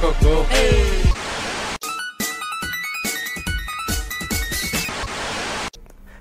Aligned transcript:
Gol. 0.00 0.46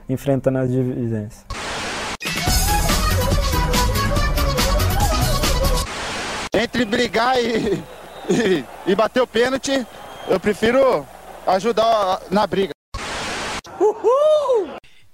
enfrentando 0.10 0.58
as 0.58 0.72
divisões. 0.72 1.46
Entre 6.54 6.86
brigar 6.86 7.38
e, 7.40 7.74
e, 8.30 8.66
e 8.88 8.96
bater 8.96 9.22
o 9.22 9.28
pênalti, 9.28 9.86
eu 10.28 10.40
prefiro 10.40 11.06
ajudar 11.46 12.22
na 12.32 12.48
briga. 12.48 12.72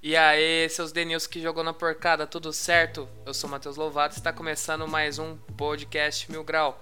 E 0.01 0.15
aí, 0.15 0.69
seus 0.69 0.91
Denils 0.91 1.25
que 1.27 1.41
jogou 1.41 1.63
na 1.63 1.73
porcada, 1.73 2.27
tudo 2.27 2.53
certo? 2.53 3.07
Eu 3.25 3.33
sou 3.33 3.49
Matheus 3.49 3.77
Lovato 3.77 4.15
e 4.15 4.19
está 4.19 4.31
começando 4.31 4.87
mais 4.87 5.17
um 5.17 5.37
podcast 5.57 6.29
Mil 6.31 6.43
Grau. 6.43 6.81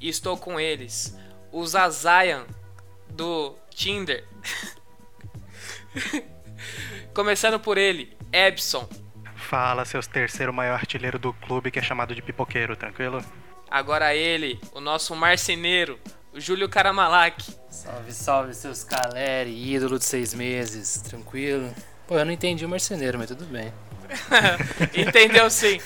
E 0.00 0.08
estou 0.08 0.36
com 0.36 0.60
eles, 0.60 1.16
o 1.50 1.66
Zazayan 1.66 2.44
do 3.10 3.54
Tinder. 3.70 4.24
Começando 7.14 7.60
por 7.60 7.78
ele, 7.78 8.16
Ebson. 8.32 8.88
Fala, 9.36 9.84
seus 9.84 10.06
terceiro 10.06 10.52
maior 10.52 10.74
artilheiro 10.74 11.18
do 11.18 11.32
clube 11.32 11.70
que 11.70 11.78
é 11.78 11.82
chamado 11.82 12.14
de 12.14 12.22
pipoqueiro, 12.22 12.76
tranquilo? 12.76 13.24
Agora 13.70 14.14
ele, 14.14 14.60
o 14.72 14.80
nosso 14.80 15.14
marceneiro, 15.14 15.98
o 16.32 16.40
Júlio 16.40 16.68
Karamalak. 16.68 17.44
Salve, 17.70 18.12
salve, 18.12 18.54
seus 18.54 18.84
Caleri, 18.84 19.74
ídolo 19.74 19.98
de 19.98 20.04
seis 20.04 20.34
meses, 20.34 21.00
tranquilo? 21.02 21.72
Pô, 22.06 22.18
eu 22.18 22.24
não 22.24 22.32
entendi 22.32 22.64
o 22.64 22.68
marceneiro, 22.68 23.18
mas 23.18 23.28
tudo 23.28 23.44
bem. 23.44 23.72
Entendeu 24.94 25.48
sim, 25.50 25.80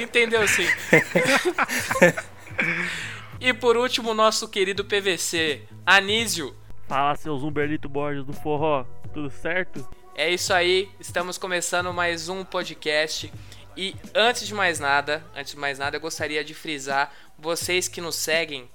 entendeu 0.00 0.46
sim. 0.46 0.66
e 3.40 3.52
por 3.52 3.76
último, 3.76 4.14
nosso 4.14 4.48
querido 4.48 4.84
PVC, 4.84 5.62
Anísio. 5.84 6.54
Fala, 6.86 7.16
seus 7.16 7.42
Humberlito 7.42 7.88
Borges 7.88 8.24
do 8.24 8.32
Forró, 8.32 8.84
tudo 9.12 9.30
certo? 9.30 9.86
É 10.14 10.30
isso 10.30 10.52
aí, 10.52 10.88
estamos 11.00 11.38
começando 11.38 11.92
mais 11.92 12.28
um 12.28 12.44
podcast. 12.44 13.32
E 13.76 13.96
antes 14.14 14.46
de 14.46 14.54
mais 14.54 14.78
nada, 14.78 15.24
antes 15.34 15.52
de 15.52 15.58
mais 15.58 15.78
nada, 15.78 15.96
eu 15.96 16.00
gostaria 16.00 16.44
de 16.44 16.54
frisar 16.54 17.12
vocês 17.38 17.88
que 17.88 18.00
nos 18.00 18.14
seguem 18.14 18.70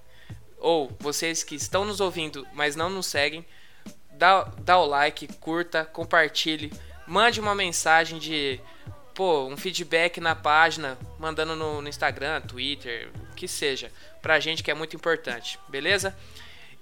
ou 0.58 0.92
vocês 1.00 1.44
que 1.44 1.56
estão 1.56 1.86
nos 1.86 2.02
ouvindo, 2.02 2.46
mas 2.54 2.76
não 2.76 2.90
nos 2.90 3.06
seguem, 3.06 3.46
dá, 4.12 4.44
dá 4.60 4.78
o 4.78 4.86
like, 4.86 5.28
curta, 5.36 5.86
compartilhe, 5.86 6.74
mande 7.08 7.40
uma 7.40 7.56
mensagem 7.56 8.20
de 8.20 8.60
pô, 9.20 9.48
um 9.48 9.58
feedback 9.58 10.22
na 10.22 10.34
página, 10.34 10.98
mandando 11.18 11.56
no, 11.56 11.82
no 11.82 11.90
Instagram, 11.90 12.40
Twitter, 12.40 13.10
o 13.32 13.36
que 13.36 13.48
seja, 13.48 13.92
pra 14.22 14.40
gente 14.40 14.64
que 14.64 14.72
é 14.72 14.74
muito 14.74 14.96
importante, 14.96 15.60
beleza? 15.68 16.16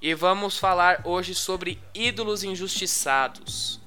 E 0.02 0.14
vamos 0.14 0.58
falar 0.58 1.02
hoje 1.06 1.34
sobre 1.34 1.80
ídolos 1.94 2.44
injustiçados. 2.44 3.80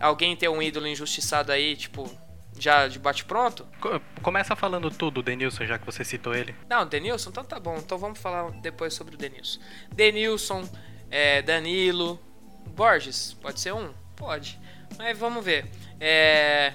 Alguém 0.00 0.36
tem 0.36 0.48
um 0.48 0.62
ídolo 0.62 0.86
injustiçado 0.86 1.50
aí, 1.52 1.76
tipo, 1.76 2.10
já 2.58 2.86
de 2.88 2.98
bate 2.98 3.24
pronto? 3.24 3.66
Co- 3.80 4.00
Começa 4.22 4.54
falando 4.56 4.90
tudo, 4.90 5.22
Denilson, 5.22 5.66
já 5.66 5.78
que 5.78 5.86
você 5.86 6.04
citou 6.04 6.34
ele. 6.34 6.54
Não, 6.68 6.86
Denilson, 6.86 7.30
então 7.30 7.44
tá 7.44 7.58
bom. 7.58 7.76
Então 7.78 7.98
vamos 7.98 8.18
falar 8.18 8.50
depois 8.60 8.94
sobre 8.94 9.14
o 9.14 9.18
Denilson. 9.18 9.60
Denilson, 9.92 10.68
é, 11.10 11.42
Danilo, 11.42 12.20
Borges, 12.68 13.34
pode 13.40 13.60
ser 13.60 13.72
um? 13.74 13.92
Pode. 14.16 14.58
Mas 14.96 15.16
vamos 15.18 15.44
ver. 15.44 15.70
É, 16.00 16.72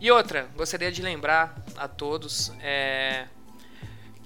E 0.00 0.10
outra, 0.10 0.48
gostaria 0.56 0.90
de 0.92 1.00
lembrar 1.02 1.64
a 1.76 1.88
todos 1.88 2.52
é, 2.60 3.26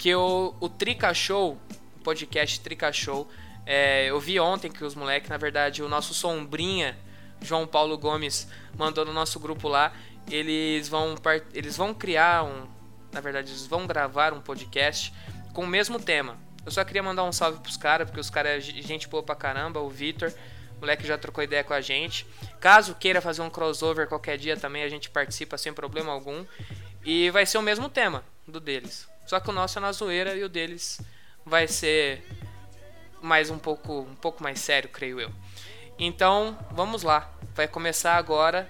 que 0.01 0.15
o, 0.15 0.55
o 0.59 0.67
Trica 0.67 1.13
Show, 1.13 1.61
o 1.97 2.03
podcast 2.03 2.59
Trica 2.61 2.91
Show, 2.91 3.29
é, 3.67 4.07
eu 4.07 4.19
vi 4.19 4.41
ontem 4.41 4.73
que 4.73 4.83
os 4.83 4.95
moleques, 4.95 5.29
na 5.29 5.37
verdade, 5.37 5.83
o 5.83 5.91
nosso 5.91 6.15
Sombrinha, 6.15 6.97
João 7.43 7.67
Paulo 7.67 7.99
Gomes, 7.99 8.49
mandou 8.79 9.05
no 9.05 9.13
nosso 9.13 9.39
grupo 9.39 9.69
lá. 9.69 9.93
Eles 10.31 10.89
vão, 10.89 11.17
eles 11.53 11.77
vão 11.77 11.93
criar 11.93 12.45
um. 12.45 12.67
Na 13.13 13.21
verdade, 13.21 13.51
eles 13.51 13.67
vão 13.67 13.87
gravar 13.87 14.33
um 14.33 14.41
podcast 14.41 15.13
com 15.53 15.65
o 15.65 15.67
mesmo 15.67 16.01
tema. 16.01 16.39
Eu 16.65 16.73
só 16.73 16.83
queria 16.83 17.03
mandar 17.03 17.25
um 17.25 17.33
salve 17.33 17.61
pros 17.61 17.77
caras, 17.77 18.09
porque 18.09 18.21
os 18.21 18.31
caras 18.31 18.67
é 18.67 18.81
gente 18.81 19.07
boa 19.07 19.23
pra 19.23 19.35
caramba. 19.35 19.81
O 19.81 19.91
Vitor, 19.91 20.33
moleque 20.81 21.07
já 21.07 21.19
trocou 21.19 21.45
ideia 21.45 21.63
com 21.63 21.75
a 21.75 21.83
gente. 21.83 22.27
Caso 22.59 22.95
queira 22.95 23.21
fazer 23.21 23.43
um 23.43 23.51
crossover 23.51 24.09
qualquer 24.09 24.39
dia 24.39 24.57
também, 24.57 24.83
a 24.83 24.89
gente 24.89 25.11
participa 25.11 25.59
sem 25.59 25.75
problema 25.75 26.11
algum. 26.11 26.47
E 27.05 27.29
vai 27.29 27.45
ser 27.45 27.59
o 27.59 27.63
mesmo 27.63 27.91
tema 27.91 28.25
do 28.49 28.59
deles. 28.59 29.10
Só 29.31 29.39
que 29.39 29.49
o 29.49 29.53
nosso 29.53 29.79
é 29.79 29.81
na 29.81 29.93
zoeira 29.93 30.35
e 30.35 30.43
o 30.43 30.49
deles 30.49 31.01
vai 31.47 31.69
ser 31.69 32.27
mais 33.23 33.49
um 33.49 33.61
pouco, 33.61 34.01
um 34.01 34.17
pouco 34.17 34.43
mais 34.43 34.59
sério, 34.59 34.91
creio 34.91 35.21
eu. 35.21 35.31
Então, 35.97 36.59
vamos 36.73 37.05
lá. 37.05 37.31
Vai 37.55 37.69
começar 37.69 38.17
agora 38.17 38.69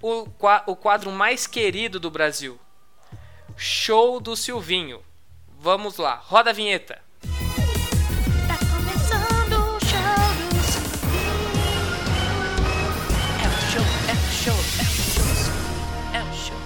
o, 0.00 0.26
o 0.66 0.74
quadro 0.74 1.12
mais 1.12 1.46
querido 1.46 2.00
do 2.00 2.10
Brasil. 2.10 2.58
Show 3.58 4.20
do 4.20 4.34
Silvinho. 4.34 5.04
Vamos 5.58 5.98
lá, 5.98 6.14
roda 6.14 6.48
a 6.48 6.54
vinheta. 6.54 7.02
Tá 8.48 8.56
começando 8.56 9.52
o 9.52 9.80
show 9.84 10.00
do 10.40 10.96
É 13.38 13.46
o 13.46 13.60
show, 13.70 13.84
é 14.08 14.14
o 14.14 14.32
show, 14.32 14.56
é 14.78 14.82
o 14.82 14.96
show, 15.12 15.52
é 16.14 16.22
o 16.22 16.32
show. 16.34 16.60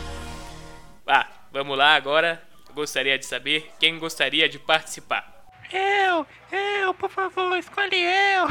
Ah, 1.08 1.26
vamos 1.50 1.76
lá 1.76 1.96
agora. 1.96 2.53
Gostaria 2.74 3.18
de 3.18 3.24
saber 3.26 3.70
quem 3.78 3.98
gostaria 3.98 4.48
de 4.48 4.58
participar. 4.58 5.32
Eu, 5.72 6.26
eu, 6.52 6.92
por 6.94 7.10
favor, 7.10 7.56
escolhe 7.58 7.96
eu. 7.96 8.46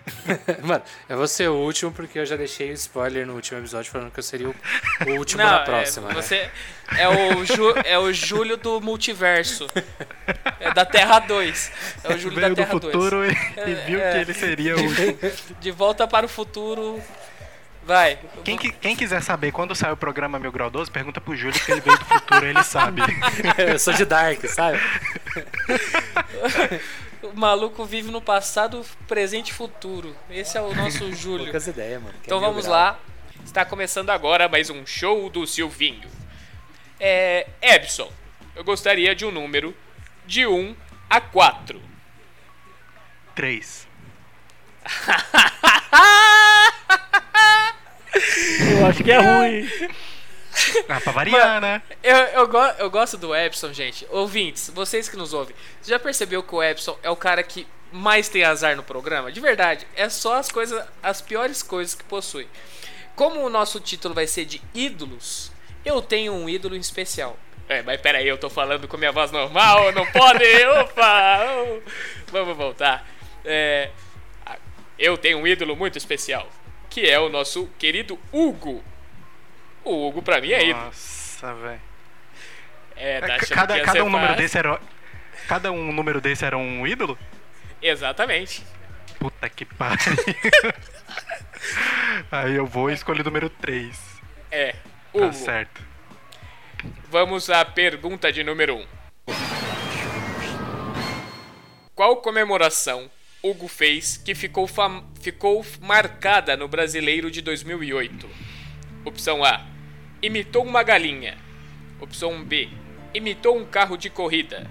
Mano, 0.66 0.82
eu 1.08 1.16
vou 1.18 1.28
ser 1.28 1.48
o 1.48 1.54
último 1.54 1.92
porque 1.92 2.18
eu 2.18 2.26
já 2.26 2.34
deixei 2.34 2.70
o 2.70 2.72
spoiler 2.72 3.26
no 3.26 3.34
último 3.34 3.58
episódio 3.60 3.92
falando 3.92 4.10
que 4.10 4.18
eu 4.18 4.22
seria 4.22 4.48
o, 4.48 4.54
o 5.06 5.10
último 5.18 5.42
Não, 5.42 5.50
na 5.50 5.60
é, 5.60 5.64
próxima. 5.64 6.08
né? 6.08 6.14
você 6.14 6.50
é 6.98 7.08
o, 7.08 7.44
Ju- 7.44 7.74
é 7.84 7.98
o 7.98 8.12
Júlio 8.12 8.56
do 8.56 8.80
multiverso. 8.80 9.66
É 10.58 10.72
da 10.72 10.84
Terra 10.84 11.20
2. 11.20 11.72
É 12.04 12.14
o 12.14 12.18
Júlio 12.18 12.40
Veio 12.40 12.48
da 12.48 12.48
do 12.54 12.56
Terra 12.56 12.70
futuro 12.70 13.16
2. 13.18 13.32
e, 13.32 13.70
e 13.70 13.74
viu 13.86 14.00
é. 14.00 14.10
que 14.12 14.18
ele 14.18 14.34
seria 14.34 14.74
o. 14.76 14.80
De 15.60 15.70
volta 15.70 16.08
para 16.08 16.26
o 16.26 16.28
futuro. 16.28 17.00
Vai. 17.86 18.18
Quem, 18.42 18.58
quem 18.58 18.96
quiser 18.96 19.22
saber 19.22 19.52
quando 19.52 19.72
sai 19.72 19.92
o 19.92 19.96
programa 19.96 20.40
Mil 20.40 20.50
Grau 20.50 20.68
12, 20.68 20.90
pergunta 20.90 21.20
pro 21.20 21.36
Júlio 21.36 21.58
que 21.64 21.70
ele 21.70 21.80
veio 21.80 21.96
do 21.96 22.04
futuro, 22.04 22.44
ele 22.44 22.62
sabe. 22.64 23.00
eu 23.58 23.78
sou 23.78 23.92
de 23.94 24.04
Dark, 24.04 24.44
sabe? 24.46 24.80
O 27.22 27.32
maluco 27.38 27.84
vive 27.84 28.10
no 28.10 28.20
passado, 28.20 28.84
presente 29.06 29.50
e 29.50 29.54
futuro. 29.54 30.16
Esse 30.28 30.58
é 30.58 30.60
o 30.60 30.74
nosso 30.74 31.10
Júlio. 31.14 31.44
Poucas 31.44 31.68
ideias, 31.68 32.02
mano. 32.02 32.14
é 32.14 32.20
Então 32.24 32.40
mil 32.40 32.48
vamos 32.48 32.66
lá. 32.66 32.98
Está 33.44 33.64
começando 33.64 34.10
agora 34.10 34.48
mais 34.48 34.68
um 34.68 34.84
show 34.84 35.30
do 35.30 35.46
Silvinho. 35.46 36.10
É, 36.98 37.46
Ebson, 37.62 38.10
eu 38.56 38.64
gostaria 38.64 39.14
de 39.14 39.24
um 39.24 39.30
número 39.30 39.72
de 40.26 40.44
1 40.44 40.74
a 41.08 41.20
4. 41.20 41.80
Três. 43.36 43.86
Eu 48.86 48.90
acho 48.90 49.04
que 49.04 49.10
é 49.10 49.18
ruim. 49.18 49.68
Ah, 50.88 50.98
pra 50.98 51.12
variar, 51.12 51.60
né? 51.60 51.82
Eu, 52.02 52.16
eu, 52.16 52.48
go- 52.48 52.74
eu 52.78 52.88
gosto 52.88 53.18
do 53.18 53.34
Epson, 53.36 53.74
gente. 53.74 54.06
Ouvintes, 54.08 54.70
vocês 54.74 55.06
que 55.06 55.14
nos 55.14 55.34
ouvem, 55.34 55.54
você 55.82 55.90
já 55.90 55.98
percebeu 55.98 56.42
que 56.42 56.54
o 56.54 56.62
Epson 56.62 56.98
é 57.02 57.10
o 57.10 57.16
cara 57.16 57.42
que 57.42 57.66
mais 57.92 58.30
tem 58.30 58.42
azar 58.42 58.74
no 58.74 58.82
programa? 58.82 59.30
De 59.30 59.38
verdade, 59.38 59.86
é 59.94 60.08
só 60.08 60.36
as 60.36 60.50
coisas, 60.50 60.82
as 61.02 61.20
piores 61.20 61.62
coisas 61.62 61.94
que 61.94 62.04
possui. 62.04 62.48
Como 63.14 63.40
o 63.40 63.50
nosso 63.50 63.78
título 63.80 64.14
vai 64.14 64.26
ser 64.26 64.46
de 64.46 64.62
ídolos, 64.72 65.52
eu 65.84 66.00
tenho 66.00 66.32
um 66.32 66.48
ídolo 66.48 66.74
em 66.74 66.80
especial. 66.80 67.36
É, 67.68 67.82
mas 67.82 68.00
peraí, 68.00 68.26
eu 68.26 68.38
tô 68.38 68.48
falando 68.48 68.88
com 68.88 68.96
minha 68.96 69.12
voz 69.12 69.30
normal, 69.30 69.92
não 69.92 70.06
pode? 70.06 70.42
Opa! 70.80 71.38
oh. 71.58 71.82
Vamos 72.32 72.56
voltar. 72.56 73.06
É, 73.44 73.90
eu 74.98 75.18
tenho 75.18 75.36
um 75.36 75.46
ídolo 75.46 75.76
muito 75.76 75.98
especial, 75.98 76.48
que 76.96 77.06
é 77.06 77.20
o 77.20 77.28
nosso 77.28 77.66
querido 77.78 78.18
Hugo. 78.32 78.82
O 79.84 80.08
Hugo, 80.08 80.22
pra 80.22 80.40
mim, 80.40 80.52
é 80.52 80.64
ídolo. 80.64 80.86
Nossa, 80.86 81.52
velho. 81.52 81.82
É, 82.96 83.20
tá 83.20 83.38
que 83.38 83.46
Cada, 83.48 83.78
cada 83.82 84.02
um 84.02 84.08
número 84.08 84.34
desse 84.34 84.56
era. 84.56 84.80
Cada 85.46 85.70
um 85.70 85.92
número 85.92 86.22
desse 86.22 86.42
era 86.42 86.56
um 86.56 86.86
ídolo? 86.86 87.18
Exatamente. 87.82 88.64
Puta 89.18 89.46
que 89.50 89.66
pariu. 89.66 89.98
Aí 92.32 92.54
eu 92.54 92.64
vou 92.64 92.88
e 92.90 92.94
escolho 92.94 93.20
o 93.20 93.24
número 93.24 93.50
3. 93.50 94.22
É. 94.50 94.72
Tá 94.72 94.78
Hugo, 95.12 95.34
certo. 95.34 95.82
vamos 97.10 97.50
à 97.50 97.62
pergunta 97.62 98.32
de 98.32 98.42
número 98.42 98.74
1. 98.74 98.80
Um. 98.80 98.86
Qual 101.94 102.16
comemoração 102.22 103.10
Hugo 103.50 103.68
fez 103.68 104.16
que 104.16 104.34
ficou, 104.34 104.68
ficou 105.20 105.64
marcada 105.80 106.56
no 106.56 106.66
Brasileiro 106.66 107.30
de 107.30 107.40
2008? 107.40 108.28
Opção 109.04 109.44
A. 109.44 109.64
Imitou 110.20 110.64
uma 110.64 110.82
galinha. 110.82 111.38
Opção 112.00 112.42
B. 112.42 112.68
Imitou 113.14 113.56
um 113.56 113.64
carro 113.64 113.96
de 113.96 114.10
corrida. 114.10 114.68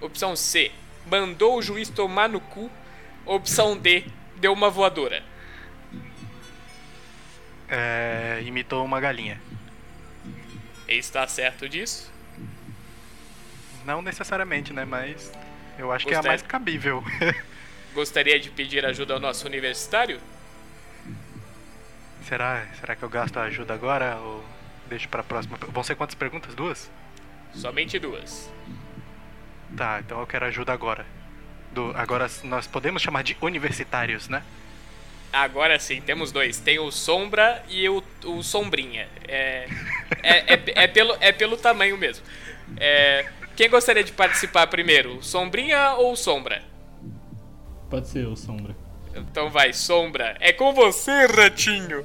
Opção 0.00 0.36
C. 0.36 0.70
Mandou 1.06 1.56
o 1.56 1.62
juiz 1.62 1.88
tomar 1.88 2.28
no 2.28 2.40
cu. 2.40 2.70
Opção 3.24 3.76
D. 3.76 4.04
Deu 4.36 4.52
uma 4.52 4.68
voadora. 4.68 5.22
É, 7.68 8.42
imitou 8.44 8.84
uma 8.84 9.00
galinha. 9.00 9.40
Está 10.86 11.26
certo 11.26 11.68
disso? 11.68 12.10
Não 13.84 14.02
necessariamente, 14.02 14.72
né? 14.72 14.84
Mas 14.84 15.32
eu 15.78 15.90
acho 15.90 16.06
que 16.06 16.14
é 16.14 16.16
a 16.18 16.22
mais 16.22 16.42
cabível. 16.42 17.02
Gostaria 17.98 18.38
de 18.38 18.48
pedir 18.48 18.86
ajuda 18.86 19.14
ao 19.14 19.18
nosso 19.18 19.44
universitário? 19.44 20.20
será, 22.22 22.64
será 22.78 22.94
que 22.94 23.02
eu 23.02 23.08
gasto 23.08 23.36
a 23.38 23.42
ajuda 23.42 23.74
agora 23.74 24.14
ou 24.18 24.44
deixo 24.86 25.08
pra 25.08 25.24
próxima? 25.24 25.58
Vão 25.66 25.82
ser 25.82 25.96
quantas 25.96 26.14
perguntas? 26.14 26.54
Duas? 26.54 26.88
Somente 27.52 27.98
duas. 27.98 28.48
Tá, 29.76 29.98
então 29.98 30.20
eu 30.20 30.28
quero 30.28 30.44
ajuda 30.44 30.72
agora. 30.72 31.04
Do, 31.72 31.90
agora 31.96 32.30
nós 32.44 32.68
podemos 32.68 33.02
chamar 33.02 33.24
de 33.24 33.36
universitários, 33.42 34.28
né? 34.28 34.44
Agora 35.32 35.76
sim, 35.80 36.00
temos 36.00 36.30
dois. 36.30 36.60
Tem 36.60 36.78
o 36.78 36.92
Sombra 36.92 37.64
e 37.68 37.88
o, 37.88 38.00
o 38.26 38.44
Sombrinha. 38.44 39.08
É, 39.26 39.68
é, 40.22 40.54
é, 40.54 40.62
é 40.84 40.86
pelo, 40.86 41.16
é 41.20 41.32
pelo 41.32 41.56
tamanho 41.56 41.98
mesmo. 41.98 42.24
É, 42.76 43.28
quem 43.56 43.68
gostaria 43.68 44.04
de 44.04 44.12
participar 44.12 44.68
primeiro? 44.68 45.20
Sombrinha 45.20 45.94
ou 45.94 46.14
Sombra? 46.14 46.62
Pode 47.88 48.08
ser 48.08 48.26
o 48.26 48.36
Sombra. 48.36 48.74
Então 49.14 49.50
vai, 49.50 49.72
Sombra. 49.72 50.36
É 50.40 50.52
com 50.52 50.72
você, 50.72 51.26
ratinho. 51.26 52.04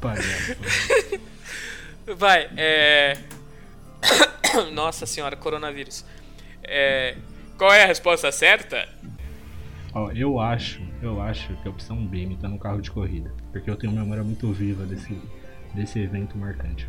Palhaço. 0.00 0.56
Vai, 2.16 2.50
é. 2.56 3.16
Nossa 4.72 5.06
senhora, 5.06 5.36
coronavírus. 5.36 6.04
É, 6.62 7.16
Qual 7.62 7.72
é 7.72 7.84
a 7.84 7.86
resposta 7.86 8.32
certa? 8.32 8.88
Ó, 9.94 10.10
eu 10.10 10.40
acho, 10.40 10.82
eu 11.00 11.20
acho 11.22 11.54
que 11.62 11.68
a 11.68 11.70
opção 11.70 12.04
B 12.04 12.18
imitando 12.18 12.54
um 12.54 12.58
carro 12.58 12.80
de 12.80 12.90
corrida. 12.90 13.32
Porque 13.52 13.70
eu 13.70 13.76
tenho 13.76 13.92
uma 13.92 14.02
memória 14.02 14.24
muito 14.24 14.50
viva 14.52 14.84
desse, 14.84 15.16
desse 15.72 16.00
evento 16.00 16.36
marcante. 16.36 16.88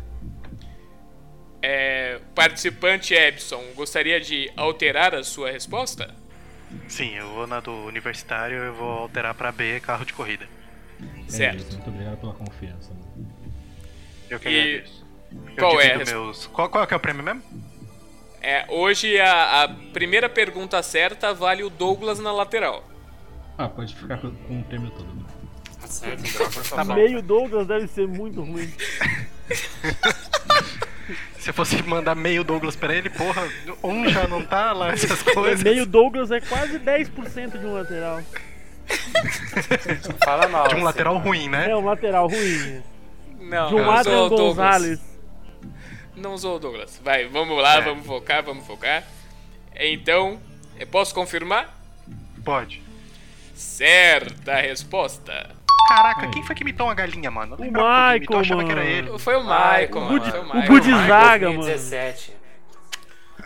É, 1.66 2.20
participante 2.34 3.14
Ebson, 3.14 3.62
gostaria 3.74 4.20
de 4.20 4.52
alterar 4.54 5.14
a 5.14 5.24
sua 5.24 5.50
resposta? 5.50 6.14
Sim, 6.86 7.14
eu 7.14 7.26
vou 7.32 7.46
na 7.46 7.58
do 7.60 7.72
universitário 7.86 8.58
eu 8.58 8.74
vou 8.74 8.90
alterar 8.90 9.34
pra 9.34 9.50
B, 9.50 9.80
carro 9.80 10.04
de 10.04 10.12
corrida. 10.12 10.46
É 11.26 11.30
Certo. 11.30 11.60
isso, 11.60 11.72
muito 11.72 11.88
obrigado 11.88 12.18
pela 12.18 12.34
confiança. 12.34 12.90
mano. 12.92 13.28
Eu 14.28 14.38
que 14.38 14.48
E 14.50 14.60
agradeço. 14.76 15.06
Eu 15.32 15.54
qual 15.56 15.80
é 15.80 16.04
meus... 16.04 16.46
qual, 16.48 16.68
qual 16.68 16.84
é 16.84 16.86
que 16.86 16.92
é 16.92 16.96
o 16.98 17.00
prêmio 17.00 17.22
mesmo? 17.22 17.42
É, 18.42 18.66
hoje 18.68 19.18
a, 19.18 19.62
a 19.62 19.68
primeira 19.68 20.28
pergunta 20.28 20.82
certa 20.82 21.32
vale 21.32 21.64
o 21.64 21.70
Douglas 21.70 22.18
na 22.18 22.30
lateral. 22.30 22.84
Ah, 23.56 23.68
pode 23.70 23.94
ficar 23.94 24.18
com, 24.18 24.30
com 24.34 24.60
o 24.60 24.64
prêmio 24.64 24.90
todo. 24.90 25.06
né? 25.14 25.24
Tá 25.80 25.86
certo, 25.86 26.20
então, 26.28 26.50
por 26.50 26.62
Tá 26.62 26.84
favor. 26.84 26.84
bom. 26.84 26.94
Meio 26.94 27.22
Douglas 27.22 27.66
deve 27.66 27.86
ser 27.88 28.06
muito 28.06 28.42
ruim. 28.42 28.70
Se 31.38 31.50
eu 31.50 31.54
fosse 31.54 31.82
mandar 31.82 32.14
meio 32.14 32.42
Douglas 32.44 32.74
pra 32.76 32.94
ele, 32.94 33.10
porra, 33.10 33.46
um 33.82 34.08
já 34.08 34.26
não 34.26 34.42
tá 34.42 34.72
lá, 34.72 34.92
essas 34.92 35.22
coisas. 35.34 35.62
meio 35.62 35.84
Douglas 35.86 36.30
é 36.30 36.40
quase 36.40 36.78
10% 36.78 37.58
de 37.58 37.66
um 37.66 37.74
lateral. 37.74 38.20
Fala 40.24 40.48
mal. 40.48 40.68
De 40.68 40.74
um 40.74 40.78
assim. 40.78 40.84
lateral 40.86 41.18
ruim, 41.18 41.48
né? 41.48 41.70
É 41.70 41.76
um 41.76 41.84
lateral 41.84 42.28
ruim. 42.28 42.82
Não, 43.40 43.68
De 43.68 43.74
um 43.74 43.78
não 43.82 43.90
Adrian 43.90 44.14
usou 44.14 44.26
o 44.26 44.28
Douglas. 44.30 44.56
Gonzalez. 44.56 45.00
Não 46.16 46.34
usou 46.34 46.56
o 46.56 46.58
Douglas. 46.58 47.00
Vai, 47.02 47.26
vamos 47.26 47.60
lá, 47.60 47.76
É. 47.76 47.80
vamos 47.80 48.06
focar, 48.06 48.42
vamos 48.42 48.66
focar. 48.66 49.02
Então, 49.74 50.40
eu 50.78 50.86
posso 50.86 51.14
confirmar? 51.14 51.76
Pode. 52.44 52.82
Certa 53.54 54.56
resposta. 54.56 55.54
Caraca, 55.88 56.28
quem 56.28 56.42
foi 56.42 56.54
que 56.54 56.62
imitou 56.62 56.86
uma 56.86 56.94
galinha, 56.94 57.30
mano? 57.30 57.54
O 57.54 57.58
quem 57.58 57.68
imitou, 57.68 57.84
Michael, 57.84 58.40
achava 58.40 58.64
que 58.64 58.72
era 58.72 58.80
mano. 58.80 58.92
ele. 58.92 59.18
Foi 59.18 59.36
o 59.36 59.42
Michael, 59.42 59.88
o 59.92 60.00
mano. 60.00 60.22
Foi 60.22 60.40
o 60.40 60.44
Michael. 60.44 60.66
Good 60.66 60.86
Michael. 60.88 61.08
Zaga, 61.08 61.46
mano. 61.48 61.60
2017. 61.62 62.44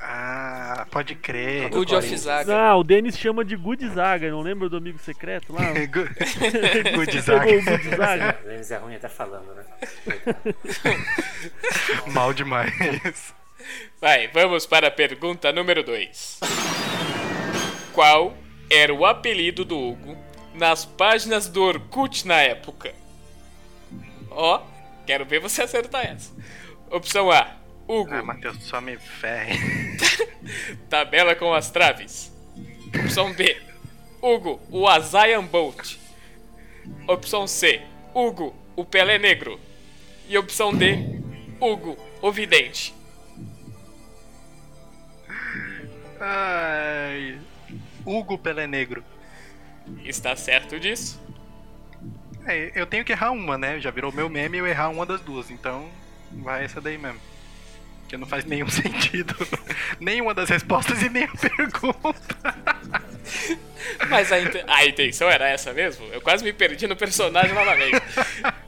Ah, 0.01 0.87
pode 0.91 1.15
crer. 1.17 1.69
Good 1.69 1.95
of 1.95 2.17
Zaga. 2.17 2.51
Não, 2.51 2.79
o 2.79 2.85
Denis 2.85 3.19
chama 3.19 3.45
de 3.45 3.57
Good 3.57 3.91
Zaga, 3.91 4.31
não 4.31 4.41
lembra 4.41 4.69
do 4.69 4.77
amigo 4.77 4.99
secreto 4.99 5.53
lá? 5.53 5.61
Good 5.87 7.21
Zaga. 7.21 7.51
o 7.51 7.63
Good 7.63 7.97
Zaga. 7.97 8.39
O 8.43 8.49
Denis 8.49 8.71
é 8.71 8.77
ruim 8.77 8.95
até 8.95 9.09
falando, 9.09 9.55
né? 9.55 9.65
Mal 12.13 12.33
demais. 12.33 13.35
Vai, 14.01 14.29
vamos 14.29 14.65
para 14.65 14.89
a 14.89 14.91
pergunta 14.91 15.53
número 15.53 15.83
2. 15.83 16.41
Qual 17.93 18.35
era 18.71 18.93
o 18.93 19.05
apelido 19.07 19.65
do 19.65 19.79
Hugo 19.79 20.17
nas 20.55 20.85
páginas 20.85 21.49
do 21.49 21.63
Orkut 21.63 22.27
na 22.27 22.41
época? 22.41 22.95
Ó, 24.31 24.63
quero 25.07 25.25
ver 25.25 25.41
você 25.41 25.63
acertar 25.63 26.07
essa. 26.07 26.33
Opção 26.91 27.31
A, 27.31 27.57
Hugo, 27.87 28.13
Ah, 28.15 28.23
Matheus, 28.23 28.63
só 28.65 28.81
me 28.81 28.97
ferre. 28.97 29.59
tabela 30.89 31.35
com 31.35 31.53
as 31.53 31.71
traves. 31.71 32.33
Opção 33.05 33.33
B, 33.33 33.57
Hugo, 34.23 34.61
o 34.71 34.87
Azayan 34.87 35.45
Bolt. 35.45 35.97
Opção 37.07 37.47
C, 37.47 37.83
Hugo, 38.15 38.55
o 38.77 38.85
Pelé 38.85 39.19
Negro. 39.19 39.61
E 40.29 40.37
opção 40.37 40.75
D, 40.75 40.99
Hugo, 41.61 41.97
o 42.21 42.31
Vidente. 42.31 42.95
Ai. 46.21 47.39
Hugo 48.09 48.39
Pelé 48.39 48.67
Negro. 48.67 49.05
Está 50.05 50.35
certo 50.37 50.79
disso? 50.79 51.21
É, 52.47 52.73
eu 52.75 52.87
tenho 52.87 53.05
que 53.05 53.13
errar 53.13 53.31
uma, 53.31 53.59
né? 53.59 53.79
Já 53.81 53.91
virou 53.91 54.13
meu 54.13 54.29
meme 54.29 54.59
eu 54.59 54.67
errar 54.67 54.89
uma 54.89 55.05
das 55.05 55.21
duas, 55.21 55.51
então 55.51 55.89
vai 56.33 56.65
essa 56.65 56.81
daí 56.81 56.97
mesmo. 56.99 57.21
Que 58.09 58.17
não 58.17 58.27
faz 58.27 58.45
nenhum 58.45 58.69
sentido. 58.71 59.35
Nenhuma 60.01 60.33
das 60.35 60.49
respostas 60.49 61.03
e 61.03 61.09
nem 61.11 61.25
a 61.25 61.29
pergunta. 61.29 62.55
Mas 64.09 64.33
a, 64.33 64.41
inte- 64.41 64.65
a 64.67 64.87
intenção 64.87 65.29
era 65.29 65.49
essa 65.49 65.73
mesmo? 65.75 66.07
Eu 66.07 66.21
quase 66.21 66.43
me 66.43 66.53
perdi 66.53 66.87
no 66.87 66.97
personagem 66.97 67.53
novamente. 67.55 68.01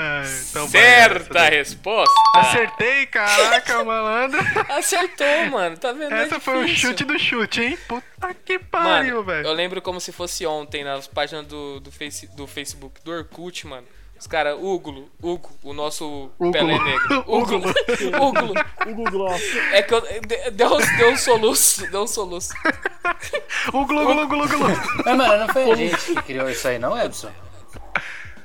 Ah, 0.00 0.22
então 0.50 0.64
essa 0.64 0.68
Certa 0.70 1.48
resposta! 1.48 2.14
Acertei, 2.36 3.06
caraca, 3.06 3.82
malandro. 3.84 4.38
Acertou, 4.70 5.46
mano. 5.50 5.76
Tá 5.76 5.92
vendo? 5.92 6.14
É 6.14 6.24
Essa 6.24 6.38
foi 6.38 6.64
o 6.64 6.68
chute 6.68 7.04
do 7.04 7.18
chute, 7.18 7.62
hein? 7.62 7.78
Puta 7.88 8.34
que 8.44 8.58
pariu, 8.58 9.22
velho. 9.24 9.46
eu 9.46 9.52
lembro 9.52 9.82
como 9.82 10.00
se 10.00 10.12
fosse 10.12 10.46
ontem 10.46 10.84
nas 10.84 11.06
páginas 11.06 11.46
do, 11.46 11.80
do, 11.80 11.90
face, 11.90 12.26
do 12.36 12.46
Facebook, 12.46 13.00
do 13.02 13.10
Orkut, 13.10 13.66
mano. 13.66 13.86
Os 14.20 14.26
caras, 14.26 14.56
Hugo, 14.60 15.08
Hugo, 15.22 15.48
o 15.62 15.72
nosso 15.72 16.28
Hugo. 16.40 16.50
Pelé 16.52 16.76
Negro. 16.76 17.22
Hugo, 17.28 17.54
Hugo. 18.20 18.54
Hugo 18.90 19.10
Gloss. 19.12 19.40
É 19.72 19.80
que 19.80 19.94
eu, 19.94 20.00
de- 20.00 20.50
deu, 20.50 20.76
deu 20.98 21.10
um 21.12 21.16
soluço, 21.16 21.88
deu 21.88 22.02
um 22.02 22.06
soluço. 22.06 22.52
O 23.72 23.84
glu, 23.86 24.04
glu, 24.06 24.26
glu, 24.26 24.48
glu. 24.48 24.68
Mas, 25.04 25.16
mano, 25.16 25.38
não 25.46 25.48
foi 25.52 25.70
a 25.70 25.74
gente 25.76 25.96
que 25.96 26.22
criou 26.22 26.50
isso 26.50 26.66
aí, 26.66 26.80
não, 26.80 27.00
Edson? 27.00 27.30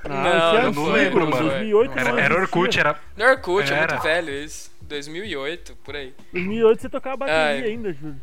Não, 0.10 0.18
isso 0.18 0.58
é 0.58 0.62
não 0.64 0.72
não 0.72 0.92
lembro, 0.92 1.30
mano. 1.30 1.50
2008 1.50 1.92
Era, 2.00 2.12
não 2.12 2.20
era. 2.20 2.36
Orkut, 2.42 2.80
era. 2.80 3.00
No 3.16 3.26
Orkut, 3.26 3.72
é 3.72 3.76
Era. 3.76 3.94
muito 3.94 4.04
velho 4.04 4.34
isso. 4.34 4.72
2008, 4.82 5.76
por 5.78 5.96
aí. 5.96 6.14
2008 6.34 6.82
você 6.82 6.90
tocava 6.90 7.18
bateria 7.18 7.44
Ai. 7.46 7.64
ainda, 7.64 7.94
Júlio. 7.94 8.22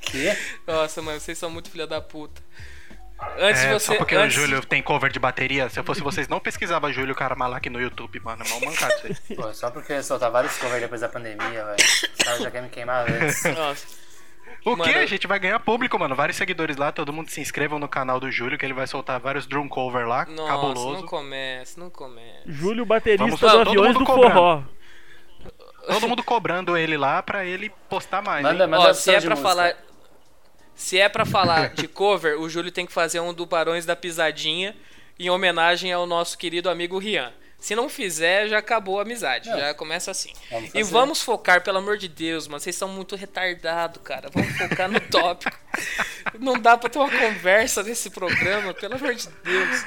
Que? 0.00 0.36
Nossa, 0.66 1.00
mano, 1.00 1.18
vocês 1.20 1.38
são 1.38 1.50
muito 1.50 1.70
filha 1.70 1.86
da 1.86 2.00
puta. 2.00 2.40
Antes 3.38 3.62
É, 3.62 3.72
você. 3.72 3.86
só 3.86 3.94
porque 3.94 4.16
antes, 4.16 4.36
o 4.36 4.40
Júlio 4.40 4.64
tem 4.64 4.82
cover 4.82 5.10
de 5.12 5.18
bateria. 5.20 5.68
Se 5.70 5.78
eu 5.78 5.84
fosse 5.84 6.00
vocês, 6.02 6.26
não 6.26 6.40
pesquisava 6.40 6.92
Júlio 6.92 7.14
Caramalak 7.14 7.70
no 7.70 7.80
YouTube, 7.80 8.18
mano. 8.20 8.42
É 8.44 8.48
mal 8.48 8.60
mancado 8.60 8.92
isso 9.08 9.22
aí. 9.30 9.36
Pô, 9.36 9.54
só 9.54 9.70
porque 9.70 10.02
soltar 10.02 10.30
vários 10.30 10.56
covers 10.58 10.80
depois 10.82 11.00
da 11.00 11.08
pandemia, 11.08 11.64
velho. 11.64 11.76
Os 11.78 12.24
caras 12.24 12.40
já 12.42 12.50
querem 12.50 12.66
me 12.68 12.74
queimar 12.74 13.08
antes. 13.08 13.44
Nossa. 13.44 13.86
O 14.64 14.76
Mano, 14.76 14.84
que? 14.84 14.96
A 14.98 15.06
gente 15.06 15.26
vai 15.26 15.38
ganhar 15.40 15.58
público, 15.58 15.98
mano. 15.98 16.14
Vários 16.14 16.36
seguidores 16.36 16.76
lá, 16.76 16.92
todo 16.92 17.12
mundo 17.12 17.28
se 17.30 17.40
inscrevam 17.40 17.78
no 17.80 17.88
canal 17.88 18.20
do 18.20 18.30
Júlio, 18.30 18.56
que 18.56 18.64
ele 18.64 18.72
vai 18.72 18.86
soltar 18.86 19.18
vários 19.18 19.44
drum 19.46 19.68
cover 19.68 20.06
lá, 20.06 20.24
Nossa, 20.26 20.48
cabuloso. 20.48 20.92
não 21.00 21.06
começa, 21.06 21.80
não 21.80 21.90
começa. 21.90 22.42
Júlio, 22.46 22.86
baterista 22.86 23.24
Vamos 23.24 23.40
do 23.40 23.48
todo 23.48 23.68
Aviões 23.68 23.88
mundo 23.88 23.98
do 23.98 24.04
cobrando. 24.04 24.32
Forró. 24.34 24.62
Todo 25.88 26.08
mundo 26.08 26.22
cobrando 26.22 26.76
ele 26.76 26.96
lá 26.96 27.20
pra 27.22 27.44
ele 27.44 27.70
postar 27.88 28.22
mais. 28.22 28.44
Manda, 28.44 28.68
manda 28.68 28.90
Ó, 28.90 28.92
se 28.94 29.10
é 29.10 29.20
pra 29.20 29.30
música. 29.30 29.48
falar. 29.48 29.76
Se 30.74 30.98
é 30.98 31.08
pra 31.08 31.24
falar 31.26 31.74
de 31.74 31.86
cover, 31.88 32.40
o 32.40 32.48
Júlio 32.48 32.70
tem 32.72 32.86
que 32.86 32.92
fazer 32.92 33.18
um 33.20 33.34
do 33.34 33.44
Barões 33.44 33.84
da 33.84 33.94
Pisadinha 33.96 34.74
em 35.18 35.28
homenagem 35.28 35.92
ao 35.92 36.06
nosso 36.06 36.38
querido 36.38 36.70
amigo 36.70 36.98
Rian. 36.98 37.32
Se 37.62 37.76
não 37.76 37.88
fizer, 37.88 38.48
já 38.48 38.58
acabou 38.58 38.98
a 38.98 39.02
amizade. 39.02 39.48
Não. 39.48 39.56
Já 39.56 39.72
começa 39.72 40.10
assim. 40.10 40.32
Vamos 40.50 40.74
E 40.74 40.82
vamos 40.82 41.22
focar, 41.22 41.62
pelo 41.62 41.78
amor 41.78 41.96
de 41.96 42.08
Deus, 42.08 42.48
mano. 42.48 42.58
Vocês 42.58 42.74
são 42.74 42.88
muito 42.88 43.14
retardados, 43.14 44.02
cara. 44.02 44.28
Vamos 44.34 44.58
focar 44.58 44.90
no 44.90 44.98
tópico. 45.08 45.56
Não 46.40 46.58
dá 46.58 46.76
pra 46.76 46.90
ter 46.90 46.98
uma 46.98 47.08
conversa 47.08 47.84
nesse 47.84 48.10
programa, 48.10 48.74
pelo 48.74 48.96
amor 48.96 49.14
de 49.14 49.28
Deus. 49.44 49.84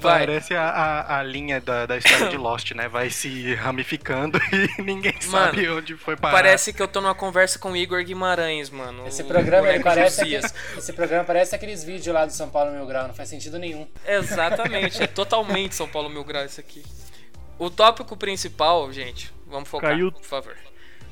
Vai. 0.00 0.26
Parece 0.26 0.54
a, 0.54 0.68
a, 0.68 1.18
a 1.18 1.22
linha 1.22 1.60
da, 1.60 1.86
da 1.86 1.96
história 1.96 2.28
de 2.28 2.36
Lost, 2.38 2.72
né? 2.72 2.88
Vai 2.88 3.10
se 3.10 3.54
ramificando 3.54 4.38
e 4.52 4.82
ninguém 4.82 5.14
Mano, 5.26 5.46
sabe 5.46 5.68
onde 5.68 5.96
foi 5.96 6.16
parar. 6.16 6.34
Parece 6.34 6.72
que 6.72 6.82
eu 6.82 6.88
tô 6.88 7.00
numa 7.00 7.14
conversa 7.14 7.58
com 7.58 7.72
o 7.72 7.76
Igor 7.76 8.02
Guimarães, 8.04 8.70
mano. 8.70 9.06
Esse 9.06 9.24
programa, 9.24 9.68
parece 9.82 10.34
esse 10.34 10.92
programa 10.92 11.24
parece 11.24 11.54
aqueles 11.54 11.84
vídeos 11.84 12.14
lá 12.14 12.26
do 12.26 12.32
São 12.32 12.50
Paulo 12.50 12.72
Mil 12.72 12.86
Grau, 12.86 13.06
não 13.08 13.14
faz 13.14 13.28
sentido 13.28 13.58
nenhum. 13.58 13.86
Exatamente, 14.06 15.02
é 15.02 15.06
totalmente 15.06 15.74
São 15.74 15.88
Paulo 15.88 16.10
Mil 16.10 16.24
Grau 16.24 16.44
isso 16.44 16.60
aqui. 16.60 16.82
O 17.58 17.70
tópico 17.70 18.16
principal, 18.16 18.92
gente, 18.92 19.32
vamos 19.46 19.68
focar, 19.68 19.92
Caiu. 19.92 20.10
por 20.10 20.24
favor. 20.24 20.56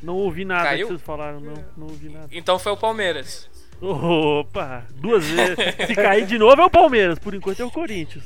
Não 0.02 0.16
ouvi 0.16 0.44
nada 0.44 0.64
Caiu? 0.64 0.88
que 0.88 0.92
vocês 0.94 1.02
falaram, 1.02 1.40
não. 1.40 1.64
Não 1.76 1.86
ouvi 1.86 2.08
nada. 2.08 2.26
Então 2.32 2.58
foi 2.58 2.72
o 2.72 2.76
Palmeiras. 2.76 3.48
Opa! 3.80 4.84
Duas 4.90 5.24
vezes. 5.24 5.56
Se 5.86 5.94
cair 5.94 6.26
de 6.26 6.38
novo 6.38 6.60
é 6.60 6.64
o 6.64 6.70
Palmeiras, 6.70 7.18
por 7.18 7.34
enquanto 7.34 7.60
é 7.60 7.64
o 7.64 7.70
Corinthians. 7.70 8.24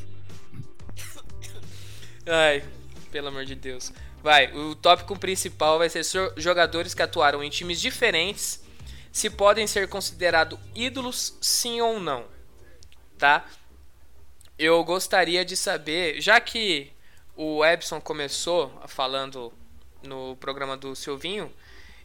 Ai, 2.26 2.64
pelo 3.10 3.28
amor 3.28 3.44
de 3.44 3.54
Deus. 3.54 3.92
Vai, 4.22 4.52
o 4.52 4.74
tópico 4.74 5.16
principal 5.18 5.78
vai 5.78 5.88
ser 5.88 6.04
jogadores 6.36 6.94
que 6.94 7.02
atuaram 7.02 7.42
em 7.42 7.50
times 7.50 7.80
diferentes, 7.80 8.64
se 9.12 9.30
podem 9.30 9.66
ser 9.66 9.88
considerados 9.88 10.58
ídolos, 10.74 11.36
sim 11.40 11.80
ou 11.80 12.00
não. 12.00 12.24
Tá? 13.16 13.46
Eu 14.58 14.82
gostaria 14.84 15.44
de 15.44 15.56
saber, 15.56 16.20
já 16.20 16.40
que 16.40 16.92
o 17.36 17.64
Ebson 17.64 18.00
começou 18.00 18.72
falando 18.88 19.52
no 20.02 20.36
programa 20.36 20.76
do 20.76 20.96
Silvinho, 20.96 21.52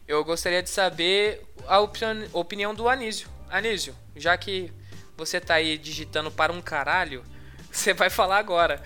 eu 0.06 0.24
gostaria 0.24 0.62
de 0.62 0.70
saber 0.70 1.44
a 1.66 1.80
opini- 1.80 2.28
opinião 2.32 2.74
do 2.74 2.88
Anísio. 2.88 3.28
Anísio, 3.50 3.94
já 4.14 4.36
que 4.36 4.72
você 5.16 5.40
tá 5.40 5.54
aí 5.54 5.76
digitando 5.76 6.30
para 6.30 6.52
um 6.52 6.62
caralho, 6.62 7.24
você 7.70 7.92
vai 7.92 8.08
falar 8.10 8.38
agora. 8.38 8.82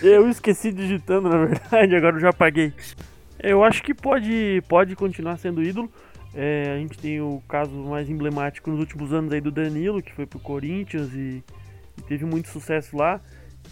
Eu 0.00 0.28
esqueci 0.28 0.70
digitando, 0.70 1.28
na 1.28 1.44
verdade, 1.44 1.94
agora 1.96 2.16
eu 2.16 2.20
já 2.20 2.28
apaguei. 2.28 2.72
Eu 3.40 3.64
acho 3.64 3.82
que 3.82 3.92
pode, 3.92 4.62
pode 4.68 4.94
continuar 4.94 5.36
sendo 5.38 5.62
ídolo. 5.62 5.90
É, 6.34 6.74
a 6.76 6.78
gente 6.78 6.98
tem 6.98 7.20
o 7.20 7.42
caso 7.48 7.72
mais 7.72 8.08
emblemático 8.08 8.70
nos 8.70 8.78
últimos 8.78 9.12
anos 9.12 9.32
aí 9.32 9.40
do 9.40 9.50
Danilo, 9.50 10.02
que 10.02 10.12
foi 10.12 10.24
pro 10.24 10.38
Corinthians 10.38 11.12
e, 11.14 11.42
e 11.96 12.02
teve 12.06 12.24
muito 12.24 12.48
sucesso 12.48 12.96
lá. 12.96 13.20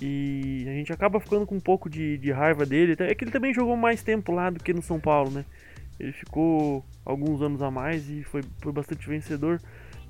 E 0.00 0.64
a 0.66 0.72
gente 0.72 0.92
acaba 0.92 1.20
ficando 1.20 1.46
com 1.46 1.54
um 1.54 1.60
pouco 1.60 1.88
de, 1.88 2.18
de 2.18 2.32
raiva 2.32 2.66
dele. 2.66 2.96
É 2.98 3.14
que 3.14 3.24
ele 3.24 3.30
também 3.30 3.54
jogou 3.54 3.76
mais 3.76 4.02
tempo 4.02 4.32
lá 4.32 4.50
do 4.50 4.62
que 4.62 4.72
no 4.72 4.82
São 4.82 4.98
Paulo, 4.98 5.30
né? 5.30 5.44
Ele 5.98 6.12
ficou 6.12 6.84
alguns 7.04 7.40
anos 7.40 7.62
a 7.62 7.70
mais 7.70 8.10
e 8.10 8.24
foi, 8.24 8.42
foi 8.60 8.72
bastante 8.72 9.08
vencedor. 9.08 9.60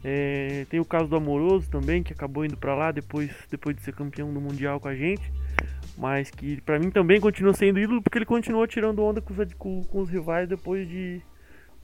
É, 0.03 0.67
tem 0.71 0.81
o 0.81 0.85
caso 0.85 1.09
do 1.09 1.17
Amoroso 1.17 1.69
também, 1.71 2.03
que 2.03 2.13
acabou 2.13 2.45
indo 2.45 2.57
pra 2.57 2.75
lá 2.75 2.91
depois, 2.91 3.31
depois 3.51 3.77
de 3.77 3.83
ser 3.83 3.95
campeão 3.95 4.33
do 4.33 4.41
Mundial 4.41 4.81
com 4.81 4.89
a 4.89 4.95
gente 4.95 5.31
mas 5.97 6.31
que 6.31 6.61
pra 6.61 6.79
mim 6.79 6.91
também 6.91 7.21
continua 7.21 7.55
sendo 7.55 7.79
ídolo 7.79 8.03
porque 8.03 8.19
ele 8.19 8.26
continuou 8.26 8.67
tirando 8.67 9.03
onda 9.03 9.21
com 9.21 9.33
os, 9.33 9.55
com, 9.55 9.85
com 9.85 10.00
os 10.00 10.11
rivais 10.11 10.49
depois 10.49 10.87
de 10.88 11.23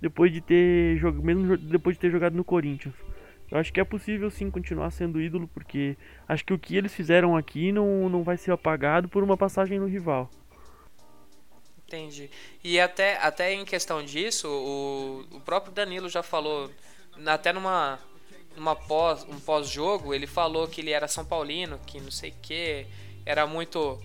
depois 0.01 0.33
de 0.33 0.41
ter 0.41 0.97
jogado 0.99 1.23
mesmo 1.23 1.57
depois 1.57 1.97
de 1.97 2.01
ter 2.01 2.11
jogado 2.11 2.35
no 2.35 2.45
Corinthians. 2.45 2.95
Eu 3.51 3.59
acho 3.59 3.73
que 3.73 3.81
é 3.81 3.85
possível 3.85 4.31
sim 4.31 4.51
continuar 4.51 4.91
sendo 4.91 5.21
ídolo 5.21 5.47
porque 5.49 5.97
acho 6.27 6.45
que 6.45 6.55
o 6.55 6.59
que 6.59 6.77
eles 6.77 6.95
fizeram 6.95 7.37
aqui 7.37 7.71
não, 7.71 8.09
não 8.09 8.23
vai 8.23 8.37
ser 8.37 8.51
apagado 8.51 9.09
por 9.09 9.23
uma 9.23 9.37
passagem 9.37 9.79
no 9.79 9.87
rival. 9.87 10.31
Entendi. 11.87 12.31
E 12.65 12.81
até, 12.81 13.19
até 13.19 13.53
em 13.53 13.67
questão 13.67 14.03
disso, 14.03 14.49
o, 14.49 15.37
o 15.37 15.41
próprio 15.41 15.71
Danilo 15.71 16.09
já 16.09 16.23
falou, 16.23 16.71
até 17.27 17.53
numa, 17.53 17.99
numa 18.57 18.75
pós, 18.75 19.25
um 19.25 19.39
pós-jogo, 19.39 20.15
ele 20.15 20.27
falou 20.27 20.67
que 20.67 20.81
ele 20.81 20.91
era 20.91 21.07
São 21.07 21.23
Paulino, 21.23 21.79
que 21.87 22.01
não 22.01 22.11
sei 22.11 22.31
o 22.31 22.35
que, 22.41 22.87
era 23.25 23.47
muito, 23.47 24.01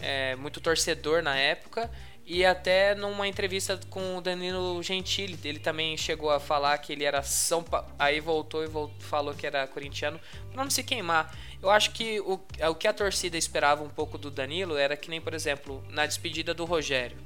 é, 0.00 0.36
muito 0.36 0.60
torcedor 0.60 1.22
na 1.22 1.36
época. 1.36 1.90
E 2.28 2.44
até 2.44 2.92
numa 2.92 3.28
entrevista 3.28 3.78
com 3.88 4.16
o 4.16 4.20
Danilo 4.20 4.82
Gentili, 4.82 5.38
ele 5.44 5.60
também 5.60 5.96
chegou 5.96 6.28
a 6.28 6.40
falar 6.40 6.76
que 6.78 6.92
ele 6.92 7.04
era 7.04 7.22
São 7.22 7.62
Pa... 7.62 7.86
Aí 7.96 8.18
voltou 8.18 8.64
e 8.64 8.66
vol- 8.66 8.90
falou 8.98 9.32
que 9.32 9.46
era 9.46 9.64
corintiano, 9.68 10.18
pra 10.50 10.64
não 10.64 10.68
se 10.68 10.82
queimar. 10.82 11.32
Eu 11.62 11.70
acho 11.70 11.92
que 11.92 12.18
o, 12.20 12.40
o 12.68 12.74
que 12.74 12.88
a 12.88 12.92
torcida 12.92 13.38
esperava 13.38 13.84
um 13.84 13.88
pouco 13.88 14.18
do 14.18 14.28
Danilo 14.28 14.76
era 14.76 14.96
que 14.96 15.08
nem, 15.08 15.20
por 15.20 15.34
exemplo, 15.34 15.84
na 15.88 16.04
despedida 16.04 16.52
do 16.52 16.64
Rogério. 16.64 17.16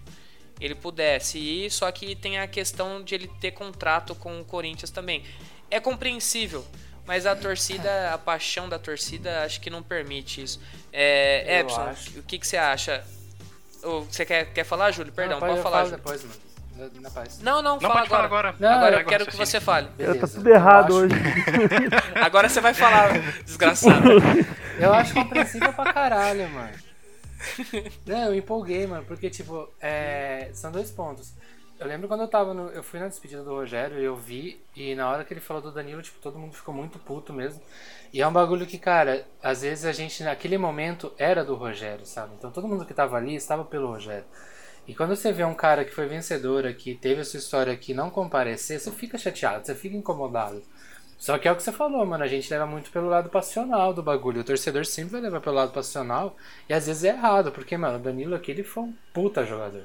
Ele 0.60 0.74
pudesse 0.74 1.38
ir, 1.38 1.70
só 1.70 1.90
que 1.90 2.14
tem 2.14 2.38
a 2.38 2.46
questão 2.46 3.02
de 3.02 3.14
ele 3.14 3.28
ter 3.40 3.52
contrato 3.52 4.14
com 4.14 4.38
o 4.38 4.44
Corinthians 4.44 4.90
também. 4.90 5.24
É 5.70 5.80
compreensível, 5.80 6.62
mas 7.10 7.26
a 7.26 7.34
torcida, 7.34 8.14
a 8.14 8.18
paixão 8.18 8.68
da 8.68 8.78
torcida, 8.78 9.42
acho 9.42 9.60
que 9.60 9.68
não 9.68 9.82
permite 9.82 10.40
isso. 10.44 10.60
É, 10.92 11.58
Epson, 11.58 11.92
o 12.18 12.22
que, 12.22 12.38
que 12.38 12.46
você 12.46 12.56
acha? 12.56 13.02
Ou 13.82 14.04
você 14.04 14.24
quer, 14.24 14.44
quer 14.52 14.62
falar, 14.62 14.92
Júlio? 14.92 15.12
Perdão, 15.12 15.40
Não, 15.40 15.44
pode, 15.44 15.56
eu 15.56 15.62
falar, 15.64 15.78
falo 15.78 15.88
Júlio. 15.90 15.98
depois, 16.04 16.22
mano. 16.22 17.00
Na- 17.00 17.10
paz. 17.10 17.40
Não, 17.40 17.60
não, 17.60 17.72
Não 17.74 17.80
fala 17.80 17.94
pode 17.94 18.08
falar 18.08 18.24
agora. 18.26 18.48
agora. 18.50 18.56
Não, 18.60 18.78
Agora 18.78 18.96
é 18.96 19.00
eu 19.00 19.04
quero 19.06 19.26
que 19.26 19.36
você 19.36 19.58
fale. 19.60 19.88
Beleza. 19.98 20.20
tá 20.20 20.28
tudo 20.28 20.48
errado 20.48 20.94
hoje. 20.94 21.14
Agora 22.14 22.48
você 22.48 22.60
vai 22.60 22.72
falar, 22.74 23.10
desgraçado. 23.44 24.08
Eu 24.78 24.94
acho 24.94 25.12
compreensível 25.12 25.72
pra 25.72 25.92
caralho, 25.92 26.48
mano. 26.48 26.72
Não, 28.06 28.26
eu 28.28 28.34
empolguei, 28.36 28.86
mano, 28.86 29.04
porque, 29.04 29.28
tipo, 29.28 29.68
é, 29.80 30.48
são 30.54 30.70
dois 30.70 30.92
pontos. 30.92 31.32
Eu 31.80 31.86
lembro 31.88 32.06
quando 32.08 32.20
eu 32.20 32.28
tava 32.28 32.52
no. 32.52 32.68
Eu 32.68 32.82
fui 32.82 33.00
na 33.00 33.08
despedida 33.08 33.42
do 33.42 33.54
Rogério 33.54 33.98
e 33.98 34.04
eu 34.04 34.14
vi, 34.14 34.60
e 34.76 34.94
na 34.94 35.08
hora 35.08 35.24
que 35.24 35.32
ele 35.32 35.40
falou 35.40 35.62
do 35.62 35.72
Danilo, 35.72 36.02
tipo, 36.02 36.20
todo 36.20 36.38
mundo 36.38 36.52
ficou 36.52 36.74
muito 36.74 36.98
puto 36.98 37.32
mesmo. 37.32 37.62
E 38.12 38.20
é 38.20 38.28
um 38.28 38.32
bagulho 38.32 38.66
que, 38.66 38.78
cara, 38.78 39.26
às 39.42 39.62
vezes 39.62 39.86
a 39.86 39.92
gente, 39.92 40.22
naquele 40.22 40.58
momento, 40.58 41.10
era 41.16 41.42
do 41.42 41.54
Rogério, 41.54 42.04
sabe? 42.04 42.34
Então 42.36 42.50
todo 42.50 42.68
mundo 42.68 42.84
que 42.84 42.92
tava 42.92 43.16
ali 43.16 43.34
estava 43.34 43.64
pelo 43.64 43.86
Rogério. 43.86 44.26
E 44.86 44.94
quando 44.94 45.16
você 45.16 45.32
vê 45.32 45.42
um 45.42 45.54
cara 45.54 45.82
que 45.82 45.94
foi 45.94 46.06
vencedor 46.06 46.66
aqui, 46.66 46.94
teve 46.94 47.22
a 47.22 47.24
sua 47.24 47.38
história 47.38 47.72
aqui, 47.72 47.94
não 47.94 48.10
comparecer, 48.10 48.78
você 48.78 48.90
fica 48.90 49.16
chateado, 49.16 49.64
você 49.64 49.74
fica 49.74 49.96
incomodado. 49.96 50.62
Só 51.18 51.38
que 51.38 51.48
é 51.48 51.52
o 51.52 51.56
que 51.56 51.62
você 51.62 51.72
falou, 51.72 52.04
mano. 52.04 52.24
A 52.24 52.28
gente 52.28 52.50
leva 52.50 52.66
muito 52.66 52.90
pelo 52.90 53.08
lado 53.08 53.30
passional 53.30 53.94
do 53.94 54.02
bagulho. 54.02 54.42
O 54.42 54.44
torcedor 54.44 54.84
sempre 54.84 55.12
vai 55.12 55.20
levar 55.22 55.40
pelo 55.40 55.56
lado 55.56 55.72
passional. 55.72 56.36
E 56.68 56.74
às 56.74 56.86
vezes 56.86 57.04
é 57.04 57.08
errado, 57.08 57.52
porque, 57.52 57.76
mano, 57.76 57.96
o 57.98 58.02
Danilo 58.02 58.34
aqui 58.34 58.50
ele 58.50 58.64
foi 58.64 58.82
um 58.82 58.94
puta 59.14 59.46
jogador. 59.46 59.84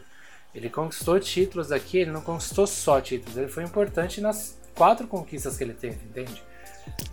Ele 0.56 0.70
conquistou 0.70 1.20
títulos 1.20 1.72
aqui, 1.72 1.98
ele 2.00 2.12
não 2.12 2.22
conquistou 2.22 2.66
só 2.66 3.02
títulos. 3.02 3.38
Ele 3.38 3.50
foi 3.50 3.64
importante 3.64 4.22
nas 4.22 4.58
quatro 4.74 5.06
conquistas 5.06 5.58
que 5.58 5.64
ele 5.66 5.74
teve, 5.74 5.98
entende? 6.06 6.42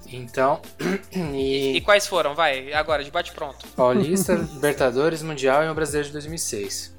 Então, 0.07 0.61
E 1.35 1.77
e 1.77 1.81
quais 1.81 2.07
foram? 2.07 2.35
Vai, 2.35 2.73
agora, 2.73 3.03
de 3.03 3.11
bate 3.11 3.33
pronto. 3.33 3.67
Paulista, 3.75 4.35
Libertadores, 4.55 5.23
Mundial 5.23 5.65
e 5.65 5.69
o 5.69 5.75
Brasileiro 5.75 6.07
de 6.09 6.13
2006. 6.13 6.95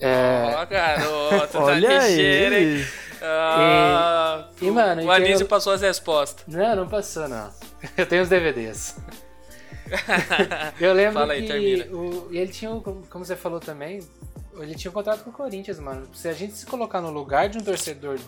É, 0.00 0.54
Ó, 0.56 0.66
garoto, 0.66 1.48
tá 1.52 1.58
Olha 1.62 1.98
ligeiro, 1.98 2.54
hein? 2.54 2.60
aí. 2.76 2.86
Ah, 3.22 4.48
E- 4.60 4.66
e, 4.66 4.70
mano, 4.70 5.02
o 5.02 5.06
e 5.06 5.10
Anísio 5.10 5.46
passou 5.46 5.72
as 5.74 5.80
respostas. 5.82 6.44
Não, 6.48 6.74
não 6.76 6.88
passou, 6.88 7.28
não. 7.28 7.50
Eu 7.96 8.06
tenho 8.06 8.22
os 8.22 8.28
DVDs. 8.28 8.96
Eu 10.80 10.92
lembro 10.94 11.14
Fala 11.20 11.32
aí, 11.34 11.42
que 11.42 11.48
termina. 11.48 11.84
o, 11.96 12.28
e 12.30 12.38
ele 12.38 12.52
tinha, 12.52 12.70
como 12.80 13.24
você 13.24 13.36
falou 13.36 13.58
também, 13.60 14.00
ele 14.62 14.74
tinha 14.74 14.90
um 14.90 14.94
contrato 14.94 15.24
com 15.24 15.30
o 15.30 15.32
Corinthians, 15.32 15.78
mano. 15.78 16.06
Se 16.14 16.28
a 16.28 16.32
gente 16.32 16.54
se 16.54 16.66
colocar 16.66 17.00
no 17.00 17.10
lugar 17.10 17.48
de 17.48 17.58
um 17.58 17.62
torcedor 17.62 18.18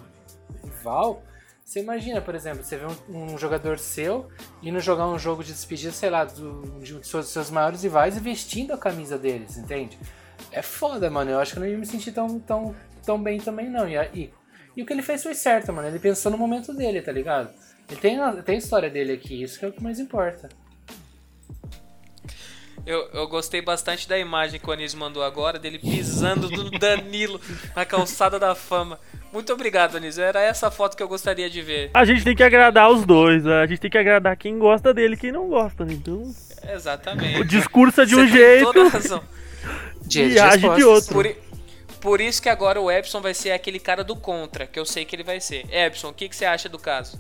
rival, 0.63 1.23
você 1.65 1.81
imagina, 1.81 2.21
por 2.21 2.35
exemplo, 2.35 2.63
você 2.63 2.77
vê 2.77 2.87
um, 2.87 3.33
um 3.33 3.39
jogador 3.39 3.79
seu 3.79 4.29
indo 4.63 4.81
jogar 4.81 5.09
um 5.09 5.19
jogo 5.19 5.43
de 5.43 5.53
despedida, 5.53 5.93
sei 5.93 6.11
lá, 6.11 6.25
do, 6.25 6.81
de 6.81 6.95
um 6.95 6.99
dos 6.99 7.09
seus, 7.09 7.29
seus 7.29 7.51
maiores 7.51 7.83
rivais 7.83 8.17
e 8.17 8.21
vestindo 8.21 8.73
a 8.73 8.79
camisa 8.79 9.17
deles, 9.17 9.57
entende? 9.57 9.99
É 10.51 10.61
foda, 10.61 11.09
mano. 11.11 11.31
Eu 11.31 11.39
acho 11.39 11.53
que 11.53 11.59
eu 11.59 11.63
não 11.63 11.71
ia 11.71 11.79
me 11.79 11.87
sentir 11.87 12.13
tão, 12.13 12.39
tão, 12.41 12.75
tão 13.05 13.23
bem 13.23 13.39
também, 13.39 13.71
não. 13.71 13.89
E, 13.89 13.97
e, 14.13 14.35
e 14.77 14.83
o 14.83 14.87
que 14.87 14.93
ele 14.93 15.03
fez 15.03 15.23
foi 15.23 15.35
certo, 15.35 15.73
mano. 15.73 15.89
Ele 15.89 15.99
pensou 15.99 16.31
no 16.31 16.39
momento 16.39 16.75
dele, 16.75 17.01
tá 17.01 17.13
ligado? 17.13 17.51
Ele 17.89 18.01
tem, 18.01 18.19
tem 18.43 18.55
a 18.57 18.59
história 18.59 18.91
dele 18.91 19.13
aqui, 19.13 19.43
isso 19.43 19.59
que 19.59 19.65
é 19.65 19.69
o 19.69 19.73
que 19.73 19.83
mais 19.83 19.99
importa. 19.99 20.49
Eu, 22.85 23.09
eu 23.13 23.29
gostei 23.29 23.63
bastante 23.63 24.09
da 24.09 24.19
imagem 24.19 24.59
que 24.59 24.69
o 24.69 24.73
Anísio 24.73 24.99
mandou 24.99 25.23
agora, 25.23 25.59
dele 25.59 25.79
pisando 25.79 26.49
do 26.49 26.71
Danilo 26.79 27.41
na 27.77 27.85
calçada 27.85 28.39
da 28.39 28.55
fama. 28.55 28.99
Muito 29.33 29.53
obrigado, 29.53 29.97
Anísio. 29.97 30.23
Era 30.23 30.41
essa 30.41 30.71
foto 30.71 30.97
que 30.97 31.03
eu 31.03 31.09
gostaria 31.09 31.49
de 31.49 31.63
ver. 31.63 31.91
A 31.95 32.05
gente 32.05 32.25
tem 32.25 32.35
que 32.35 32.43
agradar 32.43 32.91
os 32.91 33.07
dois, 33.07 33.45
né? 33.45 33.63
a 33.63 33.67
gente 33.67 33.81
tem 33.81 33.91
que 33.91 33.99
agradar 33.99 34.37
quem 34.37 34.59
gosta 34.59 34.93
dele 34.93 35.15
e 35.15 35.17
quem 35.17 35.33
não 35.33 35.49
gosta, 35.49 35.85
né? 35.85 35.95
Então, 35.95 36.23
Exatamente. 36.71 37.41
o 37.41 37.45
discurso 37.45 38.03
é 38.03 38.05
de 38.05 38.17
um 38.17 38.27
jeito 38.27 38.73
toda 38.73 38.89
razão. 38.89 39.23
Dia 40.05 40.27
e 40.27 40.39
age 40.39 40.69
de 40.69 40.85
outro. 40.85 41.15
Por, 41.15 41.37
por 42.01 42.21
isso 42.21 42.43
que 42.43 42.49
agora 42.49 42.81
o 42.81 42.91
Epson 42.91 43.21
vai 43.21 43.33
ser 43.33 43.53
aquele 43.53 43.79
cara 43.79 44.03
do 44.03 44.17
contra, 44.17 44.67
que 44.67 44.79
eu 44.79 44.85
sei 44.85 45.05
que 45.05 45.15
ele 45.15 45.23
vai 45.23 45.41
ser. 45.41 45.65
Epson, 45.73 46.09
o 46.09 46.13
que, 46.13 46.29
que 46.29 46.35
você 46.35 46.45
acha 46.45 46.69
do 46.69 46.79
caso? 46.79 47.19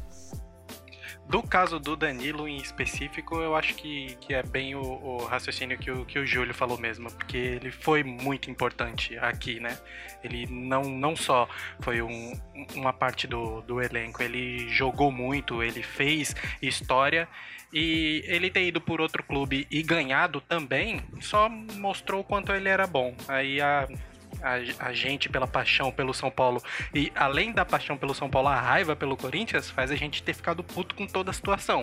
Do 1.28 1.42
caso 1.42 1.78
do 1.78 1.96
Danilo 1.96 2.46
em 2.46 2.56
específico, 2.56 3.36
eu 3.40 3.56
acho 3.56 3.74
que, 3.74 4.16
que 4.20 4.34
é 4.34 4.42
bem 4.42 4.74
o, 4.74 4.80
o 4.82 5.24
raciocínio 5.24 5.78
que 5.78 5.90
o, 5.90 6.04
que 6.04 6.18
o 6.18 6.26
Júlio 6.26 6.52
falou 6.52 6.76
mesmo, 6.76 7.10
porque 7.10 7.36
ele 7.38 7.70
foi 7.70 8.02
muito 8.04 8.50
importante 8.50 9.16
aqui, 9.16 9.58
né? 9.58 9.78
Ele 10.22 10.46
não, 10.50 10.82
não 10.82 11.16
só 11.16 11.48
foi 11.80 12.02
um- 12.02 12.32
uma 12.74 12.92
parte 12.92 13.26
do, 13.26 13.62
do 13.62 13.80
elenco, 13.80 14.22
ele 14.22 14.68
jogou 14.68 15.10
muito, 15.10 15.62
ele 15.62 15.82
fez 15.82 16.34
história 16.60 17.26
e 17.72 18.22
ele 18.26 18.50
ter 18.50 18.66
ido 18.66 18.80
por 18.80 19.00
outro 19.00 19.22
clube 19.22 19.66
e 19.70 19.82
ganhado 19.82 20.38
também 20.42 21.00
só 21.20 21.48
mostrou 21.48 22.20
o 22.20 22.24
quanto 22.24 22.52
ele 22.52 22.68
era 22.68 22.86
bom. 22.86 23.14
Aí 23.26 23.58
a, 23.60 23.88
a, 24.40 24.86
a 24.86 24.92
gente, 24.92 25.28
pela 25.28 25.46
paixão 25.46 25.90
pelo 25.90 26.14
São 26.14 26.30
Paulo 26.30 26.62
e 26.94 27.12
além 27.14 27.52
da 27.52 27.64
paixão 27.64 27.96
pelo 27.96 28.14
São 28.14 28.30
Paulo, 28.30 28.48
a 28.48 28.60
raiva 28.60 28.94
pelo 28.96 29.16
Corinthians 29.16 29.68
faz 29.70 29.90
a 29.90 29.96
gente 29.96 30.22
ter 30.22 30.34
ficado 30.34 30.62
puto 30.62 30.94
com 30.94 31.06
toda 31.06 31.30
a 31.30 31.34
situação. 31.34 31.82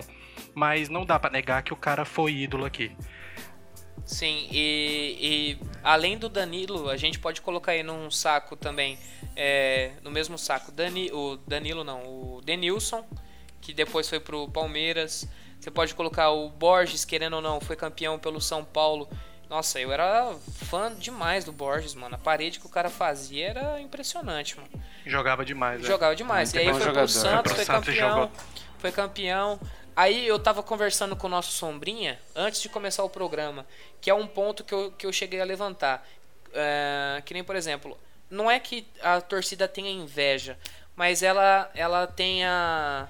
Mas 0.54 0.88
não 0.88 1.04
dá 1.04 1.18
pra 1.18 1.30
negar 1.30 1.62
que 1.62 1.72
o 1.72 1.76
cara 1.76 2.04
foi 2.04 2.32
ídolo 2.32 2.64
aqui. 2.64 2.96
Sim, 4.04 4.48
e, 4.50 5.16
e 5.20 5.58
além 5.82 6.18
do 6.18 6.28
Danilo, 6.28 6.88
a 6.88 6.96
gente 6.96 7.18
pode 7.18 7.40
colocar 7.40 7.72
aí 7.72 7.82
num 7.82 8.10
saco 8.10 8.56
também, 8.56 8.98
é, 9.36 9.92
no 10.02 10.10
mesmo 10.10 10.36
saco, 10.38 10.72
Dani, 10.72 11.10
o 11.12 11.36
Danilo 11.36 11.84
não, 11.84 12.02
o 12.06 12.40
Denilson, 12.42 13.06
que 13.60 13.72
depois 13.72 14.08
foi 14.08 14.18
pro 14.18 14.48
Palmeiras. 14.48 15.28
Você 15.60 15.70
pode 15.70 15.94
colocar 15.94 16.30
o 16.30 16.48
Borges, 16.48 17.04
querendo 17.04 17.34
ou 17.34 17.42
não, 17.42 17.60
foi 17.60 17.76
campeão 17.76 18.18
pelo 18.18 18.40
São 18.40 18.64
Paulo. 18.64 19.08
Nossa, 19.50 19.80
eu 19.80 19.90
era 19.92 20.32
fã 20.66 20.94
demais 20.94 21.44
do 21.44 21.50
Borges, 21.50 21.92
mano. 21.96 22.14
A 22.14 22.18
parede 22.18 22.60
que 22.60 22.66
o 22.66 22.70
cara 22.70 22.88
fazia 22.88 23.48
era 23.48 23.80
impressionante, 23.80 24.56
mano. 24.56 24.68
Jogava 25.04 25.44
demais, 25.44 25.80
né? 25.82 25.88
Jogava 25.88 26.14
demais. 26.14 26.52
Muito 26.52 26.64
e 26.64 26.68
aí 26.68 26.72
foi 26.72 26.80
jogador. 26.82 27.00
pro 27.00 27.08
Santos, 27.08 27.52
Foi 27.52 27.64
foi 27.64 27.64
pro 27.64 27.74
Santos 27.74 27.88
campeão. 27.94 28.08
jogou. 28.10 28.30
Foi 28.78 28.92
campeão. 28.92 29.60
Aí 29.96 30.24
eu 30.24 30.38
tava 30.38 30.62
conversando 30.62 31.16
com 31.16 31.26
o 31.26 31.30
nosso 31.30 31.50
Sombrinha, 31.50 32.16
antes 32.34 32.62
de 32.62 32.68
começar 32.68 33.02
o 33.02 33.10
programa, 33.10 33.66
que 34.00 34.08
é 34.08 34.14
um 34.14 34.24
ponto 34.26 34.62
que 34.62 34.72
eu, 34.72 34.92
que 34.92 35.04
eu 35.04 35.12
cheguei 35.12 35.40
a 35.40 35.44
levantar. 35.44 36.06
É, 36.54 37.20
que 37.26 37.34
nem, 37.34 37.42
por 37.42 37.56
exemplo, 37.56 37.98
não 38.30 38.48
é 38.48 38.60
que 38.60 38.86
a 39.02 39.20
torcida 39.20 39.66
tenha 39.66 39.90
inveja, 39.90 40.56
mas 40.94 41.24
ela, 41.24 41.68
ela 41.74 42.06
tenha. 42.06 43.08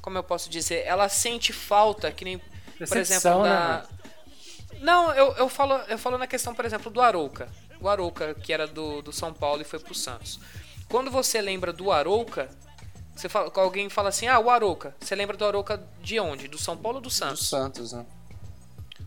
Como 0.00 0.18
eu 0.18 0.24
posso 0.24 0.50
dizer? 0.50 0.82
Ela 0.84 1.08
sente 1.08 1.52
falta, 1.52 2.10
que 2.10 2.24
nem, 2.24 2.38
por 2.38 2.48
Decepção, 2.80 3.00
exemplo, 3.16 3.42
né, 3.44 3.48
da. 3.48 3.58
mano? 3.60 4.01
Não, 4.82 5.12
eu, 5.14 5.32
eu, 5.34 5.48
falo, 5.48 5.74
eu 5.88 5.96
falo 5.96 6.18
na 6.18 6.26
questão, 6.26 6.52
por 6.52 6.64
exemplo, 6.64 6.90
do 6.90 7.00
Arouca. 7.00 7.48
O 7.80 7.88
Arouca, 7.88 8.34
que 8.34 8.52
era 8.52 8.66
do, 8.66 9.00
do 9.00 9.12
São 9.12 9.32
Paulo 9.32 9.62
e 9.62 9.64
foi 9.64 9.78
pro 9.78 9.94
Santos. 9.94 10.40
Quando 10.88 11.08
você 11.08 11.40
lembra 11.40 11.72
do 11.72 11.92
Arouca, 11.92 12.50
você 13.14 13.28
fala, 13.28 13.50
alguém 13.54 13.88
fala 13.88 14.08
assim, 14.08 14.26
ah, 14.26 14.40
o 14.40 14.50
Arouca. 14.50 14.94
Você 14.98 15.14
lembra 15.14 15.36
do 15.36 15.44
Arouca 15.44 15.80
de 16.02 16.18
onde? 16.18 16.48
Do 16.48 16.58
São 16.58 16.76
Paulo 16.76 16.96
ou 16.96 17.00
do 17.00 17.08
Do 17.08 17.12
Santos? 17.12 17.48
Santos, 17.48 17.92
né? 17.92 18.04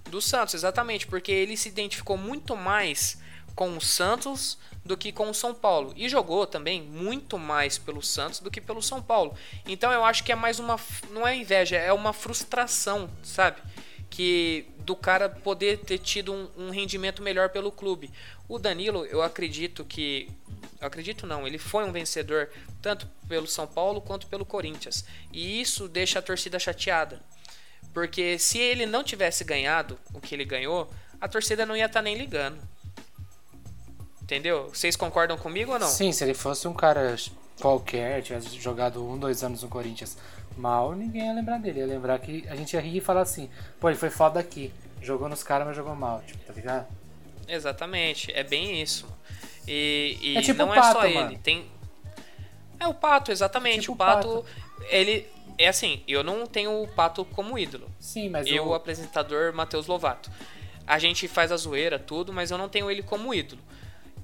Do 0.10 0.22
Santos, 0.22 0.54
exatamente, 0.54 1.06
porque 1.08 1.32
ele 1.32 1.58
se 1.58 1.68
identificou 1.68 2.18
muito 2.18 2.56
mais 2.56 3.18
com 3.54 3.76
o 3.76 3.82
Santos 3.82 4.58
do 4.86 4.96
que 4.96 5.12
com 5.12 5.30
o 5.30 5.34
São 5.34 5.54
Paulo. 5.54 5.92
E 5.98 6.08
jogou 6.08 6.48
também 6.48 6.82
muito 6.82 7.38
mais 7.38 7.78
pelo 7.78 8.02
Santos 8.02 8.40
do 8.40 8.50
que 8.50 8.62
pelo 8.62 8.82
São 8.82 9.02
Paulo. 9.02 9.36
Então 9.68 9.92
eu 9.92 10.06
acho 10.06 10.24
que 10.24 10.32
é 10.32 10.36
mais 10.36 10.58
uma. 10.58 10.80
Não 11.12 11.28
é 11.28 11.36
inveja, 11.36 11.76
é 11.76 11.92
uma 11.92 12.14
frustração, 12.14 13.10
sabe? 13.22 13.62
Que 14.10 14.68
do 14.86 14.96
cara 14.96 15.28
poder 15.28 15.80
ter 15.80 15.98
tido 15.98 16.32
um, 16.32 16.48
um 16.56 16.70
rendimento 16.70 17.22
melhor 17.22 17.50
pelo 17.50 17.72
clube. 17.72 18.12
O 18.48 18.60
Danilo, 18.60 19.06
eu 19.06 19.22
acredito 19.22 19.84
que. 19.84 20.30
Eu 20.80 20.88
acredito 20.88 21.26
não, 21.26 21.48
ele 21.48 21.58
foi 21.58 21.84
um 21.84 21.92
vencedor 21.92 22.50
tanto 22.82 23.08
pelo 23.28 23.48
São 23.48 23.66
Paulo 23.66 24.00
quanto 24.00 24.28
pelo 24.28 24.46
Corinthians. 24.46 25.04
E 25.34 25.60
isso 25.60 25.88
deixa 25.88 26.20
a 26.20 26.22
torcida 26.22 26.60
chateada. 26.60 27.20
Porque 27.94 28.38
se 28.38 28.60
ele 28.60 28.86
não 28.86 29.04
tivesse 29.04 29.44
ganhado 29.44 29.98
o 30.14 30.22
que 30.22 30.36
ele 30.36 30.46
ganhou, 30.46 30.88
a 31.20 31.28
torcida 31.28 31.66
não 31.66 31.76
ia 31.76 31.86
estar 31.86 32.02
nem 32.02 32.16
ligando. 32.16 32.62
Entendeu? 34.22 34.70
Vocês 34.72 34.96
concordam 34.96 35.38
comigo 35.38 35.72
ou 35.72 35.80
não? 35.80 35.88
Sim, 35.88 36.12
se 36.12 36.24
ele 36.24 36.34
fosse 36.34 36.68
um 36.68 36.74
cara 36.74 37.16
qualquer, 37.60 38.22
tivesse 38.22 38.60
jogado 38.60 39.04
um, 39.04 39.18
dois 39.18 39.44
anos 39.44 39.64
no 39.64 39.70
Corinthians 39.70 40.18
mal, 40.58 40.94
ninguém 40.94 41.26
ia 41.28 41.34
lembrar 41.34 41.58
dele. 41.60 41.80
Ia 41.80 41.86
lembrar 41.88 42.20
que 42.20 42.46
a 42.48 42.56
gente 42.56 42.74
ia 42.74 42.82
rir 42.82 42.98
e 42.98 43.02
falar 43.02 43.22
assim, 43.22 43.50
pô, 43.80 43.90
ele 43.90 43.98
foi 43.98 44.10
foda 44.10 44.40
aqui. 44.40 44.72
Jogou 45.02 45.30
nos 45.30 45.44
caras, 45.44 45.68
mas 45.68 45.76
jogou 45.76 45.96
mal, 45.96 46.22
tipo, 46.26 46.44
tá 46.46 46.54
ligado? 46.54 46.88
Exatamente, 47.48 48.32
é 48.34 48.44
bem 48.44 48.82
isso. 48.82 49.08
E, 49.68 50.18
e 50.22 50.38
É 50.38 50.42
tipo 50.42 50.60
não 50.60 50.70
o 50.70 50.74
é 50.74 50.82
só 50.82 50.94
Pato, 50.94 51.06
ele, 51.06 51.14
mano. 51.16 51.38
tem. 51.40 51.66
É 52.80 52.88
o 52.88 52.94
Pato, 52.94 53.32
exatamente. 53.32 53.82
Tipo 53.82 53.92
o 53.94 53.96
o 53.96 53.98
Pato, 53.98 54.46
ele. 54.90 55.28
É 55.58 55.68
assim, 55.70 56.04
eu 56.08 56.24
não 56.24 56.46
tenho 56.46 56.84
o 56.84 56.88
Pato 56.88 57.24
como 57.24 57.58
ídolo. 57.58 57.90
Sim, 58.00 58.30
mas 58.30 58.46
eu, 58.48 58.68
o 58.68 58.74
apresentador 58.74 59.54
Matheus 59.54 59.88
Lovato. 59.88 60.30
A 60.86 61.00
gente 61.00 61.28
faz 61.28 61.52
a 61.52 61.58
zoeira, 61.58 61.98
tudo, 61.98 62.34
mas 62.34 62.52
eu 62.52 62.58
não 62.58 62.68
tenho 62.68 62.92
ele 62.92 63.02
como 63.02 63.34
ídolo. 63.34 63.62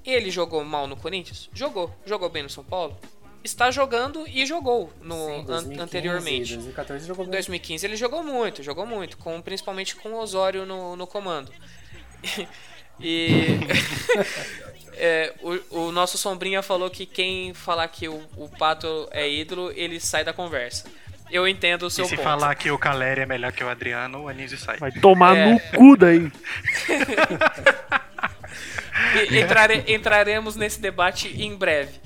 Ele 0.04 0.30
jogou 0.30 0.64
mal 0.64 0.86
no 0.86 0.96
Corinthians? 0.96 1.48
Jogou. 1.54 1.92
Jogou 2.04 2.28
bem 2.28 2.42
no 2.42 2.50
São 2.50 2.62
Paulo? 2.64 2.96
Está 3.44 3.70
jogando 3.70 4.24
e 4.28 4.46
jogou 4.46 4.92
no, 5.02 5.14
Sim, 5.16 5.40
an- 5.40 5.44
2015, 5.44 5.80
anteriormente. 5.82 6.54
2014 6.54 7.06
jogou 7.06 7.24
Em 7.24 7.28
bem. 7.28 7.32
2015 7.38 7.86
ele 7.86 7.96
jogou 7.96 8.22
muito, 8.22 8.62
jogou 8.62 8.86
muito, 8.86 9.16
com, 9.18 9.40
principalmente 9.42 9.96
com 9.96 10.10
o 10.10 10.18
Osório 10.20 10.64
no, 10.64 10.96
no 10.96 11.06
comando. 11.06 11.50
E 13.00 13.58
é, 14.94 15.32
o, 15.70 15.86
o 15.86 15.92
nosso 15.92 16.16
Sombrinha 16.18 16.62
falou 16.62 16.88
que 16.90 17.04
quem 17.06 17.52
falar 17.54 17.88
que 17.88 18.06
o, 18.06 18.22
o 18.36 18.48
Pato 18.48 19.08
é 19.10 19.28
ídolo, 19.28 19.72
ele 19.74 19.98
sai 19.98 20.22
da 20.22 20.32
conversa. 20.32 20.84
Eu 21.30 21.48
entendo 21.48 21.84
o 21.86 21.90
seu 21.90 22.04
E 22.04 22.08
se 22.08 22.14
ponto. 22.16 22.22
falar 22.24 22.54
que 22.54 22.70
o 22.70 22.78
Caleri 22.78 23.22
é 23.22 23.26
melhor 23.26 23.50
que 23.50 23.64
o 23.64 23.68
Adriano, 23.68 24.24
o 24.24 24.28
Anísio 24.28 24.58
sai. 24.58 24.76
Vai 24.76 24.92
tomar 24.92 25.34
É. 25.36 25.46
no 25.52 25.58
cu 25.74 25.96
daí. 25.96 26.30
E 29.30 29.38
entrare- 29.38 29.84
entraremos 29.88 30.56
nesse 30.56 30.80
debate 30.80 31.28
em 31.42 31.56
breve. 31.56 31.98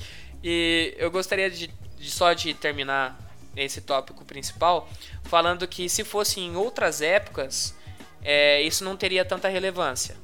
E 0.49 0.95
eu 0.97 1.11
gostaria 1.11 1.51
de, 1.51 1.67
de 1.99 2.09
só 2.09 2.33
de 2.33 2.55
terminar 2.55 3.19
esse 3.57 3.81
tópico 3.81 4.25
principal 4.25 4.89
falando 5.25 5.67
que 5.67 5.89
se 5.89 6.05
fosse 6.05 6.39
em 6.39 6.55
outras 6.55 7.01
épocas, 7.01 7.75
é, 8.23 8.63
isso 8.63 8.85
não 8.85 8.97
teria 8.97 9.25
tanta 9.25 9.49
relevância. 9.49 10.17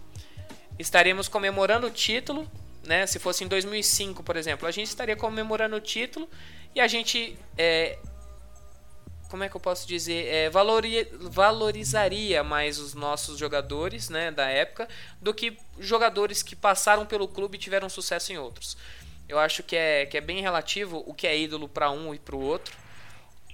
Estaremos 0.79 1.27
comemorando 1.27 1.89
o 1.89 1.91
título, 1.91 2.49
né? 2.85 3.05
Se 3.05 3.19
fosse 3.19 3.43
em 3.43 3.49
2005, 3.49 4.23
por 4.23 4.37
exemplo, 4.37 4.69
a 4.69 4.71
gente 4.71 4.87
estaria 4.87 5.17
comemorando 5.17 5.75
o 5.75 5.81
título 5.81 6.29
e 6.73 6.81
a 6.81 6.87
gente 6.87 7.37
é, 7.59 7.99
como 9.29 9.43
é 9.43 9.49
que 9.49 9.57
eu 9.57 9.61
posso 9.61 9.89
dizer, 9.89 10.27
é, 10.27 10.51
valori- 10.51 11.09
valorizaria 11.19 12.45
mais 12.45 12.79
os 12.79 12.95
nossos 12.95 13.39
jogadores 13.39 14.09
né, 14.09 14.31
da 14.31 14.47
época 14.47 14.87
do 15.21 15.35
que 15.35 15.59
jogadores 15.81 16.45
que 16.45 16.55
passaram 16.55 17.07
pelo 17.07 17.27
clube 17.27 17.57
e 17.57 17.59
tiveram 17.59 17.89
sucesso 17.89 18.33
em 18.33 18.39
outros. 18.39 18.77
Eu 19.29 19.39
acho 19.39 19.63
que 19.63 19.75
é, 19.77 20.07
que 20.07 20.17
é 20.17 20.21
bem 20.21 20.41
relativo 20.41 21.03
o 21.07 21.15
que 21.15 21.27
é 21.27 21.39
ídolo 21.39 21.69
para 21.69 21.91
um 21.91 22.15
e 22.15 22.19
para 22.19 22.37
o 22.37 22.41
outro. 22.41 22.75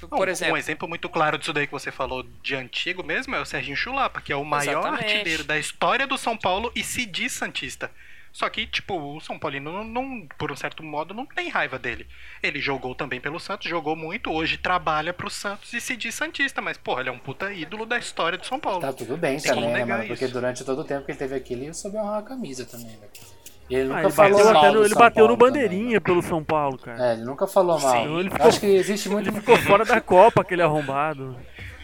Por- 0.08 0.28
Um- 0.28 0.30
exemplo, 0.30 0.54
Um 0.54 0.56
exemplo 0.56 0.88
muito 0.88 1.08
claro 1.08 1.36
disso 1.38 1.52
daí 1.52 1.66
que 1.66 1.72
você 1.72 1.90
falou 1.90 2.22
de 2.42 2.54
antigo 2.54 3.02
mesmo 3.02 3.34
é 3.34 3.40
o 3.40 3.44
Serginho 3.44 3.76
Chulapa, 3.76 4.20
que 4.20 4.32
é 4.32 4.36
o 4.36 4.44
maior 4.44 4.80
Exatamente. 4.80 5.04
artilheiro 5.12 5.44
da 5.44 5.58
história 5.58 6.06
do 6.06 6.16
São 6.16 6.36
Paulo 6.36 6.70
e 6.74 6.84
se 6.84 7.04
diz 7.04 7.32
Santista. 7.32 7.90
Só 8.30 8.48
que, 8.48 8.66
tipo, 8.66 8.94
o 8.94 9.20
São 9.20 9.36
Paulino, 9.38 9.72
não, 9.72 9.82
não- 9.84 10.28
por 10.38 10.52
um 10.52 10.56
certo 10.56 10.84
modo, 10.84 11.12
não 11.14 11.26
tem 11.26 11.48
raiva 11.48 11.78
dele. 11.78 12.06
Ele 12.40 12.60
jogou 12.60 12.94
também 12.94 13.20
pelo 13.20 13.40
Santos, 13.40 13.68
jogou 13.68 13.96
muito, 13.96 14.30
hoje 14.30 14.56
trabalha 14.58 15.12
pro 15.12 15.28
Santos 15.30 15.72
e 15.72 15.80
se 15.80 15.96
diz 15.96 16.14
Santista, 16.14 16.60
mas, 16.62 16.76
porra, 16.78 17.00
ele 17.00 17.08
é 17.08 17.12
um 17.12 17.18
puta 17.18 17.52
ídolo 17.52 17.84
da 17.84 17.98
história 17.98 18.38
do 18.38 18.46
São 18.46 18.60
Paulo. 18.60 18.80
Tá 18.82 18.92
tudo 18.92 19.16
bem 19.16 19.40
Tem 19.40 19.52
também, 19.52 19.72
né, 19.72 19.84
mano? 19.84 20.06
Porque 20.06 20.24
isso. 20.26 20.32
durante 20.32 20.64
todo 20.64 20.80
o 20.82 20.84
tempo 20.84 21.04
que 21.06 21.10
ele 21.10 21.18
teve 21.18 21.34
aqui, 21.34 21.54
ele 21.54 21.72
soube 21.74 21.96
honrar 21.96 22.18
a 22.18 22.22
camisa 22.22 22.64
também, 22.64 22.96
velho. 22.98 23.10
E 23.14 23.37
ele 23.74 23.90
Ah, 23.92 23.96
nunca 23.96 24.00
ele 24.06 24.10
falou 24.12 24.32
bateu, 24.38 24.52
mal 24.52 24.62
até 24.64 24.72
no, 24.72 24.80
ele 24.80 24.88
São 24.88 24.98
bateu 24.98 25.28
no 25.28 25.36
Paulo 25.36 25.52
também, 25.52 25.62
bandeirinha 25.68 26.00
pelo 26.00 26.22
São 26.22 26.42
Paulo, 26.44 26.78
cara. 26.78 27.06
É, 27.08 27.12
ele 27.14 27.24
nunca 27.24 27.46
falou 27.46 27.78
mal. 27.80 27.92
Sim, 27.92 28.18
ele 28.18 28.30
ficou- 28.30 28.46
Acho 28.46 28.60
que 28.60 28.66
existe 28.66 29.08
muito. 29.10 29.32
Ficou 29.32 29.56
fora 29.58 29.84
da 29.84 30.00
Copa, 30.00 30.40
aquele 30.42 30.62
arrombado. 30.62 31.36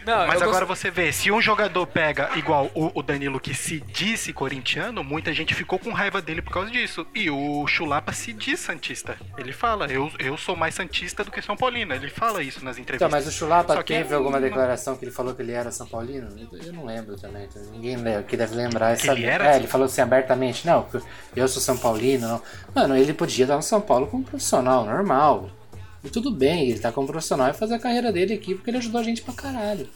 Não, 0.05 0.27
Mas 0.27 0.41
agora 0.41 0.65
gost- 0.65 0.81
você 0.81 0.91
vê, 0.91 1.11
se 1.11 1.31
um 1.31 1.41
jogador 1.41 1.85
pega 1.87 2.29
igual 2.37 2.69
o, 2.73 2.91
o 2.93 3.01
Danilo 3.03 3.39
que 3.39 3.53
se 3.53 3.79
disse 3.81 4.31
corintiano, 4.31 5.03
muita 5.03 5.33
gente 5.33 5.53
ficou 5.53 5.79
com 5.79 5.91
raiva 5.91 6.21
dele 6.21 6.41
por 6.41 6.51
causa 6.53 6.69
disso. 6.71 7.05
E 7.15 7.29
o 7.29 7.65
Chulapa 7.67 8.13
se 8.13 8.31
diz 8.33 8.59
santista. 8.59 9.17
Ele 9.37 9.51
fala, 9.51 9.87
eu, 9.87 10.11
eu 10.19 10.37
sou 10.37 10.55
mais 10.55 10.75
santista 10.75 11.23
do 11.23 11.31
que 11.31 11.41
São 11.41 11.55
Paulino. 11.57 11.93
Ele 11.93 12.09
fala 12.09 12.41
isso 12.43 12.63
nas 12.63 12.77
Então, 12.77 12.83
entrevistas. 12.83 13.11
mas 13.11 13.27
o 13.27 13.31
Chulapa 13.31 13.83
teve 13.83 14.13
é 14.13 14.17
alguma 14.17 14.37
um- 14.37 14.41
declaração 14.41 14.95
que 14.95 15.05
ele 15.05 15.11
falou 15.11 15.33
que 15.33 15.41
ele 15.41 15.51
era 15.51 15.71
São 15.71 15.87
Paulino? 15.87 16.27
Eu- 16.37 16.59
Eu 16.65 16.73
não 16.73 16.85
lembro 16.85 17.15
também. 17.17 17.45
então 17.45 17.61
Ninguém 17.71 17.95
lembra, 17.97 18.23
que 18.23 18.37
deve 18.37 18.55
lembrar 18.55 18.91
essa. 18.91 19.11
Ele 19.11 19.25
era? 19.25 19.53
É, 19.53 19.55
ele 19.57 19.67
falou 19.67 19.85
assim 19.85 20.01
abertamente: 20.01 20.65
não, 20.65 20.85
eu 21.35 21.47
sou 21.47 21.61
São 21.61 21.77
Paulino. 21.77 22.27
Não. 22.27 22.41
Mano, 22.73 22.95
ele 22.97 23.13
podia 23.13 23.45
estar 23.45 23.55
no 23.55 23.61
São 23.63 23.81
Paulo 23.81 24.07
como 24.07 24.23
profissional, 24.23 24.85
normal. 24.85 25.49
E 26.05 26.09
tudo 26.09 26.31
bem, 26.31 26.69
ele 26.69 26.79
tá 26.79 26.91
como 26.91 27.07
profissional 27.07 27.49
e 27.49 27.53
fazer 27.53 27.75
a 27.75 27.79
carreira 27.79 28.11
dele 28.11 28.33
aqui 28.33 28.55
porque 28.55 28.69
ele 28.69 28.77
ajudou 28.77 29.01
a 29.01 29.03
gente 29.03 29.21
pra 29.21 29.33
caralho. 29.33 29.89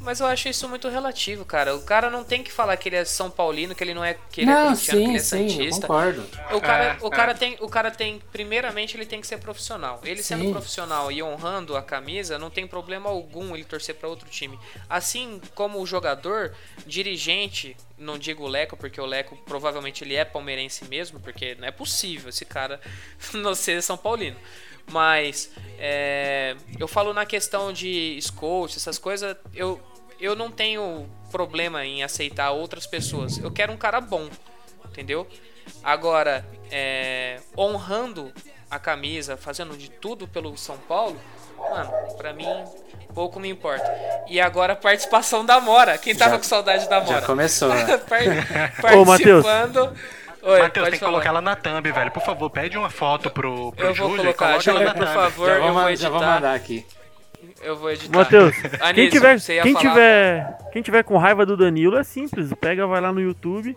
Mas 0.00 0.18
eu 0.18 0.26
acho 0.26 0.48
isso 0.48 0.68
muito 0.68 0.88
relativo, 0.88 1.44
cara. 1.44 1.76
O 1.76 1.82
cara 1.82 2.10
não 2.10 2.24
tem 2.24 2.42
que 2.42 2.50
falar 2.50 2.76
que 2.76 2.88
ele 2.88 2.96
é 2.96 3.04
São 3.04 3.30
Paulino, 3.30 3.72
que 3.72 3.84
ele 3.84 3.94
não 3.94 4.04
é 4.04 4.14
que 4.32 4.40
ele 4.40 4.50
é 4.50 4.54
Não, 4.54 4.72
que 4.72 4.78
sim, 4.78 5.04
ele 5.04 5.16
é 5.16 5.18
sim, 5.20 5.44
eu 5.44 5.48
santista. 5.48 5.86
concordo. 5.86 6.26
O 6.50 6.60
cara, 6.60 6.84
É, 6.84 6.98
o, 7.00 7.06
é. 7.06 7.10
cara 7.10 7.34
tem, 7.34 7.56
o 7.60 7.68
cara 7.68 7.88
tem, 7.88 8.20
primeiramente, 8.32 8.96
ele 8.96 9.06
tem 9.06 9.20
que 9.20 9.28
ser 9.28 9.38
profissional. 9.38 10.00
Ele 10.02 10.20
sendo 10.20 10.42
Sim. 10.42 10.50
profissional 10.50 11.12
e 11.12 11.22
honrando 11.22 11.76
a 11.76 11.82
camisa, 11.82 12.36
não 12.36 12.50
tem 12.50 12.66
problema 12.66 13.08
algum 13.10 13.54
ele 13.54 13.62
torcer 13.62 13.94
pra 13.94 14.08
outro 14.08 14.28
time. 14.28 14.58
Assim 14.90 15.40
como 15.54 15.80
o 15.80 15.86
jogador, 15.86 16.52
dirigente, 16.84 17.76
não 17.96 18.18
digo 18.18 18.42
o 18.42 18.48
Leco, 18.48 18.76
porque 18.76 19.00
o 19.00 19.06
Leco 19.06 19.36
provavelmente 19.46 20.02
ele 20.02 20.16
é 20.16 20.24
palmeirense 20.24 20.84
mesmo, 20.86 21.20
porque 21.20 21.54
não 21.54 21.68
é 21.68 21.70
possível 21.70 22.28
esse 22.30 22.44
cara 22.44 22.80
não 23.34 23.54
ser 23.54 23.80
São 23.80 23.96
Paulino. 23.96 24.36
Mas 24.92 25.50
é, 25.78 26.54
eu 26.78 26.86
falo 26.86 27.12
na 27.14 27.24
questão 27.26 27.72
de 27.72 28.18
scout, 28.20 28.76
essas 28.76 28.98
coisas, 28.98 29.34
eu, 29.54 29.80
eu 30.20 30.36
não 30.36 30.50
tenho 30.50 31.08
problema 31.30 31.84
em 31.84 32.02
aceitar 32.04 32.50
outras 32.52 32.86
pessoas. 32.86 33.38
Eu 33.38 33.50
quero 33.50 33.72
um 33.72 33.76
cara 33.76 34.00
bom, 34.00 34.28
entendeu? 34.86 35.26
Agora, 35.82 36.44
é, 36.70 37.40
honrando 37.56 38.32
a 38.70 38.78
camisa, 38.78 39.36
fazendo 39.36 39.76
de 39.76 39.90
tudo 39.90 40.28
pelo 40.28 40.56
São 40.56 40.76
Paulo, 40.76 41.18
mano, 41.58 41.90
pra 42.16 42.32
mim 42.32 42.46
pouco 43.14 43.38
me 43.38 43.48
importa. 43.48 43.84
E 44.28 44.40
agora 44.40 44.72
a 44.72 44.76
participação 44.76 45.44
da 45.44 45.60
Mora. 45.60 45.98
Quem 45.98 46.14
tava 46.14 46.32
Já- 46.32 46.38
com 46.38 46.44
saudade 46.44 46.88
da 46.88 47.00
Mora? 47.00 47.20
Já 47.20 47.26
começou, 47.26 47.68
né? 47.68 47.98
Par- 48.80 48.96
Ô, 48.96 49.04
Matheus. 49.04 49.44
Oi, 50.42 50.60
Matheus, 50.62 50.84
tem 50.88 50.92
que 50.94 50.98
falar. 50.98 51.12
colocar 51.12 51.28
ela 51.28 51.40
na 51.40 51.54
thumb, 51.56 51.92
velho. 51.92 52.10
Por 52.10 52.22
favor, 52.22 52.50
pede 52.50 52.76
uma 52.76 52.90
foto 52.90 53.30
pro, 53.30 53.72
pro 53.72 53.86
Eu 53.86 53.94
vou 53.94 54.08
Júlio 54.10 54.14
e 54.30 54.34
colocar. 54.34 54.46
coloca 54.48 54.70
ela 54.70 54.78
Júlio, 54.80 54.84
na 54.84 54.94
por 54.94 55.04
thumb. 55.06 55.14
favor, 55.14 55.46
Já 55.46 55.54
eu 55.54 55.62
vou, 55.62 55.72
ma- 55.72 55.94
já 55.94 56.08
vou 56.08 56.18
editar. 56.18 56.34
mandar 56.34 56.54
aqui. 56.54 56.86
Eu 57.60 57.76
vou 57.76 57.90
editar. 57.90 58.18
Matheus, 58.18 58.54
quem 58.94 59.08
tiver, 59.08 59.40
quem, 59.40 59.72
falar? 59.72 59.80
tiver, 59.80 60.58
quem 60.72 60.82
tiver 60.82 61.02
com 61.04 61.16
raiva 61.16 61.46
do 61.46 61.56
Danilo 61.56 61.96
é 61.96 62.02
simples. 62.04 62.52
Pega, 62.60 62.86
vai 62.86 63.00
lá 63.00 63.12
no 63.12 63.20
YouTube, 63.20 63.76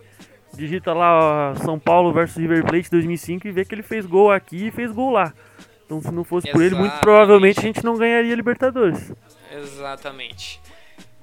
digita 0.54 0.94
lá 0.94 1.52
ó, 1.52 1.56
São 1.56 1.78
Paulo 1.80 2.12
versus 2.14 2.38
River 2.38 2.64
Plate 2.66 2.90
2005 2.92 3.48
e 3.48 3.52
vê 3.52 3.64
que 3.66 3.74
ele 3.76 3.84
fez 3.84 4.06
gol 4.06 4.32
aqui 4.32 4.68
e 4.68 4.72
fez 4.72 4.92
gol 4.92 5.12
lá. 5.12 5.34
Então 5.86 6.02
se 6.02 6.12
não 6.12 6.24
fosse 6.24 6.50
por 6.52 6.62
ele, 6.62 6.72
muito 6.76 6.86
Exatamente. 6.94 7.02
provavelmente 7.02 7.60
a 7.60 7.64
gente 7.64 7.84
não 7.86 7.96
ganharia 7.96 8.34
Libertadores. 8.36 9.12
Exatamente. 9.52 10.60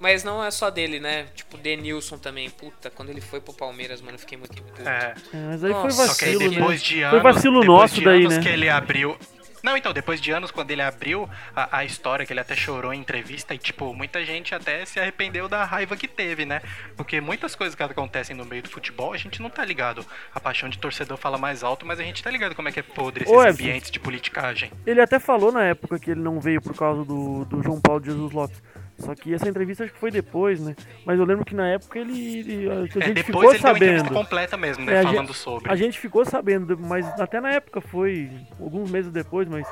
Mas 0.02 0.24
não 0.24 0.42
é 0.42 0.50
só 0.50 0.68
dele, 0.68 0.98
né? 0.98 1.28
Tipo, 1.32 1.56
Denilson 1.56 2.18
também. 2.18 2.50
Puta, 2.50 2.90
quando 2.90 3.10
ele 3.10 3.20
foi 3.20 3.40
pro 3.40 3.54
Palmeiras, 3.54 4.00
mano, 4.00 4.16
eu 4.16 4.18
fiquei 4.18 4.36
muito 4.36 4.60
puto. 4.60 4.82
É, 4.82 5.14
É, 5.32 5.46
mas 5.46 5.62
aí 5.62 5.72
foi 5.72 5.82
Nossa, 5.84 6.06
só 6.08 6.18
que 6.18 6.24
aí 6.24 6.34
vacilo, 6.34 6.50
depois 6.50 6.82
né? 6.82 6.88
de 6.88 7.02
anos. 7.02 7.22
Foi 7.22 7.32
vacilo 7.32 7.60
depois 7.60 7.80
nosso 7.80 7.94
de 7.94 8.04
daí, 8.04 8.20
anos 8.22 8.36
né? 8.36 8.42
que 8.42 8.48
ele 8.48 8.68
abriu. 8.68 9.16
Não, 9.62 9.76
então, 9.76 9.92
depois 9.92 10.20
de 10.20 10.32
anos, 10.32 10.50
quando 10.50 10.72
ele 10.72 10.82
abriu 10.82 11.30
a, 11.54 11.78
a 11.78 11.84
história, 11.84 12.26
que 12.26 12.32
ele 12.32 12.40
até 12.40 12.56
chorou 12.56 12.92
em 12.92 12.98
entrevista, 12.98 13.54
e, 13.54 13.58
tipo, 13.58 13.94
muita 13.94 14.24
gente 14.24 14.52
até 14.56 14.84
se 14.84 14.98
arrependeu 14.98 15.48
da 15.48 15.64
raiva 15.64 15.96
que 15.96 16.08
teve, 16.08 16.44
né? 16.44 16.60
Porque 16.96 17.20
muitas 17.20 17.54
coisas 17.54 17.76
que 17.76 17.82
acontecem 17.84 18.34
no 18.34 18.44
meio 18.44 18.64
do 18.64 18.68
futebol, 18.68 19.12
a 19.12 19.16
gente 19.16 19.40
não 19.40 19.48
tá 19.48 19.64
ligado. 19.64 20.04
A 20.34 20.40
paixão 20.40 20.68
de 20.68 20.78
torcedor 20.78 21.16
fala 21.16 21.38
mais 21.38 21.62
alto, 21.62 21.86
mas 21.86 22.00
a 22.00 22.02
gente 22.02 22.24
tá 22.24 22.28
ligado 22.28 22.56
como 22.56 22.68
é 22.68 22.72
que 22.72 22.80
é 22.80 22.82
podre 22.82 23.22
esses 23.22 23.32
Ô, 23.32 23.40
ambientes 23.40 23.88
de 23.88 24.00
politicagem. 24.00 24.72
Ele 24.84 25.00
até 25.00 25.20
falou 25.20 25.52
na 25.52 25.62
época 25.62 25.96
que 25.96 26.10
ele 26.10 26.20
não 26.20 26.40
veio 26.40 26.60
por 26.60 26.74
causa 26.74 27.04
do, 27.04 27.44
do 27.44 27.62
João 27.62 27.80
Paulo 27.80 28.00
de 28.00 28.10
Jesus 28.10 28.32
Lopes. 28.32 28.60
Só 29.04 29.14
que 29.14 29.34
essa 29.34 29.48
entrevista 29.48 29.84
acho 29.84 29.92
que 29.92 29.98
foi 29.98 30.10
depois, 30.10 30.60
né? 30.60 30.76
Mas 31.04 31.18
eu 31.18 31.24
lembro 31.24 31.44
que 31.44 31.54
na 31.54 31.68
época 31.68 31.98
ele. 31.98 32.38
ele- 32.38 32.70
a 32.70 32.84
gente 32.86 32.98
É, 33.20 33.22
ficou 33.24 33.42
depois 33.42 33.54
ele 33.54 33.58
deu 33.62 33.70
uma 33.70 33.76
entrevista 33.76 33.98
sabendo. 34.04 34.14
completa 34.14 34.56
mesmo, 34.56 34.84
né? 34.84 34.94
É, 34.94 34.98
a 35.00 35.02
falando 35.02 35.26
gente- 35.28 35.36
sobre. 35.36 35.70
A 35.72 35.76
gente 35.76 35.98
ficou 35.98 36.24
sabendo, 36.24 36.78
mas 36.78 37.06
até 37.20 37.40
na 37.40 37.50
época 37.50 37.80
foi 37.80 38.30
alguns 38.60 38.90
meses 38.90 39.10
depois, 39.10 39.48
mas 39.48 39.66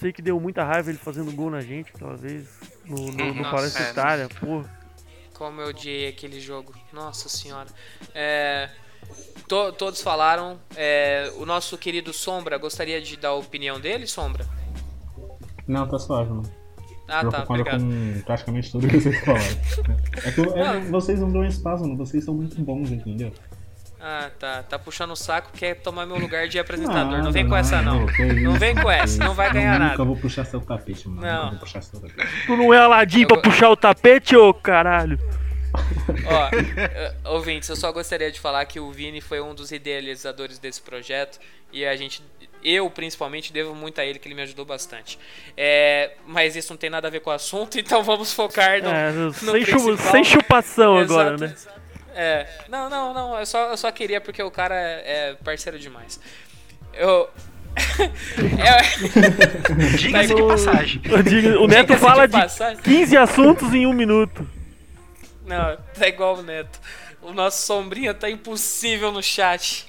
sei 0.00 0.12
que 0.12 0.20
deu 0.20 0.38
muita 0.40 0.64
raiva 0.64 0.90
ele 0.90 0.98
fazendo 0.98 1.30
gol 1.32 1.50
na 1.50 1.60
gente 1.60 1.92
aquela 1.94 2.16
vez 2.16 2.48
no, 2.84 2.96
no, 2.96 3.12
no 3.12 3.34
Nossa, 3.34 3.50
Palestra 3.50 3.84
é. 3.86 3.90
Itália, 3.90 4.28
pô. 4.40 4.64
Como 5.34 5.60
eu 5.60 5.68
odiei 5.68 6.08
aquele 6.08 6.40
jogo. 6.40 6.72
Nossa 6.92 7.28
senhora. 7.28 7.68
É, 8.14 8.70
to- 9.48 9.72
todos 9.72 10.00
falaram. 10.02 10.58
é, 10.76 11.30
o 11.36 11.44
nosso 11.46 11.76
querido 11.78 12.12
Sombra 12.12 12.56
gostaria 12.58 13.00
de 13.00 13.16
dar 13.16 13.28
a 13.30 13.34
opinião 13.34 13.78
dele, 13.80 14.06
Sombra? 14.06 14.46
Não, 15.66 15.86
tá 15.88 15.98
suave, 15.98 16.30
mano. 16.30 16.63
Ah, 17.08 17.22
eu 17.22 17.30
tá, 17.30 17.44
obrigado. 17.48 17.80
com 17.80 18.20
praticamente 18.24 18.72
tudo 18.72 18.88
que 18.88 18.98
vocês 19.00 19.18
falaram. 19.24 19.44
É 20.24 20.30
que 20.30 20.40
é- 20.40 20.80
vocês 20.90 21.20
não 21.20 21.30
dão 21.30 21.44
espaço, 21.44 21.86
não. 21.86 21.96
vocês 21.96 22.24
são 22.24 22.34
muito 22.34 22.60
bons, 22.62 22.90
entendeu? 22.90 23.32
Ah, 24.00 24.30
tá. 24.38 24.62
Tá 24.62 24.78
puxando 24.78 25.12
o 25.12 25.16
saco, 25.16 25.50
quer 25.54 25.76
tomar 25.76 26.04
meu 26.04 26.18
lugar 26.18 26.46
de 26.46 26.58
apresentador. 26.58 27.04
Não, 27.12 27.18
Nada, 27.18 27.30
vem 27.30 27.48
com 27.48 27.56
essa, 27.56 27.80
não. 27.80 28.00
Não 28.00 28.52
isso, 28.52 28.58
vem 28.58 28.74
com 28.74 28.90
essa, 28.90 29.24
não 29.24 29.34
vai 29.34 29.50
ganhar 29.50 29.78
Nunca 29.78 29.88
nada. 29.92 30.04
vou 30.04 30.16
puxar 30.16 30.44
seu 30.44 30.60
tapete, 30.60 31.08
mano. 31.08 31.22
Não. 31.22 31.36
Nunca 31.44 31.50
vou 31.52 31.58
puxar 31.60 31.82
seu 31.82 32.00
tapete. 32.00 32.28
Tu 32.46 32.56
não 32.56 32.74
é 32.74 32.78
Aladim 32.78 33.22
Eu 33.22 33.28
pra 33.28 33.38
puxar 33.38 33.70
o 33.70 33.76
tapete, 33.76 34.36
ô 34.36 34.52
caralho? 34.52 35.18
Ó, 37.24 37.30
ouvintes, 37.34 37.68
eu 37.68 37.76
só 37.76 37.90
gostaria 37.92 38.30
de 38.30 38.38
falar 38.40 38.64
que 38.66 38.78
o 38.78 38.92
Vini 38.92 39.20
foi 39.20 39.40
um 39.40 39.54
dos 39.54 39.72
idealizadores 39.72 40.58
desse 40.58 40.80
projeto 40.80 41.38
e 41.72 41.84
a 41.84 41.96
gente, 41.96 42.22
eu 42.64 42.88
principalmente, 42.90 43.52
devo 43.52 43.74
muito 43.74 44.00
a 44.00 44.04
ele 44.04 44.18
que 44.18 44.26
ele 44.26 44.34
me 44.34 44.42
ajudou 44.42 44.64
bastante. 44.64 45.18
É, 45.56 46.12
mas 46.26 46.56
isso 46.56 46.72
não 46.72 46.78
tem 46.78 46.88
nada 46.90 47.08
a 47.08 47.10
ver 47.10 47.20
com 47.20 47.30
o 47.30 47.32
assunto, 47.32 47.78
então 47.80 48.02
vamos 48.02 48.32
focar 48.32 48.82
no, 48.82 48.88
É, 48.90 49.10
no 49.12 49.32
sem, 49.32 49.64
chu- 49.64 49.96
sem 49.98 50.24
chupação 50.24 50.96
agora, 50.98 51.34
Exato. 51.34 51.44
né? 51.44 51.74
É, 52.16 52.46
não, 52.68 52.88
não, 52.88 53.12
não, 53.12 53.38
eu 53.38 53.44
só, 53.44 53.70
eu 53.70 53.76
só 53.76 53.90
queria 53.90 54.20
porque 54.20 54.40
o 54.42 54.50
cara 54.50 54.74
é, 54.76 55.30
é 55.30 55.34
parceiro 55.44 55.78
demais. 55.78 56.20
Eu. 56.92 57.28
é, 57.98 59.96
Diga-se 59.98 60.32
de 60.34 60.42
passagem. 60.44 61.02
O 61.60 61.66
Neto 61.66 61.92
de 61.92 61.98
fala 61.98 62.26
de 62.28 62.32
passagem. 62.38 62.80
15 62.82 63.16
assuntos 63.16 63.74
em 63.74 63.84
um 63.84 63.92
minuto. 63.92 64.48
não, 65.44 65.76
tá 65.98 66.06
igual 66.06 66.36
o 66.36 66.42
Neto. 66.42 66.78
O 67.20 67.32
nosso 67.32 67.66
sombrinha 67.66 68.14
tá 68.14 68.30
impossível 68.30 69.10
no 69.10 69.20
chat. 69.22 69.86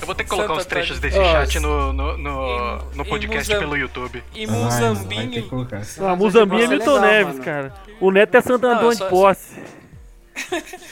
Eu 0.00 0.06
vou 0.06 0.14
ter 0.14 0.24
que 0.24 0.30
colocar 0.30 0.48
Santo 0.48 0.60
uns 0.60 0.66
trechos 0.66 1.00
desse 1.00 1.18
Ó, 1.18 1.24
chat 1.32 1.58
no, 1.60 1.92
no, 1.92 2.16
no, 2.18 2.46
em- 2.48 2.96
no 2.96 3.04
podcast 3.04 3.54
pelo 3.56 3.76
YouTube. 3.76 4.22
E 4.34 4.46
Muzambinho. 4.46 5.48
Ah, 6.00 6.16
Muzambinha 6.16 6.64
é 6.64 6.68
Milton 6.68 6.94
legal, 6.94 7.00
Neves, 7.08 7.32
mano. 7.34 7.44
cara. 7.44 7.74
O 8.00 8.10
Neto 8.10 8.34
é 8.36 8.40
Santo 8.40 8.66
Antônio 8.66 8.96
só- 8.96 9.04
de 9.04 9.10
Posse. 9.10 9.62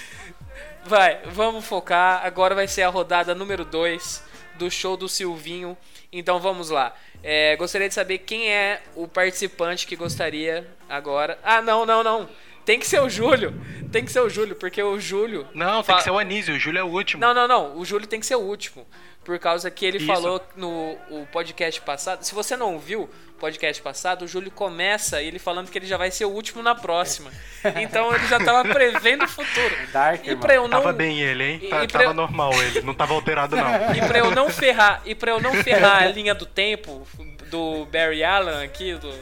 Vai, 0.85 1.21
vamos 1.33 1.65
focar. 1.65 2.23
Agora 2.25 2.55
vai 2.55 2.67
ser 2.67 2.83
a 2.83 2.89
rodada 2.89 3.35
número 3.35 3.65
2 3.65 4.23
do 4.59 4.71
show 4.71 4.97
do 4.97 5.09
Silvinho. 5.09 5.77
Então 6.13 6.41
vamos 6.41 6.71
lá. 6.71 6.95
É, 7.23 7.55
gostaria 7.57 7.89
de 7.89 7.95
saber 7.95 8.19
quem 8.19 8.51
é 8.53 8.83
o 8.97 9.07
participante 9.07 9.87
que 9.87 9.95
gostaria 9.95 10.67
agora. 10.89 11.39
Ah, 11.45 11.63
não, 11.63 11.87
não, 11.87 12.03
não. 12.03 12.29
Tem 12.65 12.79
que 12.79 12.87
ser 12.87 13.01
o 13.01 13.09
Júlio. 13.11 13.53
Tem 13.91 14.05
que 14.05 14.13
ser 14.13 14.21
o 14.21 14.29
Júlio, 14.31 14.55
porque 14.57 14.83
o 14.83 14.99
Júlio. 14.99 15.47
Não, 15.55 15.83
tem 15.83 15.97
que 15.97 16.03
ser 16.03 16.11
o 16.11 16.19
Anísio, 16.19 16.55
o 16.55 16.59
Júlio 16.59 16.79
é 16.81 16.85
o 16.85 16.87
último. 16.89 17.21
Não, 17.21 17.35
não, 17.35 17.47
não. 17.49 17.77
O 17.77 17.85
Júlio 17.85 18.07
tem 18.07 18.21
que 18.21 18.27
ser 18.27 18.37
o 18.37 18.41
último. 18.41 18.87
Por 19.25 19.39
causa 19.39 19.71
que 19.71 19.85
ele 19.87 19.99
Isso. 19.99 20.07
falou 20.07 20.45
no 20.57 20.97
o 21.11 21.27
podcast 21.31 21.81
passado. 21.83 22.25
Se 22.25 22.35
você 22.35 22.57
não 22.57 22.73
ouviu 22.75 23.03
o 23.03 23.39
podcast 23.39 23.81
passado, 23.81 24.25
o 24.25 24.29
Júlio 24.29 24.51
começa 24.51 25.23
ele 25.23 25.39
falando 25.39 25.71
que 25.71 25.79
ele 25.79 25.87
já 25.87 25.97
vai 25.97 26.11
ser 26.11 26.25
o 26.25 26.31
último 26.31 26.63
na 26.63 26.75
próxima. 26.75 27.31
Então 27.81 28.13
ele 28.15 28.27
já 28.27 28.41
tava 28.41 28.69
prevendo 28.69 29.25
o 29.25 29.29
futuro. 29.29 29.75
Dark, 29.93 30.27
E 30.27 30.35
pra 30.35 30.55
eu 30.55 30.63
não. 30.67 30.81
Tava 30.81 30.93
bem 30.93 31.21
ele, 31.21 31.45
hein? 31.45 31.61
E- 31.63 31.69
Tá- 31.69 31.85
e 31.85 31.89
pra- 31.89 32.01
Tava 32.03 32.15
normal 32.15 32.53
ele, 32.63 32.81
não 32.81 32.95
tava 32.95 33.15
alterado 33.15 33.55
não. 33.55 33.65
E 33.95 34.01
pra 34.09 34.19
eu 34.19 34.31
não 34.33 34.49
ferrar, 34.51 35.01
e 35.05 35.15
para 35.15 35.31
eu 35.31 35.41
não 35.41 35.53
ferrar 35.63 36.03
a 36.03 36.07
linha 36.07 36.35
do 36.35 36.45
tempo 36.47 37.07
do 37.49 37.87
Barry 37.87 38.25
Allen 38.25 38.65
aqui, 38.65 38.95
do, 38.95 39.13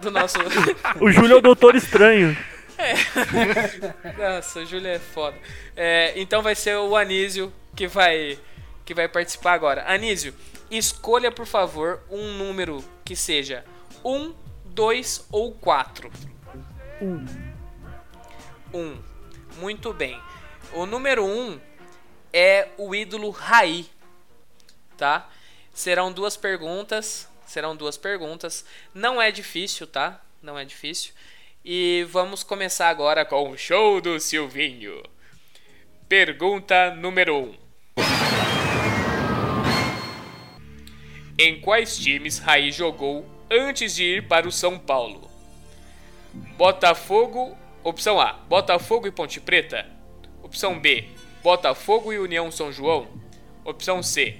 do 0.00 0.10
nosso. 0.10 0.38
O 1.00 1.10
Júlio 1.10 1.34
é 1.34 1.38
o 1.38 1.42
Doutor 1.42 1.74
Estranho. 1.74 2.34
Nossa, 4.18 4.60
o 4.60 4.66
Júlio 4.66 4.88
é 4.88 4.98
foda. 4.98 5.36
É, 5.76 6.12
então 6.16 6.42
vai 6.42 6.54
ser 6.54 6.76
o 6.76 6.96
Anísio 6.96 7.52
que 7.74 7.86
vai, 7.86 8.38
que 8.84 8.94
vai 8.94 9.08
participar 9.08 9.52
agora. 9.52 9.84
Anísio, 9.86 10.34
escolha 10.70 11.30
por 11.30 11.46
favor 11.46 12.02
um 12.10 12.32
número 12.32 12.84
que 13.04 13.14
seja 13.14 13.64
1, 14.04 14.34
2 14.66 15.26
ou 15.30 15.52
4. 15.52 16.10
Um. 17.00 17.26
1. 18.72 18.98
Muito 19.58 19.92
bem. 19.92 20.20
O 20.72 20.86
número 20.86 21.24
1 21.24 21.60
é 22.32 22.68
o 22.76 22.94
ídolo 22.94 23.30
Raí. 23.30 23.88
Tá? 24.96 25.28
Serão 25.72 26.12
duas 26.12 26.36
perguntas. 26.36 27.28
Serão 27.46 27.76
duas 27.76 27.96
perguntas. 27.96 28.64
Não 28.92 29.20
é 29.20 29.30
difícil, 29.30 29.86
tá? 29.86 30.20
Não 30.42 30.58
é 30.58 30.64
difícil. 30.64 31.12
E 31.66 32.06
vamos 32.10 32.42
começar 32.42 32.90
agora 32.90 33.24
com 33.24 33.48
o 33.48 33.56
show 33.56 33.98
do 33.98 34.20
Silvinho. 34.20 35.02
Pergunta 36.06 36.94
número 36.94 37.38
1. 37.38 37.54
Em 41.38 41.58
quais 41.62 41.96
times 41.96 42.38
Raí 42.38 42.70
jogou 42.70 43.24
antes 43.50 43.94
de 43.94 44.04
ir 44.04 44.28
para 44.28 44.46
o 44.46 44.52
São 44.52 44.78
Paulo? 44.78 45.30
Botafogo, 46.58 47.56
opção 47.82 48.20
A, 48.20 48.34
Botafogo 48.34 49.06
e 49.06 49.10
Ponte 49.10 49.40
Preta. 49.40 49.86
Opção 50.42 50.78
B, 50.78 51.08
Botafogo 51.42 52.12
e 52.12 52.18
União 52.18 52.50
São 52.50 52.70
João. 52.70 53.08
Opção 53.64 54.02
C, 54.02 54.36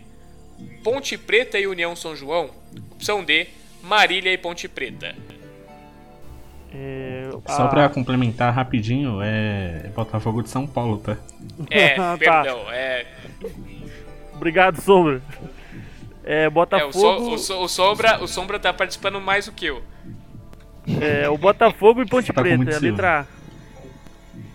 Ponte 0.82 1.16
Preta 1.16 1.58
e 1.58 1.66
União 1.66 1.96
São 1.96 2.14
João. 2.14 2.50
Opção 2.92 3.24
D, 3.24 3.48
Marília 3.82 4.30
e 4.30 4.37
Ponte 4.37 4.68
Preta. 4.68 5.16
É, 6.76 7.28
Só 7.46 7.64
Ah. 7.64 7.68
pra 7.68 7.88
complementar 7.88 8.52
rapidinho, 8.52 9.20
é 9.22 9.90
Botafogo 9.94 10.42
de 10.42 10.48
São 10.48 10.66
Paulo, 10.66 10.98
tá? 10.98 11.16
É, 11.70 11.90
Tá. 11.94 12.16
perdão, 12.18 12.64
é. 12.70 13.06
Obrigado, 14.34 14.80
Sombra. 14.80 15.22
É, 16.24 16.44
é 16.44 16.48
o, 16.48 16.50
Botafogo. 16.50 16.92
so, 16.92 17.34
o, 17.34 17.38
so- 17.38 17.62
o 17.62 17.68
Sombra, 17.68 18.22
o 18.22 18.26
Sombra 18.26 18.58
tá 18.58 18.72
participando 18.72 19.20
mais 19.20 19.46
do 19.46 19.52
que 19.52 19.66
eu. 19.66 19.82
É, 21.00 21.28
o 21.28 21.38
Botafogo 21.38 22.02
e 22.02 22.06
Ponte 22.06 22.32
Tá 22.32 22.40
Preta, 22.42 22.56
muito 22.56 22.72
é 22.72 22.76
a 22.76 22.80
letra 22.80 23.20
A. 23.20 23.26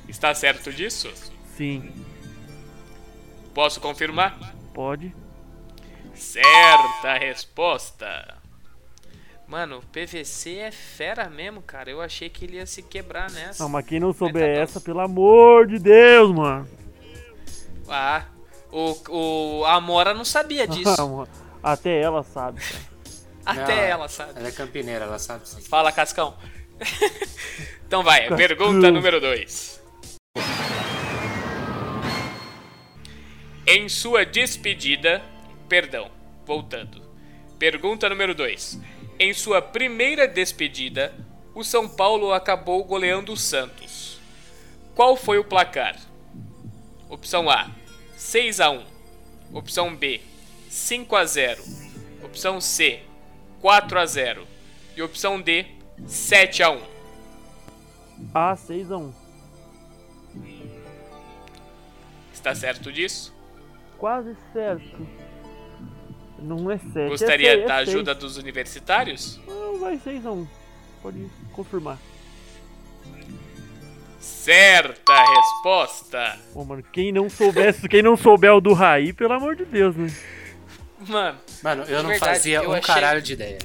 Está 0.07 0.33
certo 0.35 0.73
disso? 0.73 1.09
Sim, 1.55 1.89
Posso 3.53 3.79
confirmar? 3.79 4.37
pode. 4.73 5.13
Certa 6.13 7.17
resposta. 7.17 8.38
Mano, 9.49 9.81
PVC 9.91 10.57
é 10.57 10.71
fera 10.71 11.27
mesmo, 11.27 11.59
cara. 11.63 11.89
Eu 11.89 11.99
achei 12.01 12.29
que 12.29 12.45
ele 12.45 12.57
ia 12.57 12.67
se 12.67 12.83
quebrar 12.83 13.31
nessa. 13.31 13.63
Não, 13.63 13.67
mas 13.67 13.83
quem 13.83 13.99
não 13.99 14.13
souber 14.13 14.55
tá 14.55 14.61
essa, 14.61 14.79
pelo 14.79 14.99
amor 14.99 15.65
de 15.65 15.79
Deus, 15.79 16.31
mano. 16.31 16.69
Ah, 17.89 18.25
o, 18.71 18.95
o 19.09 19.65
a 19.65 19.73
Amora 19.73 20.13
não 20.13 20.23
sabia 20.23 20.67
disso. 20.69 21.27
Até 21.63 21.99
ela 21.99 22.21
sabe, 22.21 22.61
cara. 22.61 22.89
Até 23.63 23.75
Não, 23.75 23.81
ela 23.81 24.07
sabe. 24.07 24.33
Ela 24.35 24.49
é 24.49 24.51
campineira, 24.51 25.05
ela 25.05 25.17
sabe 25.17 25.49
sim. 25.49 25.61
Fala, 25.61 25.91
Cascão. 25.91 26.37
então 27.87 28.03
vai, 28.03 28.19
Cascão. 28.27 28.37
pergunta 28.37 28.91
número 28.91 29.19
2. 29.19 29.81
Em 33.65 33.89
sua 33.89 34.23
despedida. 34.23 35.23
Perdão, 35.67 36.11
voltando. 36.45 37.01
Pergunta 37.57 38.07
número 38.07 38.35
2. 38.35 38.98
Em 39.19 39.33
sua 39.33 39.61
primeira 39.61 40.25
despedida, 40.25 41.13
o 41.53 41.61
São 41.61 41.89
Paulo 41.89 42.31
acabou 42.31 42.81
goleando 42.85 43.33
o 43.33 43.37
Santos. 43.37 44.17
Qual 44.95 45.17
foi 45.17 45.37
o 45.37 45.43
placar? 45.43 45.97
Opção 47.09 47.49
A: 47.49 47.69
6 48.15 48.61
a 48.61 48.69
1. 48.69 48.85
Opção 49.53 49.93
B: 49.93 50.21
5 50.69 51.15
a 51.17 51.25
0. 51.25 51.61
Opção 52.23 52.61
C: 52.61 53.01
4 53.59 53.99
a 53.99 54.05
0. 54.05 54.47
E 54.95 55.01
opção 55.01 55.41
D: 55.41 55.65
7 56.07 56.63
a 56.63 56.71
1. 56.71 56.81
A 58.33 58.55
6x1. 58.55 59.13
Está 62.33 62.55
certo 62.55 62.89
disso? 62.89 63.35
Quase 63.97 64.35
certo. 64.53 65.18
Não 66.41 66.69
é 66.71 66.77
7. 66.77 67.09
Gostaria 67.09 67.49
é 67.51 67.55
seis, 67.55 67.67
da 67.67 67.75
é 67.75 67.77
ajuda 67.79 68.15
dos 68.15 68.37
universitários? 68.37 69.39
Não, 69.47 69.79
vai 69.79 69.97
6x1. 69.97 70.47
Pode 71.01 71.27
confirmar. 71.53 71.97
Certa 74.19 75.13
resposta. 75.23 76.37
Pô, 76.53 76.63
mano, 76.65 76.83
quem 76.91 77.11
não 77.11 77.29
soubesse, 77.29 77.87
quem 77.87 78.01
não 78.01 78.17
souber 78.17 78.53
o 78.53 78.61
do 78.61 78.73
Raí, 78.73 79.13
pelo 79.13 79.33
amor 79.33 79.55
de 79.55 79.65
Deus, 79.65 79.95
né? 79.95 80.11
Mano, 81.07 81.39
Mano, 81.63 81.83
eu 81.83 82.03
não 82.03 82.09
verdade, 82.09 82.33
fazia 82.33 82.57
eu 82.61 82.69
um 82.69 82.73
achei- 82.73 82.83
caralho 82.93 83.21
de 83.21 83.33
ideia. 83.33 83.57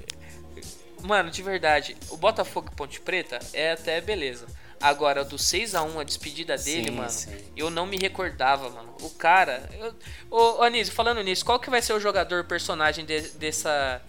mano, 1.02 1.30
de 1.30 1.42
verdade, 1.42 1.96
o 2.10 2.16
Botafogo 2.16 2.68
e 2.72 2.76
Ponte 2.76 3.00
Preta 3.00 3.38
é 3.52 3.72
até 3.72 4.00
beleza. 4.00 4.46
Agora, 4.80 5.24
do 5.24 5.36
6x1, 5.36 5.98
a 6.00 6.04
despedida 6.04 6.56
dele, 6.56 6.90
Sim, 6.90 6.96
mano, 6.96 7.10
sim. 7.10 7.30
eu 7.56 7.70
não 7.70 7.86
me 7.86 7.96
recordava, 7.96 8.68
mano. 8.68 8.94
O 9.00 9.08
cara. 9.10 9.68
Eu... 9.78 9.94
Ô, 10.30 10.62
Anísio, 10.62 10.92
falando 10.92 11.22
nisso, 11.22 11.44
qual 11.44 11.58
que 11.58 11.70
vai 11.70 11.80
ser 11.80 11.92
o 11.94 12.00
jogador 12.00 12.44
personagem 12.44 13.04
de- 13.04 13.30
dessa. 13.30 14.02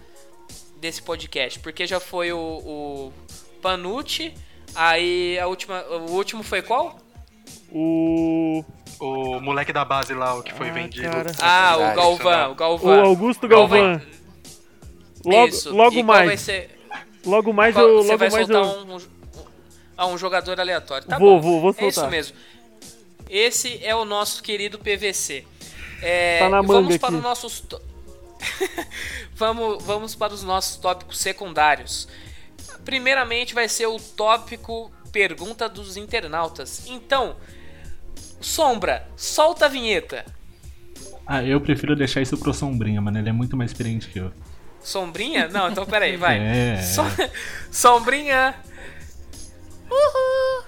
desse 0.78 1.00
podcast? 1.02 1.58
Porque 1.60 1.86
já 1.86 1.98
foi 2.00 2.32
o, 2.32 2.38
o 2.38 3.12
Panucci, 3.62 4.34
aí 4.74 5.38
a 5.38 5.46
última. 5.46 5.82
O 5.84 6.10
último 6.12 6.42
foi 6.42 6.60
qual? 6.62 6.98
O. 7.72 8.64
O 8.98 9.40
moleque 9.40 9.72
da 9.74 9.84
base 9.84 10.14
lá, 10.14 10.34
o 10.34 10.42
que 10.42 10.54
foi 10.54 10.70
Ah, 10.70 10.72
vendido. 10.72 11.10
cara. 11.10 11.32
Ah, 11.40 11.74
o 11.74 11.78
verdade, 11.78 11.96
Galvão, 11.96 12.48
o 12.48 12.52
O 12.52 12.54
Galvão. 12.54 13.04
Augusto 13.04 13.46
Qual 13.48 13.68
vai- 13.68 13.80
Galvão. 13.80 14.02
Logo, 15.24 15.48
Isso. 15.48 15.74
logo 15.76 16.02
mais. 16.02 16.40
ser. 16.40 16.78
Logo 17.24 17.52
mais 17.52 17.74
Qual- 17.74 17.86
eu. 17.86 17.96
você 18.02 18.06
Logo 18.12 18.18
vai 18.18 18.30
mais 18.30 18.46
soltar 18.46 18.64
eu. 18.64 18.80
um, 18.86 18.96
um, 18.96 19.00
ah, 19.96 20.06
um 20.06 20.18
jogador 20.18 20.58
aleatório. 20.60 21.06
Tá 21.06 21.18
Vou, 21.18 21.36
bom. 21.36 21.60
vou, 21.60 21.60
vou 21.60 21.74
É 21.78 21.88
isso 21.88 21.94
soltar. 21.94 22.10
mesmo. 22.10 22.36
Esse 23.28 23.84
é 23.84 23.94
o 23.94 24.04
nosso 24.04 24.42
querido 24.42 24.78
PVC. 24.78 25.44
É, 26.02 26.38
Tá 26.40 26.48
na 26.48 26.60
vamos 26.62 26.74
manga 26.88 26.98
para 26.98 27.08
aqui. 27.08 27.16
os 27.16 27.22
nossos. 27.22 27.60
to- 27.60 27.80
vamos, 29.34 29.82
vamos 29.84 30.14
para 30.14 30.32
os 30.32 30.42
nossos 30.42 30.76
tópicos 30.76 31.18
secundários. 31.18 32.06
Primeiramente 32.84 33.54
vai 33.54 33.68
ser 33.68 33.86
o 33.86 33.98
tópico 33.98 34.92
pergunta 35.10 35.68
dos 35.68 35.96
internautas. 35.96 36.86
Então, 36.86 37.36
Sombra, 38.40 39.08
solta 39.16 39.64
a 39.64 39.68
vinheta. 39.68 40.24
Ah, 41.26 41.42
eu 41.42 41.60
prefiro 41.60 41.96
deixar 41.96 42.20
isso 42.20 42.36
pro 42.38 42.52
Sombrinha, 42.54 43.00
mano. 43.00 43.18
Ele 43.18 43.28
é 43.28 43.32
muito 43.32 43.56
mais 43.56 43.70
experiente 43.70 44.06
que 44.08 44.18
eu. 44.20 44.30
Sombrinha? 44.80 45.48
Não, 45.48 45.68
então 45.70 45.84
peraí, 45.84 46.16
vai. 46.16 46.38
É. 46.38 46.82
So- 46.82 47.02
Sombrinha. 47.72 48.54
Uhul. 49.90 50.64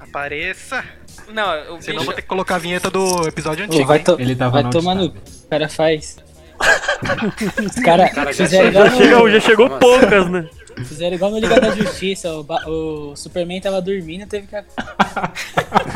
Apareça! 0.00 0.84
Não, 1.28 1.76
o 1.76 1.82
Senão 1.82 1.98
bicho... 1.98 2.04
vou 2.04 2.14
ter 2.14 2.22
que 2.22 2.28
colocar 2.28 2.56
a 2.56 2.58
vinheta 2.58 2.90
do 2.90 3.26
episódio 3.28 3.64
Ô, 3.64 3.66
antigo. 3.66 3.86
vai 3.86 3.98
hein? 3.98 4.04
to 4.04 4.16
Ele 4.18 4.34
tava 4.36 4.62
vai 4.62 4.70
tomar 4.70 4.94
no. 4.94 5.06
O 5.06 5.14
cara 5.48 5.68
faz. 5.68 6.16
Os 7.66 7.74
caras 7.82 8.12
cara 8.12 8.32
já 8.32 8.44
fizeram, 8.44 8.70
chegou. 8.70 8.70
igual 8.70 8.86
Já, 8.86 8.96
chegou, 8.96 9.18
no, 9.20 9.30
já 9.30 9.40
chegou 9.40 9.68
Nossa. 9.68 9.80
poucas, 9.80 10.30
né? 10.30 10.48
fizeram 10.84 11.14
igual 11.16 11.30
no 11.30 11.38
Liga 11.38 11.60
da 11.60 11.70
Justiça. 11.70 12.32
O, 12.34 12.42
Ba- 12.44 12.64
o 12.66 13.14
Superman 13.16 13.60
tava 13.60 13.80
dormindo, 13.82 14.26
teve 14.26 14.46
que. 14.46 14.56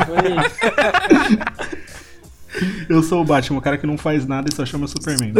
Foi. 0.05 0.35
Eu 2.89 3.01
sou 3.03 3.21
o 3.21 3.25
Batman, 3.25 3.57
o 3.59 3.61
cara 3.61 3.77
que 3.77 3.85
não 3.87 3.97
faz 3.97 4.25
nada 4.25 4.49
e 4.51 4.55
só 4.55 4.65
chama 4.65 4.87
Superman. 4.87 5.33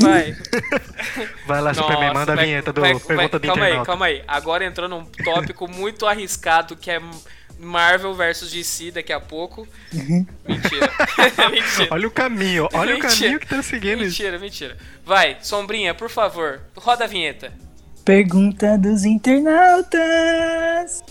Vai. 0.00 0.36
Vai 1.46 1.60
lá, 1.60 1.72
Superman, 1.74 2.08
Nossa, 2.08 2.14
manda 2.20 2.32
a 2.32 2.36
vai- 2.36 2.44
vinheta 2.46 2.72
do 2.72 2.80
vai- 2.80 2.94
vai- 2.94 3.02
Pergunta 3.02 3.38
do 3.38 3.46
Calma 3.46 3.62
aí, 3.64 3.68
Internauta. 3.70 3.86
calma 3.90 4.06
aí. 4.06 4.22
Agora 4.26 4.64
entrou 4.64 4.88
num 4.88 5.04
tópico 5.04 5.68
muito 5.70 6.06
arriscado 6.06 6.74
que 6.76 6.90
é 6.90 7.00
Marvel 7.58 8.12
versus 8.14 8.50
DC 8.50 8.90
daqui 8.90 9.12
a 9.12 9.20
pouco. 9.20 9.66
Mentira. 9.92 10.30
mentira. 11.50 11.88
Olha 11.90 12.06
o 12.08 12.10
caminho, 12.10 12.68
olha 12.72 12.94
o 12.96 12.98
Mentira. 13.00 13.14
caminho 13.20 13.40
que 13.40 13.46
tá 13.46 13.62
seguindo. 13.62 14.00
Mentira, 14.00 14.38
mentira. 14.38 14.76
Vai, 15.04 15.36
Sombrinha, 15.40 15.94
por 15.94 16.10
favor, 16.10 16.60
roda 16.76 17.04
a 17.04 17.06
vinheta. 17.06 17.52
Pergunta 18.04 18.76
dos 18.78 19.04
internautas. 19.04 21.02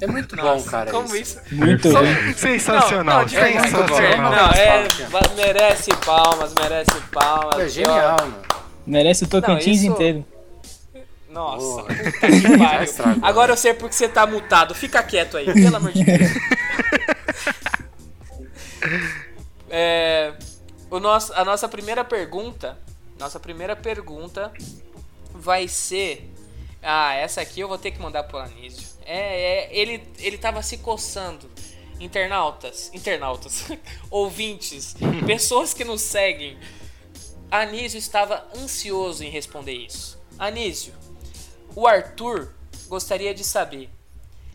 É 0.00 0.06
muito 0.06 0.34
bom, 0.36 0.42
Nossa, 0.42 0.70
cara. 0.70 0.90
como 0.90 1.14
isso. 1.14 1.38
isso? 1.44 1.54
Muito 1.54 1.90
bom. 1.90 1.98
Sensacional, 2.36 3.04
Não, 3.04 3.22
não, 3.22 3.28
verdade, 3.28 3.68
sensacional. 3.70 4.32
Não, 4.32 4.50
é, 4.52 4.88
merece 5.36 5.90
palmas, 5.96 6.54
merece 6.58 7.00
palmas. 7.12 7.58
É 7.58 7.68
genial, 7.68 8.16
mano. 8.20 8.42
Merece 8.86 9.24
o 9.24 9.26
Tocantins 9.28 9.78
isso- 9.82 9.86
inteiro. 9.92 10.24
Nossa, 11.28 11.58
Boa. 11.58 11.82
puta 11.84 11.94
que 12.28 12.56
pariu. 12.58 12.82
estragou, 12.84 13.18
Agora 13.22 13.52
eu 13.52 13.56
sei 13.58 13.74
porque 13.74 13.94
você 13.94 14.08
tá 14.08 14.26
mutado. 14.26 14.74
Fica 14.74 15.02
quieto 15.02 15.36
aí, 15.36 15.44
pelo 15.52 15.76
amor 15.76 15.92
de 15.92 16.02
Deus. 16.04 16.30
É, 19.68 20.32
o 20.90 21.00
nosso, 21.00 21.32
a 21.34 21.44
nossa 21.44 21.68
primeira 21.68 22.04
pergunta, 22.04 22.78
nossa 23.18 23.40
primeira 23.40 23.74
pergunta 23.74 24.52
vai 25.34 25.66
ser, 25.68 26.32
ah, 26.82 27.12
essa 27.14 27.40
aqui 27.40 27.60
eu 27.60 27.68
vou 27.68 27.76
ter 27.78 27.90
que 27.90 28.00
mandar 28.00 28.22
pro 28.24 28.38
Anísio. 28.38 28.95
É, 29.06 29.68
é, 29.68 29.78
ele, 29.78 30.02
ele 30.18 30.36
tava 30.36 30.62
se 30.62 30.78
coçando. 30.78 31.48
Internautas, 31.98 32.90
internautas, 32.92 33.64
ouvintes, 34.10 34.94
pessoas 35.26 35.72
que 35.72 35.82
nos 35.82 36.02
seguem. 36.02 36.58
Anísio 37.50 37.96
estava 37.96 38.46
ansioso 38.54 39.24
em 39.24 39.30
responder 39.30 39.72
isso. 39.72 40.18
Anísio, 40.38 40.92
o 41.74 41.86
Arthur 41.86 42.52
gostaria 42.86 43.34
de 43.34 43.42
saber. 43.42 43.88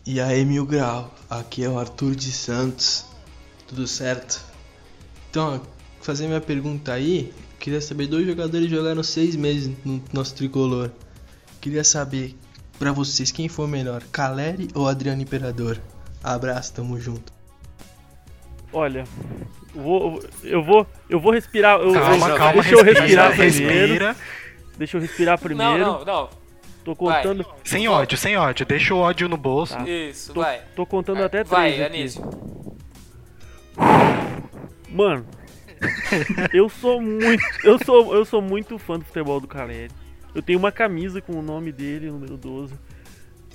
E 0.06 0.20
aí, 0.20 0.44
Mil 0.44 0.66
Grau, 0.66 1.12
aqui 1.28 1.64
é 1.64 1.68
o 1.68 1.78
Arthur 1.78 2.14
de 2.14 2.30
Santos, 2.30 3.04
tudo 3.66 3.86
certo? 3.86 4.44
Então, 5.30 5.62
fazer 6.00 6.26
minha 6.26 6.40
pergunta 6.40 6.92
aí, 6.92 7.32
queria 7.58 7.80
saber, 7.80 8.08
dois 8.08 8.26
jogadores 8.26 8.68
jogaram 8.68 9.02
seis 9.02 9.36
meses 9.36 9.72
no 9.84 10.02
nosso 10.12 10.34
tricolor. 10.34 10.90
Queria 11.60 11.84
saber, 11.84 12.36
pra 12.78 12.92
vocês, 12.92 13.30
quem 13.30 13.48
foi 13.48 13.66
melhor, 13.66 14.02
Caleri 14.12 14.68
ou 14.74 14.88
Adriano 14.88 15.22
Imperador? 15.22 15.78
Abraço, 16.22 16.72
tamo 16.74 16.98
junto. 17.00 17.32
Olha, 18.72 19.04
eu 19.74 19.82
vou, 19.82 20.22
eu 20.42 20.62
vou, 20.64 20.86
eu 21.10 21.20
vou 21.20 21.32
respirar. 21.32 21.78
Eu, 21.80 21.92
Calma, 21.92 22.28
eu- 22.28 22.36
calma, 22.36 22.62
deixa 22.62 22.74
eu 22.74 22.82
respira, 22.84 23.00
respirar 23.02 23.36
primeiro. 23.36 23.78
respira. 23.88 24.16
Deixa 24.78 24.96
eu 24.96 25.00
respirar 25.00 25.38
primeiro. 25.38 25.78
Não, 25.78 25.98
não, 25.98 26.04
não. 26.04 26.28
Tô 26.84 26.96
contando, 26.96 27.46
Sem 27.62 27.86
ódio, 27.86 28.18
sem 28.18 28.36
ódio. 28.36 28.66
Deixa 28.66 28.92
o 28.94 28.98
ódio 28.98 29.28
no 29.28 29.36
bolso. 29.36 29.76
Tá. 29.76 29.88
Isso, 29.88 30.32
tô, 30.32 30.40
vai. 30.40 30.60
tô 30.74 30.84
contando 30.86 31.18
até 31.22 31.44
três. 31.44 31.48
Vai, 31.48 31.72
aqui. 31.74 31.82
Anísio. 31.84 32.24
Mano, 34.88 35.24
eu 36.52 36.68
sou 36.68 37.00
muito, 37.00 37.42
eu 37.64 37.78
sou, 37.84 38.14
eu 38.14 38.24
sou 38.24 38.42
muito 38.42 38.78
fã 38.78 38.98
do 38.98 39.04
futebol 39.04 39.40
do 39.40 39.46
Caleri. 39.46 39.90
Eu 40.34 40.42
tenho 40.42 40.58
uma 40.58 40.72
camisa 40.72 41.20
com 41.20 41.32
o 41.32 41.42
nome 41.42 41.70
dele, 41.72 42.10
número 42.10 42.36
12. 42.36 42.74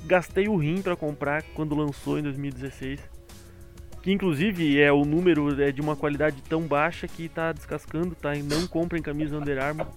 gastei 0.06 0.48
o 0.48 0.56
rim 0.56 0.82
pra 0.82 0.96
comprar 0.96 1.44
quando 1.54 1.76
lançou 1.76 2.20
em 2.20 2.24
2016. 2.24 3.00
Que 4.02 4.12
inclusive 4.12 4.80
é 4.80 4.92
o 4.92 5.04
número 5.04 5.62
é 5.62 5.72
de 5.72 5.82
uma 5.82 5.96
qualidade 5.96 6.42
tão 6.48 6.62
baixa 6.62 7.08
que 7.08 7.28
tá 7.28 7.52
descascando, 7.52 8.16
tá? 8.16 8.36
E 8.36 8.42
não 8.42 8.66
comprem 8.68 9.02
camisa 9.02 9.38
Under 9.38 9.62
Armour. 9.62 9.88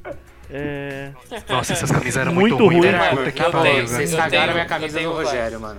É. 0.50 1.12
Nossa, 1.48 1.74
essas 1.74 1.92
camisas 1.92 2.16
eram 2.16 2.34
Muito 2.34 2.56
muito, 2.58 2.64
ruins, 2.64 2.80
ruim. 2.84 2.90
né? 2.92 2.98
Mano, 2.98 3.16
Puta 3.18 3.30
que 3.30 3.50
pariu, 3.52 3.86
vocês 3.86 4.12
cagaram 4.14 4.52
minha 4.54 4.66
camisa 4.66 5.00
do 5.00 5.12
Rogério, 5.12 5.60
mano. 5.60 5.78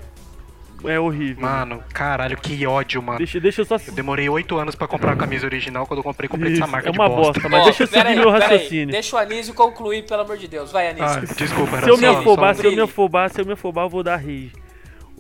É 0.84 1.00
horrível. 1.00 1.44
Mano, 1.44 1.84
caralho, 1.94 2.38
que 2.38 2.65
ódio, 2.65 3.02
mano. 3.02 3.17
Deixa, 3.17 3.39
deixa 3.39 3.62
eu 3.62 3.65
só. 3.65 3.76
Eu 3.76 3.94
demorei 3.94 4.28
8 4.28 4.58
anos 4.58 4.76
pra 4.76 4.88
comprar 4.88 5.13
a 5.13 5.15
camisa 5.15 5.46
original, 5.46 5.86
quando 5.86 6.00
eu 6.00 6.04
comprei, 6.04 6.28
comprei 6.28 6.54
Isso, 6.54 6.63
essa 6.63 6.72
marca 6.72 6.89
é 6.89 6.91
de 6.91 6.98
uma 6.98 7.08
bosta. 7.08 7.34
bosta, 7.34 7.50
mas 7.50 7.63
deixa 7.65 7.84
eu 7.84 7.88
seguir 7.88 8.08
aí, 8.08 8.15
meu 8.15 8.32
pera 8.32 8.46
aí. 8.46 8.52
raciocínio. 8.52 8.88
Deixa 8.91 9.15
o 9.15 9.20
Anísio 9.20 9.54
concluir, 9.54 10.06
pelo 10.06 10.22
amor 10.22 10.38
de 10.38 10.48
Deus. 10.48 10.72
Vai, 10.72 10.89
Anísio. 10.89 11.08
Ah, 11.08 11.36
desculpa, 11.36 11.78
era 11.78 11.86
Se 11.86 11.91
eu 11.91 11.98
me 11.98 12.06
afobar, 12.06 12.56
só 12.56 12.62
se 12.62 12.67
eu 12.67 12.72
me 12.72 12.82
afobar, 12.82 13.30
se 13.30 13.41
eu 13.41 13.46
me 13.46 13.54
afobar, 13.54 13.86
eu 13.86 13.89
vou 13.89 14.04
dar 14.04 14.15
rage. 14.17 14.52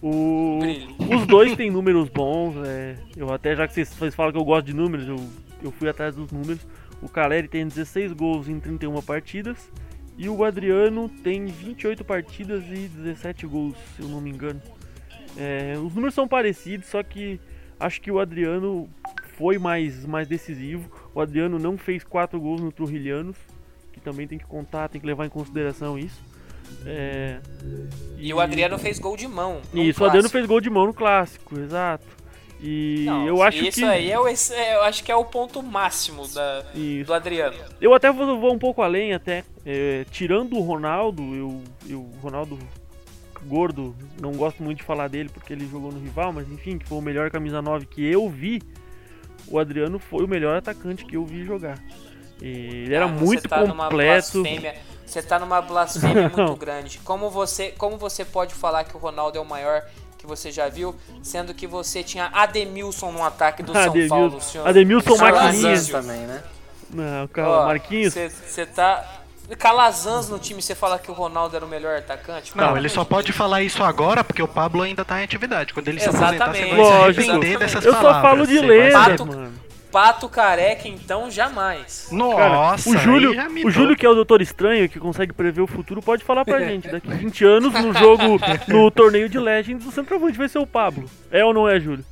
O... 0.01 0.57
Brilho. 0.59 0.95
Os 1.15 1.27
dois 1.27 1.55
têm 1.55 1.69
números 1.71 2.09
bons, 2.09 2.55
é, 2.65 2.95
eu 3.15 3.31
até 3.31 3.55
já 3.55 3.67
que 3.67 3.73
vocês, 3.73 3.93
vocês 3.93 4.15
falam 4.15 4.31
que 4.31 4.37
eu 4.37 4.43
gosto 4.43 4.65
de 4.65 4.73
números, 4.73 5.07
eu, 5.07 5.17
eu 5.63 5.71
fui 5.71 5.87
atrás 5.87 6.15
dos 6.15 6.31
números. 6.31 6.65
O 7.01 7.09
Caleri 7.09 7.47
tem 7.47 7.67
16 7.67 8.13
gols 8.13 8.47
em 8.47 8.59
31 8.59 8.99
partidas 9.01 9.57
e 10.17 10.29
o 10.29 10.43
Adriano 10.43 11.09
tem 11.23 11.45
28 11.45 12.03
partidas 12.03 12.63
e 12.65 12.87
17 12.87 13.45
gols, 13.47 13.75
se 13.95 14.03
eu 14.03 14.07
não 14.07 14.21
me 14.21 14.29
engano. 14.29 14.61
É, 15.37 15.73
os 15.77 15.93
números 15.93 16.13
são 16.13 16.27
parecidos, 16.27 16.87
só 16.87 17.01
que 17.03 17.39
acho 17.79 18.01
que 18.01 18.11
o 18.11 18.19
Adriano 18.19 18.89
foi 19.37 19.57
mais, 19.57 20.05
mais 20.05 20.27
decisivo. 20.27 20.89
O 21.13 21.21
Adriano 21.21 21.57
não 21.57 21.77
fez 21.77 22.03
4 22.03 22.39
gols 22.39 22.61
no 22.61 22.71
Trujilhanos, 22.71 23.37
que 23.91 23.99
também 23.99 24.27
tem 24.27 24.37
que 24.37 24.45
contar, 24.45 24.87
tem 24.89 24.99
que 25.01 25.07
levar 25.07 25.25
em 25.25 25.29
consideração 25.29 25.97
isso. 25.97 26.19
É, 26.85 27.39
E 28.17 28.33
o 28.33 28.39
Adriano 28.39 28.77
fez 28.77 28.97
gol 28.99 29.17
de 29.17 29.27
mão. 29.27 29.61
Isso, 29.73 30.03
o 30.03 30.05
Adriano 30.05 30.11
clássico. 30.11 30.29
fez 30.29 30.45
gol 30.45 30.61
de 30.61 30.69
mão 30.69 30.85
no 30.85 30.93
clássico, 30.93 31.59
exato. 31.59 32.05
E 32.63 33.05
Não, 33.07 33.25
eu 33.27 33.41
acho 33.41 33.57
isso 33.65 33.79
que. 33.79 33.85
aí 33.85 34.11
é 34.11 34.19
o, 34.19 34.27
é, 34.27 34.75
eu 34.75 34.83
acho 34.83 35.03
que 35.03 35.11
é 35.11 35.15
o 35.15 35.25
ponto 35.25 35.63
máximo 35.63 36.27
da, 36.27 36.63
Isso. 36.75 37.07
do 37.07 37.13
Adriano. 37.13 37.57
Eu 37.81 37.91
até 37.91 38.11
vou, 38.11 38.39
vou 38.39 38.53
um 38.53 38.59
pouco 38.59 38.83
além, 38.83 39.13
até. 39.13 39.43
É, 39.65 40.05
tirando 40.11 40.55
o 40.55 40.61
Ronaldo, 40.61 41.23
eu, 41.33 41.63
eu. 41.89 42.01
O 42.01 42.19
Ronaldo 42.21 42.59
gordo, 43.45 43.95
não 44.21 44.31
gosto 44.33 44.61
muito 44.63 44.79
de 44.79 44.83
falar 44.83 45.07
dele 45.07 45.29
porque 45.33 45.51
ele 45.53 45.67
jogou 45.67 45.91
no 45.91 45.99
rival, 45.99 46.31
mas 46.31 46.49
enfim, 46.51 46.77
que 46.77 46.87
foi 46.87 46.97
o 46.97 47.01
melhor 47.01 47.29
camisa 47.31 47.61
9 47.61 47.85
que 47.85 48.05
eu 48.05 48.29
vi. 48.29 48.61
O 49.47 49.59
Adriano 49.59 49.99
foi 49.99 50.23
o 50.23 50.27
melhor 50.27 50.57
atacante 50.57 51.03
que 51.05 51.15
eu 51.17 51.25
vi 51.25 51.43
jogar. 51.43 51.77
E 52.41 52.47
ele 52.85 52.93
era 52.95 53.05
Ah, 53.05 53.07
muito 53.07 53.47
tá 53.47 53.59
completo. 53.65 54.43
Você 55.05 55.21
tá 55.21 55.37
numa 55.39 55.61
blasfêmia 55.61 56.29
muito 56.35 56.55
grande. 56.55 56.99
Como 57.03 57.29
você, 57.29 57.71
como 57.77 57.97
você 57.97 58.23
pode 58.23 58.53
falar 58.53 58.83
que 58.85 58.95
o 58.95 58.99
Ronaldo 58.99 59.37
é 59.37 59.41
o 59.41 59.45
maior 59.45 59.83
que 60.17 60.25
você 60.25 60.51
já 60.51 60.69
viu, 60.69 60.95
sendo 61.21 61.53
que 61.53 61.65
você 61.67 62.01
tinha 62.03 62.27
Ademilson 62.31 63.11
no 63.11 63.23
ataque 63.23 63.61
do 63.63 63.73
São 63.73 63.81
Ademilson- 63.81 64.15
Paulo, 64.15 64.41
senhor? 64.41 64.67
Ademilson. 64.67 65.25
Anísio. 65.25 65.91
também, 65.93 66.21
né? 66.21 66.43
Não, 66.93 67.23
Ó, 67.23 67.27
calma, 67.27 67.65
Marquinhos. 67.67 68.13
Você 68.13 68.65
tá. 68.65 69.20
Calazans 69.55 70.29
no 70.29 70.39
time, 70.39 70.61
você 70.61 70.73
fala 70.75 70.97
que 70.99 71.09
o 71.11 71.13
Ronaldo 71.13 71.55
era 71.55 71.65
o 71.65 71.67
melhor 71.67 71.97
atacante? 71.97 72.55
Não, 72.55 72.77
ele 72.77 72.89
só 72.89 73.03
de 73.03 73.09
pode 73.09 73.33
falar 73.33 73.61
isso 73.61 73.83
agora 73.83 74.23
porque 74.23 74.41
o 74.41 74.47
Pablo 74.47 74.81
ainda 74.81 75.03
tá 75.05 75.19
em 75.19 75.23
atividade. 75.23 75.73
Quando 75.73 75.87
ele 75.87 75.99
se 75.99 76.07
aposentar, 76.09 76.51
você 76.53 76.61
Exatamente. 76.63 76.75
vai 76.75 76.85
se 76.85 76.91
Lógico. 76.91 77.21
arrepender 77.31 77.59
dessas 77.59 77.85
Eu 77.85 77.93
só 77.93 78.01
palavras. 78.01 78.21
falo 78.31 78.47
de 78.47 78.59
lenda, 78.59 78.99
Pato- 78.99 79.25
mano. 79.25 79.53
Pato 79.91 80.29
careca, 80.29 80.87
então, 80.87 81.29
jamais. 81.29 82.07
Cara, 82.09 82.49
Nossa, 82.49 82.89
o 82.89 82.97
Júlio, 82.97 83.33
o 83.65 83.69
Júlio 83.69 83.93
que 83.97 84.05
é 84.05 84.09
o 84.09 84.15
Doutor 84.15 84.41
Estranho, 84.41 84.87
que 84.87 84.97
consegue 84.97 85.33
prever 85.33 85.59
o 85.59 85.67
futuro, 85.67 86.01
pode 86.01 86.23
falar 86.23 86.45
pra 86.45 86.59
gente. 86.63 86.87
Daqui 86.87 87.09
20 87.13 87.43
anos, 87.43 87.73
no 87.73 87.93
jogo, 87.93 88.39
no 88.69 88.89
torneio 88.89 89.27
de 89.27 89.37
Legends, 89.37 89.85
o 89.85 89.91
centroavante 89.91 90.37
vai 90.37 90.47
ser 90.47 90.59
o 90.59 90.65
Pablo. 90.65 91.09
É 91.29 91.43
ou 91.43 91.53
não 91.53 91.67
é, 91.67 91.77
Júlio? 91.77 92.05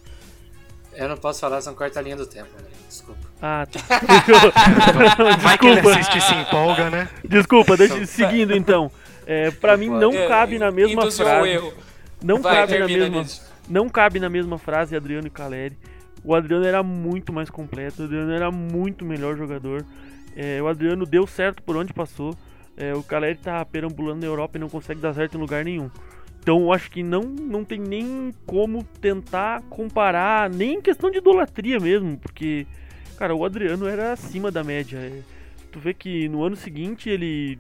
Eu 0.93 1.08
não 1.08 1.15
posso 1.15 1.39
falar, 1.39 1.62
são 1.62 1.73
corta 1.73 1.99
a 1.99 2.02
linha 2.02 2.17
do 2.17 2.25
tempo, 2.25 2.49
né? 2.58 2.67
Desculpa. 2.89 3.29
Ah, 3.41 3.65
tá. 3.71 3.80
Vai 5.39 5.58
que 5.58 5.65
ele 5.67 5.75
Desculpa. 5.75 5.99
assiste 5.99 6.17
e 6.17 6.21
se 6.21 6.34
empolga, 6.36 6.89
né? 6.89 7.10
Desculpa, 7.23 7.78
deixa, 7.78 8.06
seguindo 8.06 8.56
então. 8.56 8.91
É, 9.25 9.52
pra 9.52 9.78
mim 9.78 9.89
não 9.89 10.12
É, 10.13 10.28
cabe 10.28 10.58
na 10.60 10.71
mesma 10.71 11.10
frase. 11.12 11.49
erro. 11.49 11.73
Não 12.21 12.41
Vai, 12.41 12.56
cabe 12.56 12.80
na 12.80 12.88
mesma. 12.88 13.21
nisso. 13.21 13.49
Não 13.69 13.88
cabe 13.88 14.19
na 14.19 14.30
mesma 14.30 14.58
frase 14.58 14.95
Adriano 14.95 15.28
e 15.28 15.30
Caleri. 15.30 15.78
O 16.23 16.36
Adriano 16.36 16.65
era 16.65 16.84
muito 16.84 17.32
mais 17.32 17.49
completo, 17.49 18.02
o 18.02 18.06
Adriano 18.06 18.32
era 18.34 18.52
muito 18.52 19.06
melhor 19.06 19.38
jogador. 19.38 19.86
É, 20.36 20.62
o 20.62 20.67
Adriano 20.67 21.06
deu 21.06 21.25
certo 21.25 21.62
por 21.63 21.78
onde 21.78 21.93
passou. 21.93 22.36
É, 22.75 22.93
o 22.93 23.04
Caleri 23.04 23.38
tá 23.38 23.63
perambulando 23.63 24.21
na 24.21 24.25
Europa 24.28 24.58
e 24.58 24.62
não 24.62 24.69
consegue 24.69 24.99
dar 24.99 25.13
certo 25.13 25.38
em 25.38 25.39
lugar 25.39 25.63
nenhum. 25.63 25.89
Então 26.41 26.62
eu 26.62 26.73
acho 26.73 26.89
que 26.89 27.04
não, 27.04 27.21
não 27.21 27.63
tem 27.63 27.80
nem 27.80 28.34
como 28.45 28.84
tentar 29.02 29.62
comparar, 29.69 30.49
nem 30.49 30.75
em 30.75 30.82
questão 30.82 31.12
de 31.12 31.17
idolatria 31.19 31.80
mesmo, 31.80 32.17
porque, 32.17 32.65
cara, 33.19 33.36
o 33.36 33.43
Adriano 33.43 33.86
era 33.86 34.13
acima 34.13 34.49
da 34.49 34.63
média. 34.63 34.97
É, 34.97 35.19
tu 35.73 35.77
vê 35.77 35.93
que 35.93 36.29
no 36.29 36.41
ano 36.41 36.55
seguinte 36.55 37.10
ele 37.10 37.60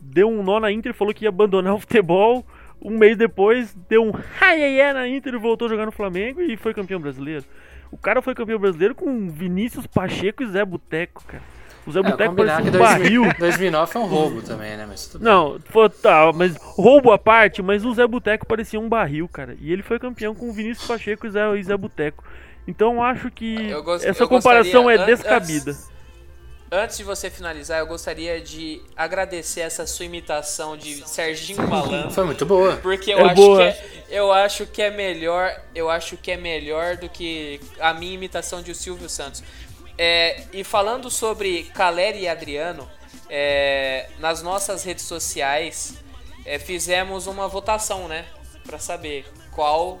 deu 0.00 0.28
um 0.28 0.42
nó 0.42 0.58
na 0.58 0.72
Inter, 0.72 0.92
falou 0.92 1.14
que 1.14 1.24
ia 1.24 1.28
abandonar 1.28 1.74
o 1.74 1.78
futebol. 1.78 2.44
Um 2.82 2.98
mês 2.98 3.16
depois, 3.16 3.76
deu 3.88 4.04
um 4.04 4.12
ai 4.40 4.92
na 4.92 5.06
Inter 5.06 5.38
voltou 5.38 5.66
a 5.66 5.68
jogar 5.68 5.86
no 5.86 5.92
Flamengo 5.92 6.40
e 6.42 6.56
foi 6.56 6.74
campeão 6.74 6.98
brasileiro. 7.00 7.44
O 7.92 7.96
cara 7.96 8.20
foi 8.20 8.34
campeão 8.34 8.58
brasileiro 8.58 8.94
com 8.94 9.28
Vinícius 9.28 9.86
Pacheco 9.86 10.42
e 10.42 10.46
Zé 10.48 10.64
Boteco, 10.64 11.22
cara. 11.24 11.42
O 11.86 11.92
Zé 11.92 12.00
É, 12.00 12.02
Boteco 12.02 12.34
parecia 12.34 12.70
que 12.70 12.76
um 12.76 12.80
barril. 12.80 13.22
2000 13.38 13.38
2009 13.38 13.92
foi 13.92 14.02
um 14.02 14.06
roubo 14.06 14.42
também, 14.42 14.76
né? 14.76 14.86
Mas. 14.88 15.14
Não, 15.20 15.58
foi, 15.66 15.88
tá, 15.88 16.32
mas 16.34 16.56
roubo 16.56 17.12
à 17.12 17.18
parte, 17.18 17.62
mas 17.62 17.84
o 17.84 17.92
Zé 17.94 18.06
Boteco 18.06 18.46
parecia 18.46 18.80
um 18.80 18.88
barril, 18.88 19.28
cara. 19.28 19.56
E 19.60 19.72
ele 19.72 19.82
foi 19.82 19.98
campeão 19.98 20.34
com 20.34 20.48
o 20.48 20.52
Vinícius 20.52 20.86
Pacheco 20.86 21.26
e 21.26 21.30
Zé, 21.30 21.58
e 21.58 21.62
Zé 21.62 21.76
Boteco. 21.76 22.24
Então 22.70 23.02
acho 23.02 23.30
que 23.32 23.72
gost- 23.82 24.04
essa 24.06 24.22
eu 24.22 24.28
comparação 24.28 24.84
gostaria- 24.84 25.02
é 25.02 25.06
descabida. 25.06 25.76
Antes 26.72 26.98
de 26.98 27.02
você 27.02 27.28
finalizar, 27.28 27.80
eu 27.80 27.86
gostaria 27.88 28.40
de 28.40 28.80
agradecer 28.96 29.60
essa 29.62 29.84
sua 29.88 30.04
imitação 30.04 30.76
de 30.76 31.06
Serginho 31.08 31.66
Malandro. 31.66 32.12
Foi 32.12 32.24
muito 32.24 32.46
boa. 32.46 32.76
Porque 32.76 33.10
eu, 33.12 33.18
É 33.18 33.24
acho 33.24 33.34
boa. 33.34 33.58
que 33.58 33.64
é, 33.64 33.94
eu 34.08 34.32
acho 34.32 34.66
que 34.66 34.80
é 34.80 34.88
melhor, 34.90 35.52
eu 35.74 35.90
acho 35.90 36.16
que 36.16 36.30
é 36.30 36.36
melhor 36.36 36.96
do 36.96 37.08
que 37.08 37.60
a 37.80 37.92
minha 37.92 38.14
imitação 38.14 38.62
de 38.62 38.70
o 38.70 38.74
Silvio 38.74 39.08
Santos. 39.08 39.42
É, 39.98 40.44
e 40.52 40.62
falando 40.62 41.10
sobre 41.10 41.64
Caleri 41.74 42.20
e 42.20 42.28
Adriano, 42.28 42.88
é, 43.28 44.08
nas 44.20 44.40
nossas 44.40 44.84
redes 44.84 45.04
sociais 45.04 45.94
é, 46.46 46.56
fizemos 46.58 47.26
uma 47.26 47.48
votação, 47.48 48.06
né, 48.06 48.24
Pra 48.64 48.78
saber 48.78 49.24
qual 49.50 49.98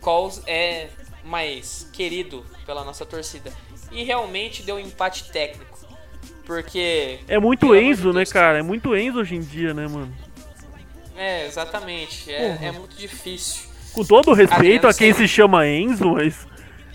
qual 0.00 0.32
é 0.46 0.88
mais 1.24 1.88
querido 1.92 2.44
pela 2.66 2.84
nossa 2.84 3.04
torcida. 3.06 3.52
E 3.92 4.02
realmente 4.04 4.62
deu 4.62 4.76
um 4.76 4.80
empate 4.80 5.30
técnico. 5.30 5.78
Porque 6.44 7.20
É 7.28 7.38
muito 7.38 7.74
Enzo, 7.74 8.12
né, 8.12 8.24
cara? 8.26 8.58
É 8.58 8.62
muito 8.62 8.96
Enzo 8.96 9.18
hoje 9.20 9.36
em 9.36 9.40
dia, 9.40 9.72
né, 9.74 9.86
mano? 9.88 10.12
é, 11.16 11.46
exatamente, 11.46 12.32
é, 12.32 12.58
é 12.62 12.72
muito 12.72 12.96
difícil. 12.96 13.68
Com 13.92 14.04
todo 14.04 14.30
o 14.30 14.34
respeito 14.34 14.86
Adriano 14.86 14.88
a 14.88 14.94
quem 14.94 15.08
sempre- 15.12 15.28
se 15.28 15.34
chama 15.34 15.66
Enzo, 15.66 16.12
mas 16.12 16.46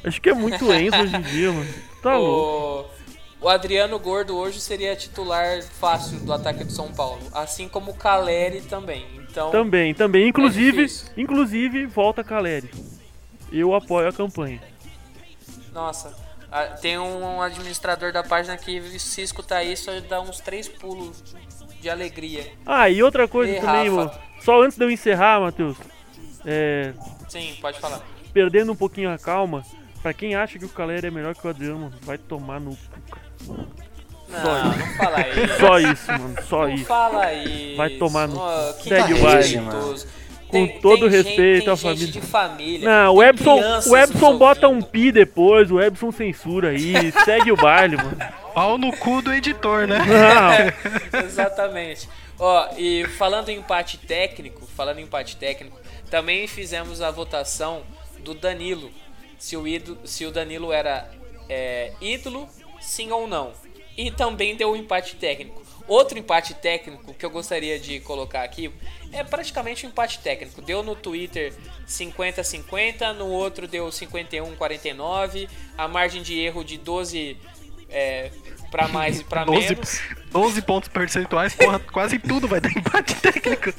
acho 0.04 0.20
que 0.22 0.30
é 0.30 0.34
muito 0.34 0.72
Enzo 0.74 0.98
hoje 0.98 1.16
em 1.16 1.22
dia, 1.22 1.52
mano. 1.52 1.74
Tá 2.02 2.18
louco. 2.18 2.90
O, 3.42 3.46
o 3.46 3.50
Adriano 3.50 3.98
Gordo 4.00 4.36
hoje 4.36 4.60
seria 4.60 4.96
titular 4.96 5.62
fácil 5.62 6.20
do 6.20 6.34
ataque 6.34 6.64
do 6.64 6.72
São 6.72 6.92
Paulo, 6.92 7.22
assim 7.34 7.68
como 7.70 7.92
o 7.92 7.96
Caleri 7.96 8.62
também. 8.62 9.06
Então, 9.30 9.52
Também, 9.52 9.94
também. 9.94 10.28
Inclusive, 10.30 10.86
É 10.86 11.22
inclusive, 11.22 11.86
volta 11.86 12.24
Caleri. 12.24 12.70
Eu 13.58 13.74
apoio 13.74 14.08
a 14.10 14.14
campanha. 14.14 14.62
nossa, 15.74 16.14
tem 16.82 16.98
um 16.98 17.42
administrador 17.42 18.12
da 18.12 18.24
página 18.24 18.58
que 18.58 19.00
se 19.00 19.22
escutar 19.22 19.64
isso 19.64 19.90
dá 20.10 20.22
uns 20.22 20.40
três 20.40 20.68
pulos 20.68 21.24
de 21.82 21.90
alegria. 21.90 22.52
Ah, 22.66 22.90
e 22.90 23.02
outra 23.04 23.28
coisa 23.28 23.54
E 23.54 23.60
também, 23.62 23.90
mano. 23.90 24.12
Só 24.42 24.62
antes 24.62 24.78
de 24.78 24.84
eu 24.86 24.90
encerrar, 24.92 25.40
Matheus. 25.40 25.78
É, 26.46 26.94
Sim, 27.30 27.58
pode 27.62 27.80
falar. 27.80 28.02
perdendo 28.34 28.72
um 28.72 28.76
pouquinho 28.76 29.10
a 29.12 29.18
calma. 29.18 29.64
Pra 30.02 30.14
quem 30.14 30.36
acha 30.36 30.60
que 30.60 30.66
o 30.66 30.70
Caleri 30.70 31.08
é 31.08 31.12
melhor 31.12 31.34
que 31.34 31.46
o 31.46 31.50
Adriano, 31.50 31.92
vai 32.04 32.18
tomar 32.18 32.60
no. 32.60 32.78
Não, 34.28 34.42
Só 34.42 34.64
não 34.64 34.88
fala 34.98 35.28
isso. 35.30 35.60
Só 35.60 35.80
isso, 35.80 36.12
mano. 36.12 36.36
Só 36.48 36.62
não 36.68 36.70
isso. 36.76 36.86
fala 36.86 37.34
isso. 37.34 37.78
Vai 37.78 37.90
tomar 37.92 38.28
no- 38.28 38.74
que 38.76 38.90
Segue 38.90 39.14
o 39.14 39.18
Com 40.56 40.80
todo 40.80 41.10
gente- 41.10 41.24
respeito 41.28 41.72
à 41.72 41.78
família. 41.78 42.08
de 42.08 42.22
família. 42.22 42.90
Não, 42.90 43.16
o 43.16 43.24
Ebson, 43.24 43.60
o 43.88 43.98
Ebson 43.98 44.38
bota 44.38 44.68
um 44.68 44.82
pi 44.82 45.12
depois, 45.12 45.70
o 45.72 45.80
Ebson 45.82 46.12
censura 46.12 46.70
aí, 46.70 46.94
segue 47.26 47.52
o 47.52 47.56
baile, 47.58 47.98
mano. 47.98 48.18
Pau 48.54 48.78
no 48.78 48.92
cu 48.96 49.22
do 49.22 49.34
editor, 49.34 49.86
né? 49.88 49.98
Não, 50.00 51.20
Exatamente. 51.22 52.08
Ó, 52.40 52.68
e 52.78 53.06
falando 53.18 53.50
em 53.50 53.58
empate 53.58 53.98
técnico, 53.98 54.66
falando 54.76 55.00
em 55.00 55.04
empate 55.04 55.36
técnico, 55.38 55.78
também 56.10 56.48
fizemos 56.48 57.02
a 57.02 57.12
votação 57.12 57.82
do 58.20 58.34
Danilo. 58.34 58.90
Se 59.38 59.56
o, 59.58 59.68
ídolo, 59.68 59.98
se 60.06 60.26
o 60.26 60.32
Danilo 60.32 60.72
era 60.72 61.10
é, 61.50 61.92
ídolo, 62.02 62.48
sim 62.82 63.12
ou 63.12 63.28
não. 63.28 63.52
e 63.98 64.12
também 64.12 64.56
deu 64.56 64.72
um 64.72 64.76
empate 64.76 65.16
técnico. 65.16 65.62
Outro 65.88 66.18
empate 66.18 66.54
técnico 66.56 67.14
que 67.14 67.26
eu 67.26 67.30
gostaria 67.30 67.80
de 67.80 68.00
colocar 68.00 68.44
aqui 68.44 68.72
é 69.14 69.24
praticamente 69.24 69.86
um 69.86 69.90
empate 69.90 70.20
técnico. 70.20 70.62
Deu 70.62 70.82
no 70.82 70.96
Twitter 70.96 71.54
50-50, 71.88 73.14
no 73.14 73.28
outro 73.28 73.68
deu 73.68 73.88
51-49, 73.88 75.48
a 75.78 75.88
margem 75.88 76.22
de 76.22 76.40
erro 76.40 76.64
de 76.64 76.78
12 76.78 77.38
é, 77.90 78.32
para 78.72 78.88
mais 78.88 79.20
e 79.20 79.24
para 79.24 79.44
12, 79.46 79.70
menos. 79.76 80.02
12 80.32 80.62
pontos 80.64 80.90
percentuais, 80.90 81.54
porra, 81.56 81.80
quase 81.92 82.18
tudo 82.20 82.48
vai 82.48 82.60
dar 82.60 82.72
empate 82.72 83.16
técnico. 83.16 83.72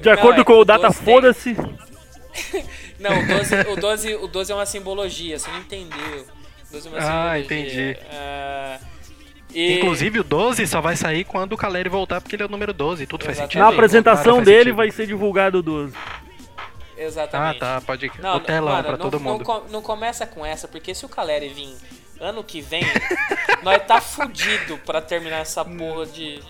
De 0.00 0.10
acordo 0.10 0.42
é 0.42 0.44
com 0.44 0.52
o 0.58 0.64
Data, 0.64 0.88
12 0.88 0.98
tem- 0.98 1.04
foda-se. 1.04 1.56
Não, 2.98 3.18
o 3.22 3.26
12, 3.26 3.54
o, 3.70 3.76
12, 3.76 4.14
o 4.16 4.26
12 4.28 4.52
é 4.52 4.54
uma 4.54 4.66
simbologia, 4.66 5.38
você 5.38 5.50
não 5.50 5.58
entendeu. 5.58 6.26
O 6.68 6.72
12 6.72 6.88
é 6.88 6.90
uma 6.90 6.98
Ah, 6.98 7.02
simbologia. 7.38 7.44
entendi. 7.44 7.98
Ah, 8.10 8.78
e- 9.54 9.76
Inclusive 9.78 10.20
o 10.20 10.24
12 10.24 10.66
só 10.66 10.80
vai 10.80 10.96
sair 10.96 11.24
quando 11.24 11.52
o 11.52 11.56
Caleri 11.56 11.88
voltar, 11.88 12.20
porque 12.20 12.36
ele 12.36 12.42
é 12.42 12.46
o 12.46 12.48
número 12.50 12.72
12, 12.72 13.06
tudo 13.06 13.24
faz 13.24 13.36
sentido. 13.38 13.60
Na 13.60 13.68
apresentação 13.68 14.42
dele 14.42 14.58
sentido. 14.64 14.76
vai 14.76 14.90
ser 14.90 15.06
divulgado 15.06 15.58
o 15.58 15.62
12. 15.62 15.94
Exatamente. 16.96 17.56
Ah, 17.56 17.60
tá, 17.60 17.80
pode 17.80 18.10
Não, 18.20 18.36
o 18.36 18.40
telão 18.40 18.72
mano, 18.72 18.82
pra 18.84 18.92
não, 18.92 18.98
todo 18.98 19.18
não 19.20 19.32
mundo. 19.32 19.44
co- 19.44 19.64
Não, 19.70 19.82
começa 19.82 20.26
com 20.26 20.44
essa, 20.46 20.68
porque 20.68 20.94
se 20.94 21.04
o 21.04 21.08
Caleri 21.08 21.48
vir 21.48 21.74
ano 22.20 22.44
que 22.44 22.60
vem, 22.60 22.82
nós 23.64 23.82
tá 23.84 24.00
fudido 24.00 24.78
pra 24.86 25.00
terminar 25.00 25.38
essa 25.38 25.64
porra 25.64 26.06
de, 26.06 26.40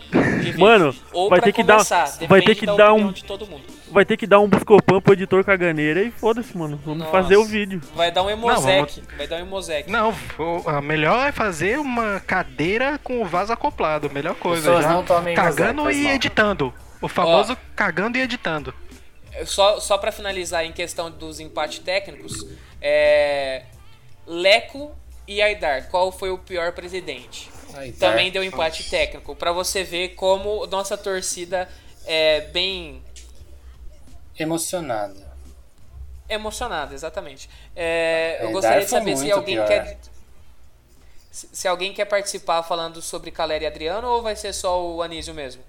de. 0.42 0.59
Mano, 0.59 0.94
Ou 1.12 1.30
vai 1.30 1.38
pra 1.40 1.46
ter 1.46 1.52
que 1.52 1.62
dar- 1.62 1.82
vai 2.28 2.42
ter 2.42 2.55
que 2.55 2.66
da 2.66 2.74
dar 2.76 2.92
opinião 2.92 3.09
um- 3.09 3.12
de 3.12 3.24
todo 3.24 3.46
mundo. 3.46 3.64
Vai 3.95 4.05
ter 4.05 4.16
que 4.16 4.26
dar 4.26 4.40
um 4.40 4.49
Buscopan 4.49 5.01
pro 5.01 5.12
editor 5.12 5.45
caganeira 5.45 6.03
e 6.03 6.11
foda-se, 6.11 6.57
mano. 6.59 6.80
Vamos 6.84 6.99
Nossa. 6.99 7.12
fazer 7.12 7.36
o 7.36 7.45
vídeo. 7.45 7.80
Vai 7.95 8.11
dar 8.11 8.22
um 8.22 8.26
Não, 8.26 8.32
emosec, 8.32 9.01
vai 9.16 9.28
dar 9.28 9.36
um 9.36 9.40
emosec. 9.47 9.88
Não, 9.88 10.12
o- 10.36 10.68
a 10.68 10.82
melhor 10.82 11.28
é 11.28 11.30
fazer 11.30 11.78
uma 11.78 12.18
cadeira 12.18 12.99
com 13.05 13.22
o 13.22 13.24
vaso 13.24 13.53
acoplado, 13.53 14.11
melhor 14.11 14.34
coisa. 14.34 14.62
Pessoas 14.62 14.84
Já 14.84 14.90
não 14.92 15.05
tomem 15.05 15.36
cagando 15.36 15.82
Mosaic, 15.84 16.01
e 16.01 16.09
editando. 16.09 16.74
O 17.01 17.07
famoso 17.07 17.57
cagando 17.76 18.18
e 18.18 18.22
editando. 18.22 18.74
Só, 19.47 19.78
só 19.78 19.97
pra 19.97 20.11
finalizar 20.11 20.64
em 20.64 20.72
questão 20.72 21.09
dos 21.09 21.38
empates 21.38 21.78
técnicos, 21.78 22.45
é... 22.82 23.62
Leco 24.26 24.92
e 25.28 25.40
Aidar, 25.40 25.88
qual 25.88 26.11
foi 26.11 26.30
o 26.30 26.38
pior 26.38 26.72
presidente? 26.72 27.49
Aidar. 27.74 28.11
Também 28.11 28.32
deu 28.32 28.42
empate 28.42 28.90
técnico, 28.90 29.36
pra 29.36 29.53
você 29.53 29.84
ver 29.84 30.11
como 30.16 30.66
nossa 30.66 30.97
torcida 30.99 31.68
é 32.07 32.40
bem 32.53 33.03
Emocionado. 34.39 35.16
emocionada, 36.28 36.95
exatamente. 36.95 37.49
É, 37.76 38.39
eu 38.45 38.51
gostaria 38.53 38.85
de 38.85 38.91
saber 38.91 39.16
se 39.16 39.30
alguém 39.30 39.57
pior. 39.57 39.66
quer 39.68 39.99
se, 41.30 41.49
se 41.53 41.66
alguém 41.68 41.93
quer 41.93 42.05
participar 42.05 42.62
falando 42.62 43.03
sobre 43.03 43.30
Caleri 43.30 43.64
e 43.64 43.66
Adriano 43.66 44.07
ou 44.09 44.22
vai 44.22 44.37
ser 44.37 44.53
só 44.53 44.80
o 44.85 45.03
Anísio 45.03 45.35
mesmo? 45.35 45.62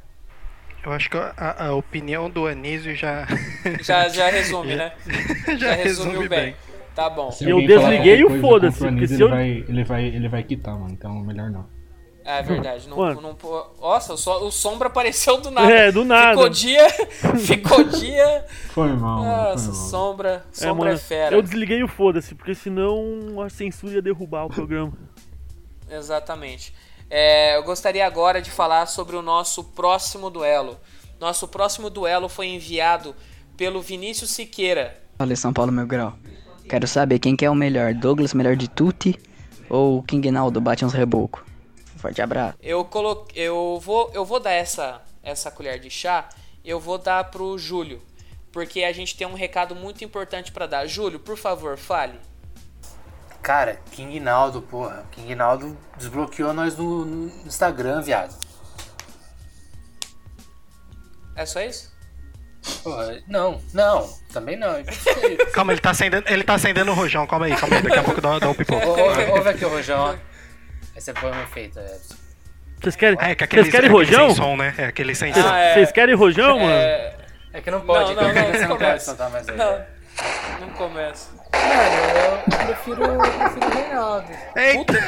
Eu 0.85 0.91
acho 0.91 1.09
que 1.09 1.17
a, 1.17 1.65
a 1.67 1.73
opinião 1.73 2.29
do 2.29 2.45
Anísio 2.45 2.95
já. 2.95 3.25
Já, 3.81 4.07
já 4.07 4.29
resume, 4.29 4.75
né? 4.75 4.93
já 5.57 5.73
resumiu 5.73 6.21
resume 6.21 6.29
bem. 6.29 6.43
bem. 6.45 6.55
Tá 6.93 7.09
bom. 7.09 7.31
Se 7.31 7.49
Eu 7.49 7.57
desliguei 7.65 8.23
o 8.23 8.39
foda-se, 8.39 8.83
eu- 8.83 8.89
ele, 8.89 9.27
vai, 9.27 9.49
ele, 9.67 9.83
vai, 9.83 10.05
ele 10.05 10.29
vai 10.29 10.43
quitar, 10.43 10.75
mano. 10.75 10.91
Então 10.93 11.13
melhor 11.19 11.49
não. 11.49 11.67
É 12.27 12.41
verdade. 12.41 12.89
Não, 12.89 12.97
Mano. 12.97 13.21
não, 13.21 13.35
pô- 13.35 13.67
nossa, 13.79 14.13
o, 14.13 14.17
so- 14.17 14.45
o 14.47 14.51
Sombra 14.51 14.87
apareceu 14.87 15.39
do 15.39 15.51
nada. 15.51 15.71
É, 15.71 15.91
do 15.91 16.03
nada. 16.03 16.31
Ficou 16.31 16.49
dia. 16.49 16.89
Ficou 17.37 17.83
dia. 17.83 18.45
Foi 18.71 18.91
mal. 18.93 19.23
Nossa, 19.23 19.65
Foi 19.71 19.73
mal. 19.79 19.89
Sombra. 19.89 20.45
Sombra 20.51 20.89
é, 20.89 20.93
mano, 20.93 20.97
fera. 20.99 21.35
Eu 21.35 21.41
desliguei 21.43 21.83
o 21.83 21.87
foda-se, 21.87 22.33
porque 22.33 22.55
senão 22.55 23.39
a 23.41 23.47
censura 23.49 23.93
ia 23.93 24.01
derrubar 24.01 24.45
o 24.45 24.49
programa. 24.49 24.91
Exatamente. 25.89 26.73
É, 27.09 27.55
eu 27.57 27.63
gostaria 27.63 28.05
agora 28.05 28.41
de 28.41 28.49
falar 28.49 28.87
sobre 28.87 29.15
o 29.15 29.21
nosso 29.21 29.63
próximo 29.63 30.29
duelo. 30.31 30.77
Nosso 31.19 31.47
próximo 31.47 31.89
duelo 31.91 32.27
foi 32.27 32.47
enviado 32.47 33.15
pelo 33.55 33.81
Vinícius 33.81 34.31
Siqueira. 34.31 34.99
Fala 35.17 35.35
São 35.35 35.53
Paulo, 35.53 35.71
meu 35.71 35.85
grau. 35.85 36.17
Quero 36.67 36.87
saber 36.87 37.19
quem 37.19 37.35
que 37.35 37.45
é 37.45 37.49
o 37.49 37.55
melhor, 37.55 37.93
Douglas 37.93 38.33
melhor 38.33 38.55
de 38.55 38.67
Tuti 38.67 39.15
ou 39.69 40.01
King 40.01 40.31
Naldo 40.31 40.59
bate 40.59 40.83
uns 40.83 40.93
reboco. 40.93 41.45
Forte 42.05 42.21
abraço. 42.21 42.57
Eu 42.61 42.85
colo... 42.85 43.27
eu 43.33 43.79
vou 43.83 44.11
eu 44.13 44.23
vou 44.23 44.39
dar 44.39 44.51
essa 44.51 45.01
essa 45.23 45.49
colher 45.49 45.79
de 45.79 45.89
chá, 45.89 46.29
eu 46.63 46.79
vou 46.79 46.99
dar 46.99 47.31
pro 47.31 47.57
Júlio, 47.57 47.99
porque 48.51 48.83
a 48.83 48.93
gente 48.93 49.17
tem 49.17 49.25
um 49.25 49.33
recado 49.33 49.73
muito 49.73 50.03
importante 50.03 50.51
pra 50.51 50.67
dar. 50.67 50.85
Júlio, 50.85 51.19
por 51.19 51.35
favor, 51.35 51.75
fale. 51.77 52.19
Cara, 53.41 53.79
King 53.89 54.19
Naldo, 54.19 54.61
porra. 54.61 55.03
King 55.13 55.33
Naldo 55.33 55.75
desbloqueou 55.97 56.53
nós 56.53 56.77
no, 56.77 57.05
no 57.05 57.47
Instagram, 57.47 58.03
viado. 58.03 58.35
É 61.35 61.43
só 61.43 61.59
isso? 61.59 61.91
Porra, 62.83 63.19
não, 63.27 63.59
não, 63.73 64.07
também 64.31 64.55
não. 64.55 64.75
Calma, 65.53 65.73
ele 65.73 65.81
tá 65.81 65.89
acendendo, 65.89 66.27
ele 66.29 66.43
tá 66.43 66.53
acendendo 66.53 66.91
o 66.91 66.93
rojão, 66.93 67.25
calma 67.25 67.47
aí, 67.47 67.55
calma 67.55 67.77
aí, 67.77 67.81
daqui 67.81 67.97
a 67.97 68.03
pouco 68.03 68.21
dá, 68.21 68.37
dá 68.37 68.49
um 68.49 68.53
pipoco. 68.53 68.85
Ouve 68.87 69.49
aqui 69.49 69.65
o 69.65 69.69
Rojão, 69.69 69.99
ó. 69.99 70.34
Esse 70.95 71.13
foi 71.13 71.29
um 71.31 71.41
efeito, 71.43 71.77
Edson. 71.79 72.15
Vocês 72.81 72.95
querem, 72.95 73.17
É, 73.21 73.35
que 73.35 73.43
aquele, 73.43 73.63
vocês 73.63 73.71
querem 73.73 73.89
aquele 73.89 74.05
rojão? 74.05 74.27
sem 74.27 74.35
som, 74.35 74.55
né? 74.55 74.73
É 74.77 74.85
aquele 74.85 75.13
sem 75.15 75.33
Vocês 75.33 75.45
som. 75.45 75.51
Ah, 75.51 75.57
é. 75.59 75.73
vocês 75.73 75.91
querem 75.91 76.15
rojão, 76.15 76.59
mano? 76.59 76.71
É, 76.71 77.13
É 77.53 77.61
que 77.61 77.69
não 77.71 77.81
pode, 77.81 78.13
Não, 78.15 78.23
não, 78.23 78.29
então 78.31 78.43
não, 78.43 78.51
você 78.51 78.59
não 78.59 78.67
pode 78.69 78.79
começa. 78.83 79.05
soltar 79.05 79.29
mais 79.29 79.49
aí. 79.49 79.55
Não, 79.57 79.85
não 80.61 80.69
começa. 80.71 81.29
Mano, 81.53 81.95
eu 82.19 82.37
prefiro, 82.65 83.03
eu 83.03 83.17
prefiro 83.17 83.65
o 83.65 83.69
Reinaldo. 83.77 84.27
Eita! 84.55 84.93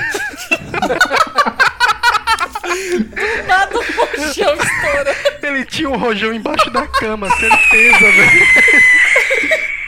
Nada 3.47 3.77
o 3.77 3.81
rojão 3.81 4.53
estoura. 4.55 5.15
Ele 5.43 5.65
tinha 5.65 5.89
um 5.89 5.97
rojão 5.97 6.33
embaixo 6.33 6.69
da 6.69 6.85
cama, 6.87 7.29
certeza, 7.37 7.99
velho. 7.99 8.45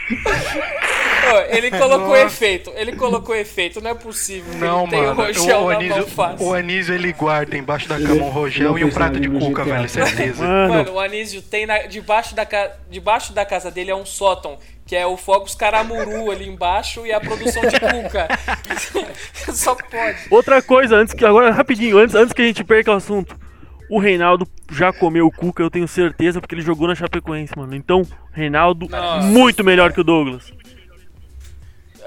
Ô, 1.34 1.56
ele 1.56 1.70
colocou 1.78 2.08
Nossa. 2.10 2.22
efeito, 2.26 2.72
ele 2.76 2.96
colocou 2.96 3.36
efeito, 3.36 3.82
não 3.82 3.92
é 3.92 3.94
possível. 3.94 4.54
Não, 4.56 4.82
ele 4.84 4.90
tem 4.92 5.02
mano. 5.02 5.12
o 5.22 5.26
rojão 5.26 5.66
O, 5.66 5.70
Anísio, 5.70 6.06
o 6.40 6.54
Anísio 6.54 6.94
ele 6.96 7.14
guarda 7.14 7.58
embaixo 7.58 7.88
da 7.88 8.00
cama 8.00 8.24
um 8.26 8.30
rojão 8.30 8.78
e 8.78 8.84
um 8.84 8.90
prato 8.90 9.20
de 9.20 9.30
cuca, 9.30 9.64
velho, 9.64 9.90
certeza. 9.90 10.44
Mano, 10.46 10.74
Mano, 10.74 10.92
o 10.94 11.00
Anísio 11.00 11.42
tem 11.42 11.66
na- 11.66 11.84
debaixo, 11.88 12.36
da 12.36 12.48
debaixo 12.90 13.34
da 13.34 13.46
casa 13.46 13.70
dele 13.72 13.92
é 13.92 13.96
um 13.96 14.06
sótão, 14.06 14.58
que 14.86 14.96
é 14.96 15.06
o 15.06 15.16
Fogos 15.18 15.54
Caramuru 15.56 16.32
ali 16.32 16.48
embaixo 16.48 17.06
e 17.06 17.12
a 17.12 17.20
produção 17.20 17.62
de 17.62 17.80
cuca. 17.80 18.28
Só 19.54 19.76
pode. 19.76 20.18
outra 20.30 20.62
coisa, 20.62 20.96
antes 20.96 21.14
que. 21.14 21.26
Agora, 21.26 21.52
rapidinho, 21.52 21.98
antes, 21.98 22.16
antes 22.16 22.34
que 22.34 22.42
a 22.42 22.46
gente 22.46 22.64
perca 22.64 22.92
o 22.92 22.96
assunto. 22.96 23.36
O 23.92 23.98
Reinaldo 23.98 24.48
já 24.72 24.94
comeu 24.94 25.26
o 25.26 25.32
Cuca, 25.32 25.64
eu 25.64 25.70
tenho 25.72 25.88
certeza, 25.88 26.40
porque 26.40 26.54
ele 26.54 26.62
jogou 26.62 26.88
na 26.88 26.94
Chapecoense, 26.94 27.54
mano. 27.58 27.76
Então, 27.76 28.04
Reinaldo, 28.32 28.88
Nossa. 28.88 29.26
muito 29.28 29.64
melhor 29.64 29.92
que 29.92 30.00
o 30.00 30.04
Douglas. 30.04 30.54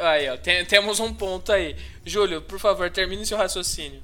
Aí, 0.03 0.29
ó, 0.29 0.37
tem- 0.37 0.65
temos 0.65 1.01
um 1.01 1.13
ponto 1.15 1.53
aí. 1.53 1.77
Júlio, 2.05 2.43
por 2.43 2.59
favor, 2.59 2.91
termine 2.91 3.25
seu 3.25 3.37
raciocínio. 3.39 4.03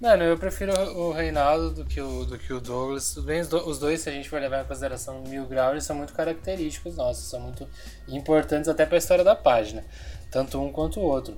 Mano, 0.00 0.24
eu 0.24 0.36
prefiro 0.36 0.72
o 0.98 1.10
Reinaldo 1.12 1.70
do 1.70 1.84
que 1.84 2.00
o, 2.00 2.24
do 2.24 2.38
que 2.38 2.52
o 2.52 2.60
Douglas. 2.60 3.14
Tudo 3.14 3.26
bem, 3.26 3.40
os, 3.40 3.48
do- 3.48 3.66
os 3.68 3.78
dois, 3.78 4.00
se 4.00 4.10
a 4.10 4.12
gente 4.12 4.28
for 4.28 4.40
levar 4.40 4.62
em 4.62 4.66
consideração 4.66 5.22
mil 5.22 5.46
grau, 5.46 5.72
eles 5.72 5.84
são 5.84 5.96
muito 5.96 6.12
característicos 6.12 6.96
nossos, 6.96 7.28
são 7.30 7.40
muito 7.40 7.66
importantes 8.08 8.68
até 8.68 8.84
pra 8.84 8.98
história 8.98 9.24
da 9.24 9.34
página. 9.34 9.84
Tanto 10.30 10.60
um 10.62 10.70
quanto 10.70 11.00
o 11.00 11.02
outro. 11.02 11.34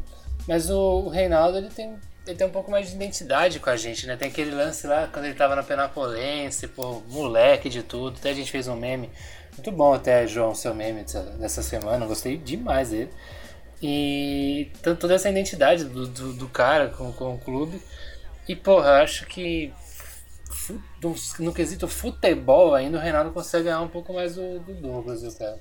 Mas 0.47 0.71
o, 0.71 1.03
o 1.05 1.09
Reinaldo, 1.09 1.59
ele 1.59 1.69
tem, 1.69 1.95
ele 2.27 2.37
tem 2.37 2.47
um 2.47 2.51
pouco 2.51 2.69
mais 2.71 2.89
de 2.89 2.97
identidade 2.97 3.61
com 3.61 3.71
a 3.71 3.77
gente, 3.77 4.07
né? 4.09 4.17
Tem 4.17 4.29
aquele 4.29 4.51
lance 4.51 4.87
lá, 4.89 5.07
quando 5.13 5.27
ele 5.27 5.35
tava 5.35 5.55
na 5.55 5.63
Penapolense, 5.63 6.67
pô, 6.67 7.01
moleque 7.09 7.69
de 7.69 7.83
tudo. 7.85 8.17
Até 8.19 8.31
a 8.31 8.35
gente 8.35 8.51
fez 8.51 8.67
um 8.67 8.75
meme. 8.75 9.09
Muito 9.57 9.71
bom 9.71 9.93
até, 9.95 10.27
João, 10.27 10.53
seu 10.55 10.75
meme 10.75 11.03
dessa, 11.03 11.21
dessa 11.23 11.63
semana. 11.63 12.07
Gostei 12.07 12.37
demais 12.37 12.91
dele. 12.91 13.11
E 13.83 14.73
toda 14.83 15.15
essa 15.15 15.31
identidade 15.31 15.85
do, 15.85 16.07
do, 16.07 16.33
do 16.33 16.49
cara 16.49 16.89
com, 16.89 17.13
com 17.13 17.35
o 17.35 17.39
clube. 17.39 17.81
E, 18.49 18.57
porra, 18.57 18.87
eu 18.89 19.03
acho 19.05 19.27
que 19.27 19.73
no, 21.03 21.15
no 21.41 21.53
quesito 21.55 21.87
futebol 21.87 22.75
ainda 22.75 22.99
o 22.99 23.01
Reinaldo 23.01 23.31
consegue 23.31 23.65
ganhar 23.65 23.81
um 23.81 23.89
pouco 23.89 24.13
mais 24.13 24.35
do, 24.35 24.59
do 24.61 24.75
Douglas, 24.75 25.23
eu 25.23 25.33
cara. 25.33 25.59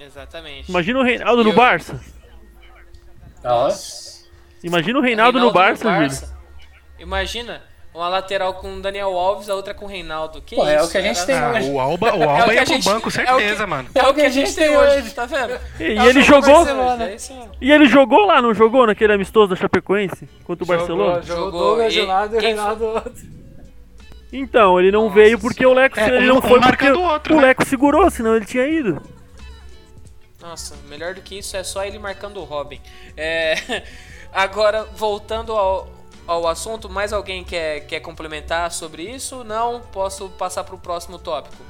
Exatamente. 0.00 0.68
Imagina 0.70 0.98
o 0.98 1.02
Reinaldo 1.02 1.44
no 1.44 1.50
Eu- 1.50 1.56
Barça. 1.56 2.00
Nossa. 3.42 4.24
Imagina 4.62 4.98
o 4.98 5.02
Reinaldo, 5.02 5.38
no 5.38 5.52
Barça, 5.52 5.94
Júlio. 5.94 6.36
Imagina, 6.98 7.62
uma 7.96 8.08
lateral 8.08 8.54
com 8.54 8.74
o 8.76 8.80
Daniel 8.80 9.16
Alves, 9.18 9.48
a 9.48 9.54
outra 9.54 9.72
com 9.72 9.86
o 9.86 9.88
Reinaldo. 9.88 10.42
Que 10.42 10.54
Pô, 10.54 10.66
é 10.68 10.76
isso? 10.76 10.84
o 10.86 10.90
que 10.90 10.98
a 10.98 11.02
gente 11.02 11.16
Era- 11.16 11.26
tem 11.26 11.34
Ah, 11.36 11.50
hoje. 11.52 11.70
o 11.70 11.80
Alba, 11.80 12.14
o 12.14 12.22
É 12.22 12.24
Alba 12.26 12.44
o 12.44 12.48
que 12.48 12.54
ia 12.54 12.64
pro 12.64 12.74
gente- 12.74 12.84
banco, 12.84 13.06
é 13.08 13.08
o 13.08 13.10
certeza, 13.12 13.64
que- 13.64 13.70
mano. 13.70 13.88
É 13.94 14.02
o 14.06 14.14
que 14.14 14.20
a 14.20 14.28
gente 14.28 14.54
tem 14.54 14.76
hoje, 14.76 15.10
tá 15.12 15.24
vendo? 15.26 15.58
E, 15.80 15.84
É 15.84 15.94
e 15.94 15.98
o 15.98 16.04
ele 16.10 16.22
jogou. 16.22 16.54
Barcelona, 16.64 17.04
é. 17.10 17.16
E 17.60 17.72
ele 17.72 17.86
jogou 17.86 18.26
lá, 18.26 18.42
não 18.42 18.52
jogou 18.54 18.86
naquele 18.86 19.12
amistoso 19.14 19.48
da 19.48 19.56
Chapecoense 19.56 20.28
contra 20.44 20.62
o 20.62 20.66
Barcelona? 20.66 21.22
Jogou, 21.22 21.78
Jogou. 21.80 21.90
E 21.90 22.02
um 22.02 22.06
lado 22.06 22.34
e 22.34 22.36
o 22.36 22.40
quem 22.40 22.48
Reinaldo 22.50 22.78
do 22.80 22.86
outro. 22.86 23.36
Então, 24.32 24.78
ele 24.78 24.90
não 24.90 25.04
Nossa 25.04 25.14
veio 25.14 25.38
porque 25.38 25.64
o 25.64 25.72
Leco, 25.72 25.98
É, 25.98 26.08
ele 26.08 26.26
não 26.26 26.38
um 26.38 26.42
foi 26.42 26.60
porque 26.60 26.90
o 26.90 27.00
outro, 27.00 27.34
o 27.36 27.40
né? 27.40 27.46
Leco 27.48 27.64
segurou, 27.64 28.10
senão 28.10 28.36
ele 28.36 28.44
tinha 28.44 28.66
ido. 28.68 29.00
Nossa, 30.42 30.74
melhor 30.88 31.14
do 31.14 31.22
que 31.22 31.38
isso 31.38 31.56
é 31.56 31.64
só 31.64 31.84
ele 31.84 31.98
marcando 31.98 32.38
o 32.40 32.44
Robin. 32.44 32.80
É, 33.16 33.54
Agora, 34.32 34.84
voltando 34.94 35.52
ao, 35.52 35.88
ao, 36.26 36.46
assunto. 36.48 36.88
Mais 36.88 37.12
alguém 37.12 37.44
quer, 37.44 37.80
quer 37.86 38.00
complementar 38.00 38.70
sobre 38.72 39.02
isso? 39.02 39.44
Não? 39.44 39.80
Posso 39.92 40.28
passar 40.30 40.64
pro 40.64 40.78
próximo 40.78 41.18
tópico? 41.18 41.62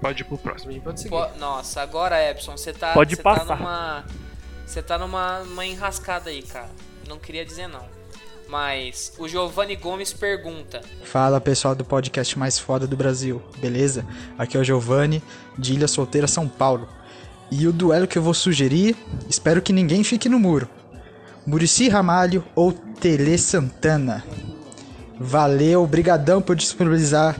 Pode 0.00 0.22
ir 0.22 0.24
pro 0.24 0.36
próximo. 0.38 0.78
Pode 0.80 1.00
seguir. 1.00 1.10
Po- 1.10 1.38
Nossa, 1.38 1.80
agora, 1.80 2.22
Epson, 2.30 2.56
você 2.56 2.72
tá, 2.72 2.92
Pode 2.92 3.16
você 3.16 3.22
passar. 3.22 3.46
tá 3.46 3.56
numa. 3.56 4.04
Você 4.66 4.82
tá 4.82 4.98
numa, 4.98 5.40
numa 5.40 5.64
enrascada 5.66 6.30
aí, 6.30 6.42
cara. 6.42 6.68
Não 7.08 7.18
queria 7.18 7.44
dizer 7.44 7.68
não. 7.68 7.84
Mas 8.48 9.12
o 9.18 9.26
Giovanni 9.26 9.76
Gomes 9.76 10.12
pergunta: 10.12 10.82
Fala 11.02 11.40
pessoal 11.40 11.74
do 11.74 11.84
podcast 11.84 12.38
mais 12.38 12.58
foda 12.58 12.86
do 12.86 12.96
Brasil, 12.96 13.42
beleza? 13.58 14.06
Aqui 14.38 14.56
é 14.56 14.60
o 14.60 14.64
Giovanni, 14.64 15.22
de 15.58 15.74
Ilha 15.74 15.88
Solteira, 15.88 16.26
São 16.26 16.46
Paulo. 16.48 16.86
E 17.50 17.66
o 17.66 17.72
duelo 17.72 18.06
que 18.06 18.18
eu 18.18 18.22
vou 18.22 18.34
sugerir, 18.34 18.96
espero 19.28 19.62
que 19.62 19.72
ninguém 19.72 20.02
fique 20.04 20.28
no 20.28 20.38
muro. 20.38 20.68
Murici 21.46 21.88
Ramalho 21.88 22.44
ou 22.54 22.72
Tele 22.72 23.36
Santana? 23.38 24.24
Valeu, 25.18 25.86
brigadão 25.86 26.40
por 26.40 26.56
disponibilizar 26.56 27.36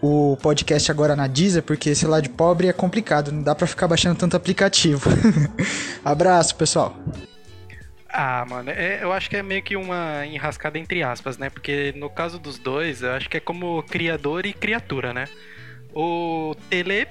o 0.00 0.36
podcast 0.40 0.90
agora 0.90 1.16
na 1.16 1.26
Deezer, 1.26 1.62
porque 1.62 1.90
esse 1.90 2.06
lá 2.06 2.20
de 2.20 2.28
pobre 2.28 2.68
é 2.68 2.72
complicado, 2.72 3.32
não 3.32 3.42
dá 3.42 3.54
pra 3.54 3.66
ficar 3.66 3.88
baixando 3.88 4.16
tanto 4.18 4.36
aplicativo. 4.36 5.10
Abraço, 6.04 6.54
pessoal. 6.54 6.96
Ah, 8.08 8.44
mano, 8.48 8.70
é- 8.70 9.02
eu 9.02 9.12
acho 9.12 9.28
que 9.28 9.36
é 9.36 9.42
meio 9.42 9.62
que 9.62 9.76
uma 9.76 10.24
enrascada 10.26 10.78
entre 10.78 11.02
aspas, 11.02 11.36
né? 11.36 11.50
Porque 11.50 11.92
no 11.96 12.08
caso 12.08 12.38
dos 12.38 12.58
dois, 12.58 13.02
eu 13.02 13.12
acho 13.12 13.28
que 13.28 13.36
é 13.36 13.40
como 13.40 13.82
criador 13.82 14.46
e 14.46 14.52
criatura, 14.52 15.12
né? 15.12 15.26
O 15.94 16.54
Tele 16.70 17.06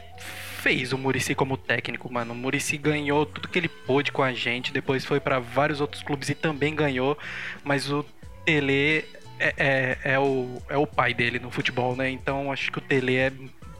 fez 0.67 0.91
o 0.91 0.97
Murici 0.97 1.33
como 1.33 1.55
técnico, 1.55 2.11
mano. 2.11 2.33
O 2.33 2.35
Murici 2.35 2.77
ganhou 2.77 3.25
tudo 3.25 3.47
que 3.47 3.57
ele 3.57 3.69
pôde 3.69 4.11
com 4.11 4.21
a 4.21 4.33
gente, 4.33 4.73
depois 4.73 5.05
foi 5.05 5.17
pra 5.17 5.39
vários 5.39 5.79
outros 5.79 6.03
clubes 6.03 6.27
e 6.27 6.35
também 6.35 6.75
ganhou, 6.75 7.17
mas 7.63 7.89
o 7.89 8.03
Tele 8.43 9.05
é, 9.39 9.53
é, 9.57 9.97
é 10.03 10.19
o, 10.19 10.61
é 10.67 10.75
o 10.75 10.85
pai 10.85 11.13
dele 11.13 11.39
no 11.39 11.49
futebol, 11.49 11.95
né? 11.95 12.09
Então 12.09 12.51
acho 12.51 12.69
que 12.69 12.79
o 12.79 12.81
Tele 12.81 13.15
é 13.15 13.31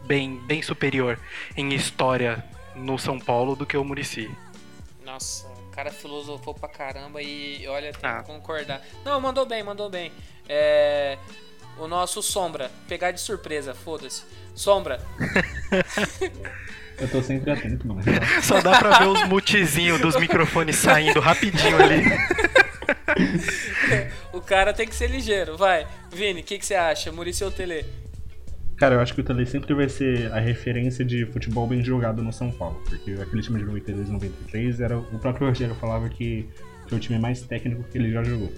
bem, 0.05 0.38
bem 0.47 0.61
superior 0.61 1.19
em 1.57 1.73
história 1.73 2.41
no 2.73 2.97
São 2.97 3.19
Paulo 3.19 3.53
do 3.53 3.65
que 3.65 3.75
o 3.75 3.83
Murici. 3.83 4.31
Nossa, 5.05 5.45
o 5.49 5.69
cara 5.71 5.91
filosofou 5.91 6.53
pra 6.53 6.69
caramba 6.69 7.21
e 7.21 7.67
olha, 7.67 7.91
tem 7.91 8.09
Ah. 8.09 8.19
que 8.23 8.27
concordar. 8.27 8.81
Não, 9.03 9.19
mandou 9.19 9.45
bem, 9.45 9.61
mandou 9.61 9.89
bem. 9.89 10.09
É. 10.47 11.17
O 11.80 11.88
nosso 11.88 12.21
Sombra, 12.21 12.71
pegar 12.88 13.11
de 13.11 13.21
surpresa, 13.21 13.73
foda-se. 13.73 14.23
Sombra, 14.55 14.99
Eu 16.99 17.07
tô 17.07 17.21
sempre 17.21 17.51
atento, 17.51 17.88
mano. 17.88 18.01
Só 18.41 18.59
dá 18.59 18.80
pra 18.80 18.99
ver 18.99 19.07
os 19.07 19.23
mutezinhos 19.28 20.01
dos 20.01 20.19
microfones 20.19 20.78
saindo 20.78 21.19
rapidinho 21.19 21.75
ali. 21.82 22.01
o 24.34 24.41
cara 24.41 24.73
tem 24.73 24.88
que 24.88 24.95
ser 24.95 25.07
ligeiro, 25.09 25.55
vai. 25.55 25.88
Vini, 26.11 26.41
o 26.41 26.43
que, 26.43 26.57
que 26.57 26.65
você 26.65 26.73
acha? 26.73 27.11
Muricy 27.11 27.43
ou 27.43 27.51
Tele? 27.51 27.86
Cara, 28.78 28.95
eu 28.95 28.99
acho 28.99 29.13
que 29.13 29.21
o 29.21 29.23
Tele 29.23 29.45
sempre 29.45 29.73
vai 29.75 29.88
ser 29.89 30.32
a 30.32 30.39
referência 30.39 31.05
de 31.05 31.25
futebol 31.28 31.67
bem 31.67 31.84
jogado 31.84 32.23
no 32.23 32.34
São 32.34 32.51
Paulo. 32.51 32.82
Porque 32.86 33.11
aquele 33.21 33.41
time 33.43 33.59
de 33.59 33.65
92 33.65 34.07
e 34.07 34.11
93 34.11 34.82
era. 34.82 34.97
O 34.97 35.19
próprio 35.19 35.47
Rogério 35.47 35.75
falava 35.75 36.09
que 36.09 36.49
foi 36.88 36.97
o 36.97 37.01
time 37.01 37.19
mais 37.19 37.41
técnico 37.41 37.84
que 37.84 37.97
ele 37.97 38.11
já 38.11 38.23
jogou. 38.23 38.51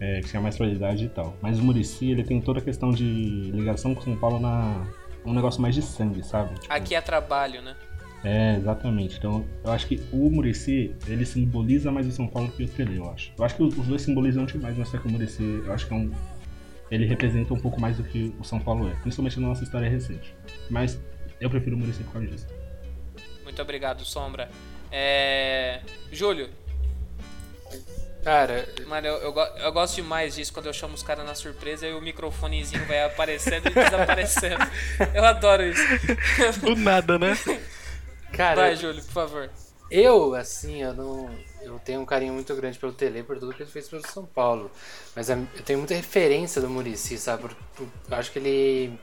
É, 0.00 0.20
que 0.20 0.28
tinha 0.28 0.40
mais 0.40 0.56
qualidade 0.56 1.04
e 1.04 1.08
tal. 1.08 1.36
Mas 1.42 1.58
o 1.58 1.62
Murici, 1.62 2.10
ele 2.10 2.24
tem 2.24 2.40
toda 2.40 2.58
a 2.58 2.62
questão 2.62 2.90
de 2.90 3.04
ligação 3.04 3.94
com 3.94 4.00
o 4.00 4.04
São 4.04 4.16
Paulo 4.16 4.40
na. 4.40 4.86
um 5.24 5.34
negócio 5.34 5.60
mais 5.60 5.74
de 5.74 5.82
sangue, 5.82 6.22
sabe? 6.22 6.58
Tipo, 6.58 6.72
Aqui 6.72 6.94
é 6.94 7.00
trabalho, 7.00 7.60
né? 7.60 7.76
É, 8.24 8.56
exatamente. 8.56 9.18
Então, 9.18 9.44
eu 9.64 9.72
acho 9.72 9.86
que 9.86 10.02
o 10.12 10.30
Murici, 10.30 10.94
ele 11.06 11.24
simboliza 11.24 11.90
mais 11.90 12.06
o 12.06 12.10
São 12.10 12.26
Paulo 12.26 12.50
que 12.50 12.64
o 12.64 12.68
Tele, 12.68 12.96
eu 12.96 13.10
acho. 13.10 13.32
Eu 13.36 13.44
acho 13.44 13.56
que 13.56 13.62
os 13.62 13.76
os 13.76 13.86
dois 13.86 14.02
simbolizam 14.02 14.44
demais, 14.44 14.76
mas 14.76 14.88
só 14.88 14.98
que 14.98 15.06
o 15.06 15.10
Murici, 15.10 15.42
eu 15.64 15.72
acho 15.72 15.86
que 15.86 15.94
é 15.94 15.96
um... 15.96 16.10
Ele 16.90 17.06
representa 17.06 17.54
um 17.54 17.58
pouco 17.58 17.80
mais 17.80 17.96
do 17.96 18.02
que 18.02 18.34
o 18.38 18.44
São 18.44 18.58
Paulo 18.58 18.88
é, 18.88 18.94
principalmente 19.00 19.38
na 19.38 19.48
nossa 19.48 19.64
história 19.64 19.88
recente. 19.88 20.34
Mas 20.68 21.00
eu 21.40 21.48
prefiro 21.48 21.76
o 21.76 21.78
Murici 21.78 22.02
por 22.04 22.14
causa 22.14 22.26
disso. 22.28 22.46
Muito 23.44 23.62
obrigado, 23.62 24.04
Sombra. 24.04 24.50
É. 24.90 25.80
Júlio. 26.12 26.48
Cara, 28.22 28.68
Mano, 28.86 29.06
eu, 29.06 29.16
eu, 29.16 29.34
eu 29.34 29.72
gosto 29.72 29.94
demais 29.96 30.34
disso 30.34 30.52
quando 30.52 30.66
eu 30.66 30.72
chamo 30.74 30.94
os 30.94 31.02
caras 31.02 31.24
na 31.24 31.34
surpresa 31.34 31.86
e 31.86 31.94
o 31.94 32.02
microfonezinho 32.02 32.84
vai 32.86 33.02
aparecendo 33.02 33.66
e 33.68 33.70
desaparecendo. 33.70 34.56
Eu 35.14 35.24
adoro 35.24 35.62
isso. 35.62 35.82
Do 36.60 36.76
nada, 36.76 37.18
né? 37.18 37.34
Cara, 38.32 38.56
Vai, 38.56 38.76
Júlio, 38.76 39.02
por 39.04 39.12
favor. 39.12 39.50
Eu, 39.90 40.34
assim, 40.34 40.82
eu 40.82 40.94
não. 40.94 41.30
Eu 41.62 41.78
tenho 41.80 42.00
um 42.00 42.06
carinho 42.06 42.32
muito 42.32 42.54
grande 42.54 42.78
pelo 42.78 42.92
Tele, 42.92 43.22
por 43.22 43.38
tudo 43.38 43.52
que 43.54 43.62
ele 43.62 43.70
fez 43.70 43.88
pelo 43.88 44.06
São 44.06 44.24
Paulo. 44.24 44.70
Mas 45.16 45.30
a- 45.30 45.34
eu 45.56 45.62
tenho 45.64 45.78
muita 45.80 45.94
referência 45.94 46.60
do 46.60 46.70
Murici, 46.70 47.18
sabe? 47.18 47.42
Por- 47.42 47.54
por- 47.74 47.88
eu 48.10 48.16
acho 48.16 48.30
que 48.30 48.38
ele. 48.38 48.98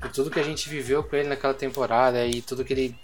Por 0.00 0.12
tudo 0.12 0.30
que 0.30 0.38
a 0.38 0.42
gente 0.44 0.68
viveu 0.68 1.02
com 1.02 1.16
ele 1.16 1.28
naquela 1.28 1.54
temporada 1.54 2.24
e 2.26 2.42
tudo 2.42 2.64
que 2.64 2.72
ele. 2.72 2.96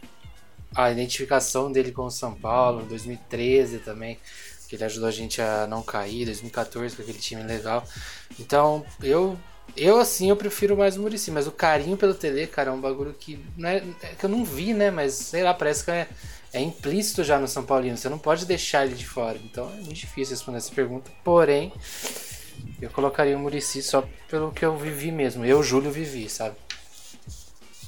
A 0.75 0.91
identificação 0.91 1.71
dele 1.73 1.93
com 1.93 2.05
o 2.05 2.11
São 2.11 2.35
Paulo, 2.35 2.85
2013 2.87 3.79
também, 3.81 4.19
que 4.73 4.77
ele 4.77 4.85
ajudou 4.85 5.07
a 5.07 5.13
gente 5.13 5.39
a 5.43 5.67
não 5.67 5.83
cair, 5.83 6.25
2014 6.25 6.97
com 6.97 7.03
aquele 7.03 7.19
time 7.19 7.43
legal. 7.43 7.87
Então, 8.41 8.85
eu. 9.03 9.39
Eu, 9.77 10.01
assim, 10.01 10.29
eu 10.29 10.37
prefiro 10.37 10.77
mais 10.77 10.97
o 10.97 11.01
Murici, 11.01 11.31
mas 11.31 11.47
o 11.47 11.53
carinho 11.53 11.97
pelo 11.97 12.13
Tele, 12.13 12.47
cara, 12.47 12.71
é 12.71 12.73
um 12.73 12.81
bagulho 12.81 13.13
que. 13.13 13.39
Não 13.57 13.69
é, 13.69 13.83
é 14.03 14.09
que 14.19 14.25
eu 14.25 14.31
não 14.31 14.45
vi, 14.45 14.73
né? 14.73 14.91
Mas 14.91 15.13
sei 15.15 15.43
lá, 15.43 15.53
parece 15.53 15.85
que 15.85 15.91
é, 15.91 16.09
é 16.55 16.61
implícito 16.61 17.23
já 17.23 17.39
no 17.39 17.47
São 17.47 17.65
Paulino. 17.65 17.97
Você 17.97 18.09
não 18.09 18.19
pode 18.19 18.47
deixar 18.47 18.87
ele 18.87 18.95
de 18.95 19.07
fora. 19.07 19.39
Então 19.45 19.71
é 19.71 19.77
muito 19.77 19.95
difícil 19.95 20.35
responder 20.35 20.59
essa 20.59 20.75
pergunta. 20.75 21.11
Porém, 21.23 21.73
eu 22.81 22.91
colocaria 22.91 23.37
o 23.37 23.41
Murici 23.41 23.83
só 23.83 24.07
pelo 24.29 24.53
que 24.53 24.65
eu 24.65 24.77
vivi 24.77 25.13
mesmo. 25.13 25.45
Eu, 25.45 25.63
Júlio, 25.63 25.91
vivi, 25.91 26.29
sabe? 26.31 26.57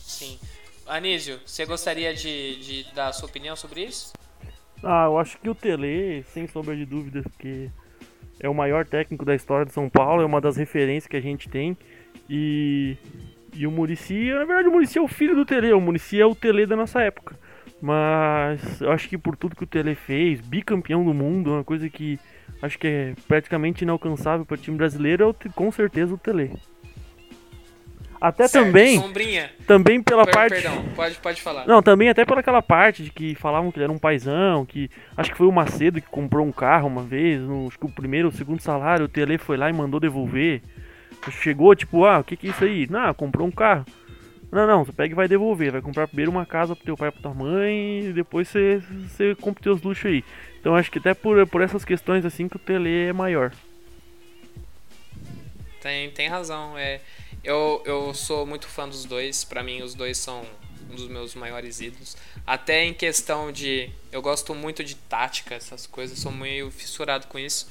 Sim. 0.06 0.38
Anísio, 0.86 1.40
você 1.46 1.64
gostaria 1.64 2.14
de, 2.14 2.56
de 2.60 2.94
dar 2.94 3.08
a 3.08 3.12
sua 3.12 3.26
opinião 3.26 3.56
sobre 3.56 3.84
isso? 3.84 4.12
Ah, 4.84 5.06
eu 5.06 5.18
acho 5.18 5.38
que 5.38 5.48
o 5.48 5.54
Tele, 5.54 6.22
sem 6.28 6.46
sombra 6.46 6.76
de 6.76 6.84
dúvidas, 6.84 7.24
porque 7.24 7.70
é 8.38 8.48
o 8.48 8.54
maior 8.54 8.84
técnico 8.84 9.24
da 9.24 9.34
história 9.34 9.64
de 9.64 9.72
São 9.72 9.88
Paulo, 9.88 10.22
é 10.22 10.26
uma 10.26 10.40
das 10.40 10.56
referências 10.56 11.06
que 11.06 11.16
a 11.16 11.20
gente 11.20 11.48
tem. 11.48 11.76
E, 12.28 12.96
e 13.54 13.66
o 13.66 13.70
Murici, 13.70 14.30
na 14.30 14.44
verdade, 14.44 14.68
o 14.68 14.72
Murici 14.72 14.98
é 14.98 15.02
o 15.02 15.08
filho 15.08 15.34
do 15.34 15.46
Tele, 15.46 15.72
o 15.72 15.80
Murici 15.80 16.20
é 16.20 16.26
o 16.26 16.34
Tele 16.34 16.66
da 16.66 16.76
nossa 16.76 17.00
época. 17.00 17.34
Mas 17.80 18.80
eu 18.80 18.90
acho 18.90 19.08
que 19.08 19.16
por 19.16 19.36
tudo 19.36 19.56
que 19.56 19.64
o 19.64 19.66
Tele 19.66 19.94
fez, 19.94 20.40
bicampeão 20.40 21.04
do 21.04 21.14
mundo, 21.14 21.52
uma 21.52 21.64
coisa 21.64 21.88
que 21.88 22.18
acho 22.62 22.78
que 22.78 22.86
é 22.86 23.14
praticamente 23.26 23.84
inalcançável 23.84 24.44
para 24.44 24.54
o 24.54 24.58
time 24.58 24.76
brasileiro, 24.76 25.24
é 25.24 25.26
o, 25.26 25.34
com 25.52 25.70
certeza 25.70 26.14
o 26.14 26.18
Tele. 26.18 26.52
Até 28.26 28.48
Certo, 28.48 28.64
também, 28.64 28.98
Sombrinha. 28.98 29.50
também 29.66 30.02
pela 30.02 30.24
Per- 30.24 30.32
parte. 30.34 30.54
Perdão, 30.54 30.82
pode, 30.96 31.14
pode 31.16 31.42
falar. 31.42 31.66
Não, 31.66 31.82
também 31.82 32.08
até 32.08 32.24
por 32.24 32.38
aquela 32.38 32.62
parte 32.62 33.02
de 33.02 33.10
que 33.10 33.34
falavam 33.34 33.70
que 33.70 33.76
ele 33.76 33.84
era 33.84 33.92
um 33.92 33.98
paizão, 33.98 34.64
que 34.64 34.90
acho 35.14 35.30
que 35.30 35.36
foi 35.36 35.46
o 35.46 35.52
Macedo 35.52 36.00
que 36.00 36.08
comprou 36.08 36.46
um 36.46 36.50
carro 36.50 36.88
uma 36.88 37.02
vez, 37.02 37.38
no, 37.38 37.66
acho 37.68 37.78
que 37.78 37.84
o 37.84 37.90
primeiro 37.90 38.28
ou 38.28 38.32
segundo 38.32 38.62
salário, 38.62 39.04
o 39.04 39.08
Tele 39.08 39.36
foi 39.36 39.58
lá 39.58 39.68
e 39.68 39.74
mandou 39.74 40.00
devolver. 40.00 40.62
Chegou, 41.42 41.74
tipo, 41.74 42.06
ah, 42.06 42.20
o 42.20 42.24
que 42.24 42.34
que 42.34 42.46
é 42.46 42.50
isso 42.50 42.64
aí? 42.64 42.86
Não, 42.88 43.12
comprou 43.12 43.46
um 43.46 43.50
carro. 43.50 43.84
Não, 44.50 44.66
não, 44.66 44.86
você 44.86 44.92
pega 44.92 45.12
e 45.12 45.14
vai 45.16 45.28
devolver, 45.28 45.72
vai 45.72 45.82
comprar 45.82 46.06
primeiro 46.06 46.30
uma 46.30 46.46
casa 46.46 46.74
pro 46.74 46.84
teu 46.84 46.96
pai 46.96 47.10
e 47.10 47.12
pra 47.12 47.20
tua 47.20 47.34
mãe 47.34 48.06
e 48.06 48.12
depois 48.14 48.48
você, 48.48 48.80
você 49.06 49.34
compra 49.34 49.62
teus 49.62 49.82
luxos 49.82 50.06
aí. 50.06 50.24
Então 50.60 50.74
acho 50.74 50.90
que 50.90 50.98
até 50.98 51.12
por, 51.12 51.46
por 51.46 51.60
essas 51.60 51.84
questões 51.84 52.24
assim 52.24 52.48
que 52.48 52.56
o 52.56 52.58
Tele 52.58 53.08
é 53.08 53.12
maior. 53.12 53.52
Tem, 55.82 56.10
tem 56.10 56.28
razão. 56.28 56.78
É, 56.78 57.00
eu, 57.44 57.82
eu 57.84 58.14
sou 58.14 58.46
muito 58.46 58.66
fã 58.66 58.88
dos 58.88 59.04
dois. 59.04 59.44
Pra 59.44 59.62
mim, 59.62 59.82
os 59.82 59.94
dois 59.94 60.18
são 60.18 60.44
um 60.90 60.94
dos 60.94 61.08
meus 61.08 61.34
maiores 61.34 61.80
ídolos. 61.80 62.16
Até 62.46 62.84
em 62.84 62.94
questão 62.94 63.52
de. 63.52 63.90
Eu 64.10 64.22
gosto 64.22 64.54
muito 64.54 64.82
de 64.82 64.94
tática, 64.94 65.54
essas 65.54 65.86
coisas. 65.86 66.18
Sou 66.18 66.32
meio 66.32 66.70
fissurado 66.70 67.26
com 67.26 67.38
isso. 67.38 67.68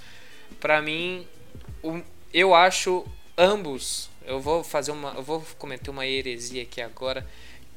Pra 0.60 0.82
mim, 0.82 1.28
eu 2.34 2.54
acho 2.54 3.06
ambos. 3.38 4.10
Eu 4.26 4.40
vou 4.40 4.64
fazer 4.64 4.92
uma. 4.92 5.14
Eu 5.16 5.24
vou 5.24 5.46
cometer 5.58 5.90
uma 5.90 6.06
heresia 6.06 6.64
aqui 6.64 6.82
agora. 6.82 7.28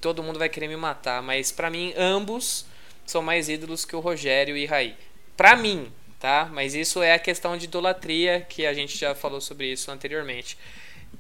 Todo 0.01 0.23
mundo 0.23 0.39
vai 0.39 0.49
querer 0.49 0.69
me 0.69 0.77
matar. 0.77 1.23
Mas 1.23 1.51
pra 1.51 1.71
mim, 1.71 1.95
ambos 1.97 2.67
são 3.07 3.23
mais 3.23 3.49
ídolos 3.49 3.85
que 3.85 3.97
o 3.97 4.01
Rogério 4.01 4.57
e 4.57 4.67
Raí. 4.67 4.95
Pra 5.37 5.57
mim, 5.57 5.91
tá? 6.21 6.49
Mas 6.53 6.75
isso 6.75 7.03
é 7.03 7.15
a 7.15 7.19
questão 7.19 7.57
de 7.57 7.65
idolatria, 7.65 8.47
que 8.49 8.67
a 8.67 8.75
gente 8.75 8.97
já 8.97 9.15
falou 9.15 9.41
sobre 9.41 9.73
isso 9.73 9.91
anteriormente. 9.91 10.59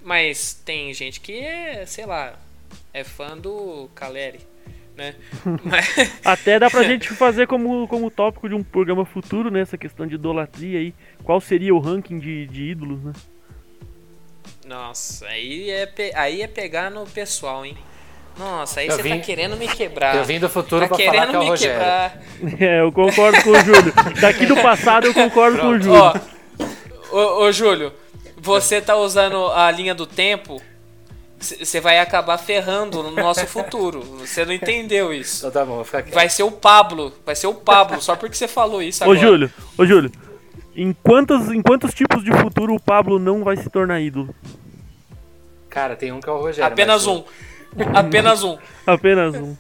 Mas 0.03 0.55
tem 0.65 0.93
gente 0.95 1.21
que 1.21 1.33
é, 1.39 1.85
sei 1.87 2.07
lá, 2.07 2.35
é 2.95 3.03
fã 3.03 3.37
do 3.37 3.89
Caleri, 3.95 4.41
né? 4.97 5.15
Mas- 5.65 6.13
Até 6.25 6.59
dá 6.59 6.71
pra 6.71 6.83
gente 6.85 7.09
fazer 7.11 7.47
como, 7.47 7.87
como 7.89 8.11
tópico 8.11 8.49
de 8.49 8.55
um 8.55 8.63
programa 8.63 9.05
futuro, 9.05 9.51
né? 9.51 9.61
Essa 9.61 9.77
questão 9.77 10.07
de 10.07 10.15
idolatria 10.15 10.79
aí. 10.79 10.95
Qual 11.25 11.41
seria 11.41 11.75
o 11.75 11.79
ranking 11.81 12.19
de, 12.19 12.47
de 12.47 12.63
ídolos, 12.71 13.03
né? 13.03 13.13
Nossa, 14.65 15.27
aí 15.27 15.71
é, 15.71 15.87
pe- 15.87 16.13
aí 16.15 16.43
é 16.43 16.47
pegar 16.49 16.91
no 16.91 17.07
pessoal, 17.07 17.65
hein? 17.65 17.77
Nossa, 18.39 18.81
aí 18.81 18.89
Eu 18.89 18.97
você 18.97 19.03
vim- 19.03 19.11
tá 19.19 19.25
querendo 19.25 19.57
me 19.57 19.67
quebrar. 19.69 20.17
eu 20.17 20.25
vim 20.25 20.39
do 20.39 20.49
futuro 20.49 20.83
tá 20.83 20.89
pra 20.95 20.99
falar 20.99 21.11
querendo 21.13 21.31
que 21.31 21.37
é 21.37 21.39
o 21.39 21.43
me 21.43 21.49
Rogério. 21.49 21.79
quebrar. 21.79 22.23
É, 22.61 22.81
eu 22.81 22.93
concordo 22.93 23.43
com 23.43 23.51
o 23.51 23.61
Júlio. 23.61 23.93
Daqui 24.21 24.45
do 24.47 24.57
passado 24.57 25.07
eu 25.07 25.15
concordo 25.15 25.59
com 25.59 25.67
o 25.69 25.81
Pronto, 25.81 25.85
Júlio. 25.85 26.01
ó, 26.03 26.15
Ô, 27.13 27.45
ô, 27.45 27.53
Júlio, 27.53 27.93
você 28.47 28.81
tá 28.81 28.95
usando 28.95 29.49
a 29.49 29.69
linha 29.73 29.93
do 29.93 30.07
tempo, 30.07 30.63
você 31.39 31.81
vai 31.81 31.99
acabar 31.99 32.39
ferrando 32.39 33.03
no 33.03 33.11
nosso 33.11 33.45
futuro. 33.47 34.01
Você 34.21 34.45
não 34.45 34.53
entendeu 34.53 35.13
isso. 35.13 35.39
Então 35.39 35.51
tá 35.51 35.65
bom, 35.65 35.75
vou 35.75 35.85
ficar 35.85 36.03
quieto. 36.05 36.15
Vai 36.15 36.29
ser 36.29 36.45
o 36.45 36.53
Pablo, 36.53 37.13
vai 37.27 37.35
ser 37.35 37.49
o 37.49 37.55
Pablo, 37.55 38.01
só 38.01 38.15
porque 38.15 38.37
você 38.37 38.47
falou 38.47 38.81
isso 38.81 39.03
Ô 39.03 39.11
agora. 39.11 39.19
Júlio, 39.19 39.53
ô 39.77 39.85
Júlio, 39.85 40.13
em 40.77 40.93
quantos, 40.93 41.51
em 41.51 41.61
quantos 41.61 41.93
tipos 41.93 42.23
de 42.23 42.31
futuro 42.33 42.73
o 42.73 42.81
Pablo 42.81 43.19
não 43.19 43.43
vai 43.43 43.57
se 43.57 43.69
tornar 43.69 44.01
ídolo? 44.01 44.33
Cara, 45.69 45.97
tem 45.97 46.13
um 46.13 46.21
que 46.21 46.29
é 46.29 46.33
o 46.33 46.39
Rogério. 46.39 46.73
Apenas 46.73 47.05
mas- 47.05 47.17
um. 47.17 47.25
Apenas 47.95 48.45
um. 48.45 48.59
Apenas 48.87 49.35
um. 49.35 49.57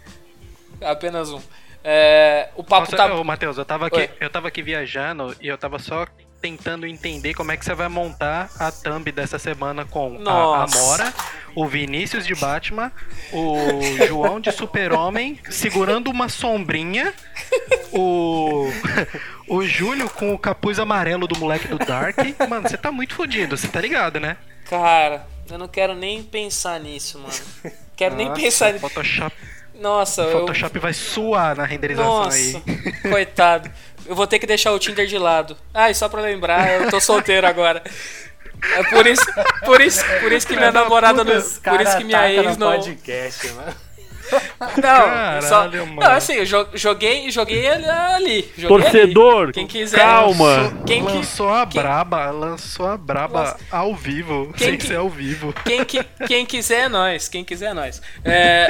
Apenas 0.80 1.30
um. 1.32 1.40
É, 1.82 2.50
o 2.56 2.62
papo 2.62 2.90
Nossa, 2.90 2.96
tá. 2.96 3.14
ô, 3.14 3.24
Matheus, 3.24 3.58
eu 3.58 3.64
tava, 3.64 3.86
aqui, 3.88 3.98
Oi. 4.00 4.10
eu 4.20 4.30
tava 4.30 4.48
aqui 4.48 4.62
viajando 4.62 5.36
e 5.40 5.48
eu 5.48 5.58
tava 5.58 5.78
só 5.78 6.06
tentando 6.46 6.86
entender 6.86 7.34
como 7.34 7.50
é 7.50 7.56
que 7.56 7.64
você 7.64 7.74
vai 7.74 7.88
montar 7.88 8.48
a 8.56 8.70
thumb 8.70 9.10
dessa 9.10 9.36
semana 9.36 9.84
com 9.84 10.14
a 10.14 10.20
Nossa. 10.20 10.78
Amora, 10.78 11.14
o 11.56 11.66
Vinícius 11.66 12.24
de 12.24 12.36
Batman, 12.36 12.92
o 13.32 14.06
João 14.06 14.38
de 14.38 14.52
Super-Homem 14.52 15.40
segurando 15.50 16.08
uma 16.08 16.28
sombrinha, 16.28 17.12
o, 17.92 18.70
o 19.48 19.64
Júlio 19.64 20.08
com 20.08 20.32
o 20.32 20.38
capuz 20.38 20.78
amarelo 20.78 21.26
do 21.26 21.36
moleque 21.36 21.66
do 21.66 21.78
Dark. 21.78 22.16
Mano, 22.48 22.68
você 22.68 22.76
tá 22.76 22.92
muito 22.92 23.14
fodido, 23.14 23.56
você 23.56 23.66
tá 23.66 23.80
ligado, 23.80 24.20
né? 24.20 24.36
Cara, 24.70 25.26
eu 25.50 25.58
não 25.58 25.66
quero 25.66 25.96
nem 25.96 26.22
pensar 26.22 26.78
nisso, 26.78 27.18
mano. 27.18 27.74
Quero 27.96 28.14
nem 28.14 28.28
Nossa, 28.28 28.40
pensar 28.40 28.72
nisso. 28.72 28.88
Photoshop, 28.88 29.36
Nossa, 29.74 30.22
eu. 30.22 30.40
Photoshop 30.40 30.78
vai 30.78 30.92
suar 30.92 31.56
na 31.56 31.64
renderização 31.64 32.24
Nossa, 32.24 32.36
aí. 32.36 33.10
coitado. 33.10 33.68
Eu 34.08 34.14
vou 34.14 34.26
ter 34.26 34.38
que 34.38 34.46
deixar 34.46 34.72
o 34.72 34.78
Tinder 34.78 35.06
de 35.06 35.18
lado. 35.18 35.56
Ah, 35.74 35.90
e 35.90 35.94
só 35.94 36.08
pra 36.08 36.20
lembrar, 36.20 36.68
eu 36.82 36.90
tô 36.90 37.00
solteiro 37.00 37.46
agora. 37.46 37.82
É 38.74 38.82
por 38.84 39.06
isso, 39.06 39.24
por 39.64 39.80
isso, 39.80 40.02
por 40.20 40.32
isso 40.32 40.46
que 40.46 40.56
minha 40.56 40.72
namorada 40.72 41.22
não, 41.22 41.30
por 41.32 41.36
isso 41.40 41.60
cara 41.60 41.96
que 41.96 42.04
minha 42.04 42.32
ex 42.32 42.56
não. 42.56 42.72
podcast, 42.72 43.48
mano. 43.52 43.74
Não, 44.60 44.68
Caralho, 44.82 45.42
só, 45.46 45.68
mano. 45.68 45.94
não, 46.00 46.10
assim, 46.10 46.32
eu 46.34 46.44
jo- 46.46 46.66
joguei, 46.74 47.30
joguei 47.30 47.68
ali. 47.68 48.50
joguei 48.58 48.68
Torcedor, 48.68 49.42
ali. 49.44 49.52
Quem 49.52 49.66
quiser. 49.68 49.98
calma. 50.00 50.72
Quem, 50.84 51.04
que- 51.04 51.12
lançou 51.12 51.52
a 51.52 51.64
quem- 51.66 51.80
braba, 51.80 52.30
lançou 52.30 52.86
a 52.88 52.96
braba 52.96 53.40
Nossa. 53.40 53.58
ao 53.70 53.94
vivo, 53.94 54.52
Quem 54.56 54.68
sem 54.70 54.78
que- 54.78 54.86
ser 54.86 54.96
ao 54.96 55.08
vivo. 55.08 55.52
Quem, 55.64 55.84
que- 55.84 56.02
quem 56.26 56.44
quiser 56.44 56.86
é 56.86 56.88
nós. 56.88 57.28
Quem 57.28 57.44
quiser 57.44 57.66
é 57.70 57.74
nós. 57.74 58.02
É, 58.24 58.68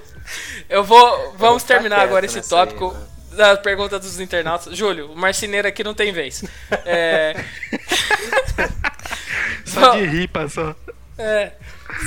eu 0.68 0.82
vou. 0.82 1.34
Vamos 1.36 1.62
ficar 1.62 1.74
terminar 1.74 1.96
quieto 1.96 2.08
agora 2.08 2.24
esse 2.26 2.38
aí, 2.38 2.44
tópico 2.48 2.86
mano. 2.86 3.06
Da 3.36 3.56
pergunta 3.56 3.98
dos 3.98 4.18
internautas. 4.18 4.76
Júlio, 4.76 5.12
o 5.12 5.16
marceneiro 5.16 5.68
aqui 5.68 5.84
não 5.84 5.94
tem 5.94 6.12
vez. 6.12 6.42
É, 6.84 7.34
Só 9.64 9.90
de 9.96 10.04
ripa, 10.06 10.48
só. 10.48 10.74
é, 11.18 11.52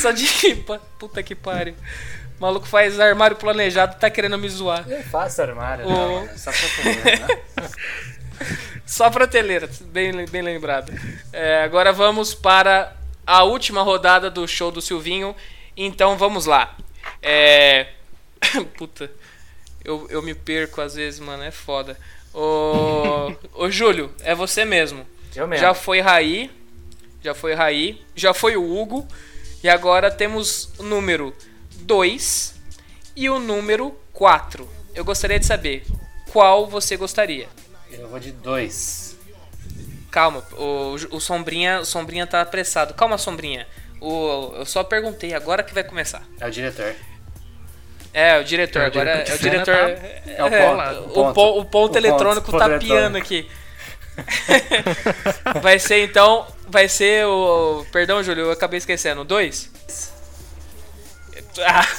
só 0.02 0.12
de 0.12 0.26
ripa. 0.26 0.82
Puta 0.98 1.22
que 1.22 1.36
pariu. 1.36 1.76
O 2.38 2.42
maluco 2.42 2.66
faz 2.66 3.00
armário 3.00 3.36
planejado 3.36 3.98
tá 4.00 4.10
querendo 4.10 4.38
me 4.38 4.50
zoar. 4.50 4.86
Eu 4.90 5.04
faço 5.04 5.42
armário, 5.42 5.86
O- 5.86 5.90
não, 5.90 6.24
é 6.26 6.38
só 6.38 6.52
pra 6.52 6.70
comer, 6.84 7.20
né? 7.20 7.70
Só 8.86 9.08
prateleira, 9.12 9.70
bem, 9.82 10.26
bem 10.26 10.42
lembrado. 10.42 10.92
É, 11.32 11.62
agora 11.62 11.94
vamos 11.94 12.34
para 12.34 12.96
a 13.28 13.44
última 13.44 13.84
rodada 13.84 14.32
do 14.32 14.48
show 14.48 14.72
do 14.72 14.82
Silvinho. 14.82 15.36
Então 15.78 16.18
vamos 16.18 16.48
lá. 16.48 16.76
É... 17.22 17.88
Puta, 18.78 19.12
eu, 19.90 20.08
eu 20.10 20.22
me 20.22 20.36
perco 20.36 20.82
às 20.82 20.94
vezes, 20.94 21.20
mano, 21.20 21.44
é 21.44 21.50
foda. 21.52 21.98
Ô, 22.32 23.34
ô 23.56 23.72
Júlio, 23.72 24.14
é 24.22 24.36
você 24.36 24.64
mesmo. 24.64 25.06
Eu 25.36 25.48
mesmo. 25.48 25.66
Já 25.66 25.74
foi 25.74 26.00
Raí, 26.00 26.52
já 27.24 27.34
foi 27.34 27.56
Raí, 27.56 28.02
já 28.16 28.34
foi 28.34 28.56
o 28.56 28.78
Hugo. 28.78 29.08
E 29.64 29.68
agora 29.68 30.10
temos 30.10 30.70
o 30.78 30.84
número 30.84 31.36
2 31.82 32.56
e 33.16 33.30
o 33.30 33.40
número 33.40 33.98
4. 34.14 34.70
Eu 34.94 35.04
gostaria 35.04 35.40
de 35.40 35.46
saber 35.46 35.84
qual 36.32 36.68
você 36.68 36.96
gostaria. 36.96 37.50
Eu 37.92 38.08
vou 38.08 38.20
de 38.20 38.32
dois. 38.32 39.18
Calma, 40.12 40.44
o, 40.54 40.94
o 41.12 41.20
Sombrinha, 41.20 41.80
o 41.82 41.86
Sombrinha 41.86 42.26
tá 42.26 42.42
apressado. 42.42 42.94
Calma, 42.94 43.18
Sombrinha. 43.18 43.68
O, 44.00 44.54
eu 44.56 44.66
só 44.66 44.84
perguntei, 44.84 45.34
agora 45.34 45.64
que 45.64 45.74
vai 45.74 45.84
começar. 45.84 46.24
É 46.40 46.48
o 46.48 46.52
diretor. 46.52 46.96
É, 48.14 48.39
o 48.39 48.43
diretor, 48.43 48.80
É, 48.82 48.84
o 48.84 48.88
agora 48.88 49.10
é 49.12 49.34
o 49.34 49.38
diretor. 49.38 49.76
tá- 49.76 50.32
é 50.32 50.43
o 50.43 50.49
ponto, 50.49 50.82
o, 50.93 51.03
o 51.03 51.07
po- 51.14 51.34
ponto. 51.34 51.60
o 51.60 51.66
ponto 51.66 51.95
O 51.95 51.97
eletrônico 51.97 52.51
ponto 52.51 52.57
tá 52.60 52.66
eletrônico. 52.66 52.99
piando 52.99 53.18
aqui. 53.18 53.49
vai 55.62 55.80
ser 55.80 56.03
então. 56.03 56.45
Vai 56.68 56.88
ser 56.89 57.26
o. 57.26 57.86
Perdão, 57.91 58.22
Júlio, 58.24 58.45
eu 58.45 58.51
acabei 58.51 58.78
esquecendo. 58.78 59.24
Dois? 59.24 59.70
Ah, 61.66 61.86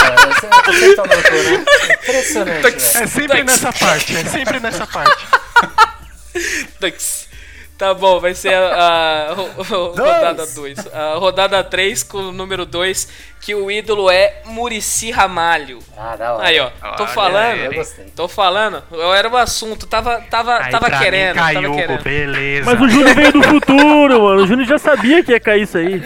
É, 0.00 0.70
você- 0.72 0.94
tá 0.96 1.02
louco, 1.02 1.30
né? 1.30 1.64
Impressionante. 2.02 2.66
É 2.96 3.06
sempre 3.06 3.44
nessa 3.44 3.72
parte, 3.72 4.16
é 4.16 4.24
sempre 4.24 4.60
nessa 4.60 4.86
parte. 4.86 5.26
Tux. 6.80 7.27
Tá 7.78 7.94
bom, 7.94 8.18
vai 8.18 8.34
ser 8.34 8.52
a, 8.54 9.28
a 9.30 9.32
ro- 9.34 9.92
rodada 9.92 10.44
2. 10.44 10.86
A 10.92 11.14
rodada 11.14 11.62
3 11.62 12.02
com 12.02 12.18
o 12.18 12.32
número 12.32 12.66
2, 12.66 13.08
que 13.40 13.54
o 13.54 13.70
ídolo 13.70 14.10
é 14.10 14.42
Murici 14.46 15.12
Ramalho. 15.12 15.78
Ah, 15.96 16.16
da 16.16 16.34
hora. 16.34 16.44
Aí, 16.48 16.58
ó, 16.58 16.70
tô 16.96 17.04
Olha 17.04 17.06
falando, 17.12 17.58
Eu 17.60 17.72
gostei. 17.74 18.04
tô 18.16 18.26
falando, 18.26 18.82
eu 18.90 19.14
era 19.14 19.28
o 19.28 19.36
assunto, 19.36 19.86
tava, 19.86 20.20
tava, 20.22 20.58
Aí 20.58 20.72
tava 20.72 20.86
pra 20.90 20.98
querendo, 20.98 21.36
mim 21.36 21.40
caiu, 21.40 21.62
tava 21.62 21.74
querendo. 21.76 22.02
beleza. 22.02 22.64
Mas 22.68 22.80
o 22.80 22.88
Júnior 22.88 23.14
veio 23.14 23.32
do 23.32 23.42
futuro, 23.44 24.22
mano. 24.24 24.42
O 24.42 24.46
Júnior 24.48 24.66
já 24.66 24.78
sabia 24.78 25.22
que 25.22 25.30
ia 25.30 25.38
cair 25.38 25.62
isso 25.62 25.78
aí. 25.78 26.02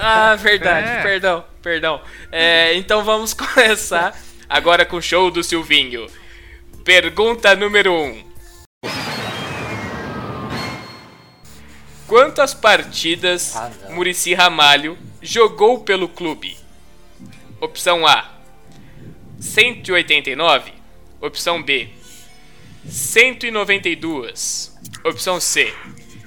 Ah, 0.00 0.36
verdade, 0.36 0.88
É. 0.90 1.02
perdão, 1.02 1.44
perdão. 1.60 2.00
É, 2.30 2.72
então 2.76 3.02
vamos 3.02 3.34
começar 3.34 4.16
agora 4.48 4.84
com 4.84 4.98
o 4.98 5.02
show 5.02 5.28
do 5.28 5.42
Silvinho. 5.42 6.06
Pergunta 6.84 7.56
número 7.56 7.92
1. 7.92 7.96
Um. 8.84 9.09
Quantas 12.10 12.52
partidas 12.52 13.54
Ah. 13.54 13.70
Murici 13.90 14.34
Ramalho 14.34 14.98
jogou 15.22 15.78
pelo 15.78 16.08
clube? 16.08 16.58
Opção 17.60 18.04
A: 18.04 18.28
189. 19.38 20.72
Opção 21.20 21.62
B: 21.62 21.88
192. 22.84 24.76
Opção 25.04 25.40
C: 25.40 25.72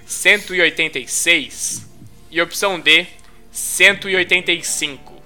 186. 0.08 1.86
E 2.32 2.42
opção 2.42 2.80
D: 2.80 3.06
185. 3.52 5.22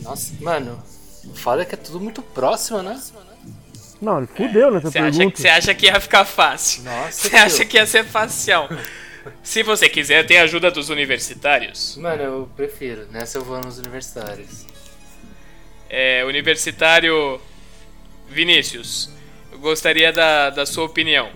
Nossa, 0.00 0.32
mano. 0.40 0.82
O 1.26 1.34
foda 1.34 1.60
é 1.60 1.66
que 1.66 1.74
é 1.74 1.78
tudo 1.78 2.00
muito 2.00 2.22
próximo, 2.22 2.80
né? 2.80 2.98
Não, 4.00 4.18
ele 4.18 4.26
fudeu 4.28 4.70
nessa 4.70 4.90
Você 4.90 4.98
acha, 4.98 5.10
pergunta. 5.18 5.34
que- 5.36 5.42
você 5.42 5.48
acha 5.48 5.74
que 5.74 5.86
ia 5.86 6.00
ficar 6.00 6.24
fácil? 6.24 6.84
Nossa, 6.84 7.28
Você 7.28 7.36
acha 7.36 7.64
que 7.64 7.76
ia 7.76 7.86
ser 7.86 8.04
facial? 8.04 8.68
Se 9.42 9.62
você 9.62 9.88
quiser, 9.88 10.24
tem 10.24 10.38
a 10.38 10.42
ajuda 10.44 10.70
dos 10.70 10.88
universitários. 10.88 11.96
Mano, 11.96 12.22
eu 12.22 12.50
prefiro. 12.56 13.06
Nessa 13.10 13.38
eu 13.38 13.44
vou 13.44 13.60
nos 13.60 13.78
universitários. 13.78 14.64
É, 15.90 16.24
universitário 16.24 17.40
Vinícius, 18.28 19.10
eu 19.50 19.58
gostaria 19.58 20.12
da, 20.12 20.50
da 20.50 20.64
sua 20.64 20.84
opinião. 20.84 21.30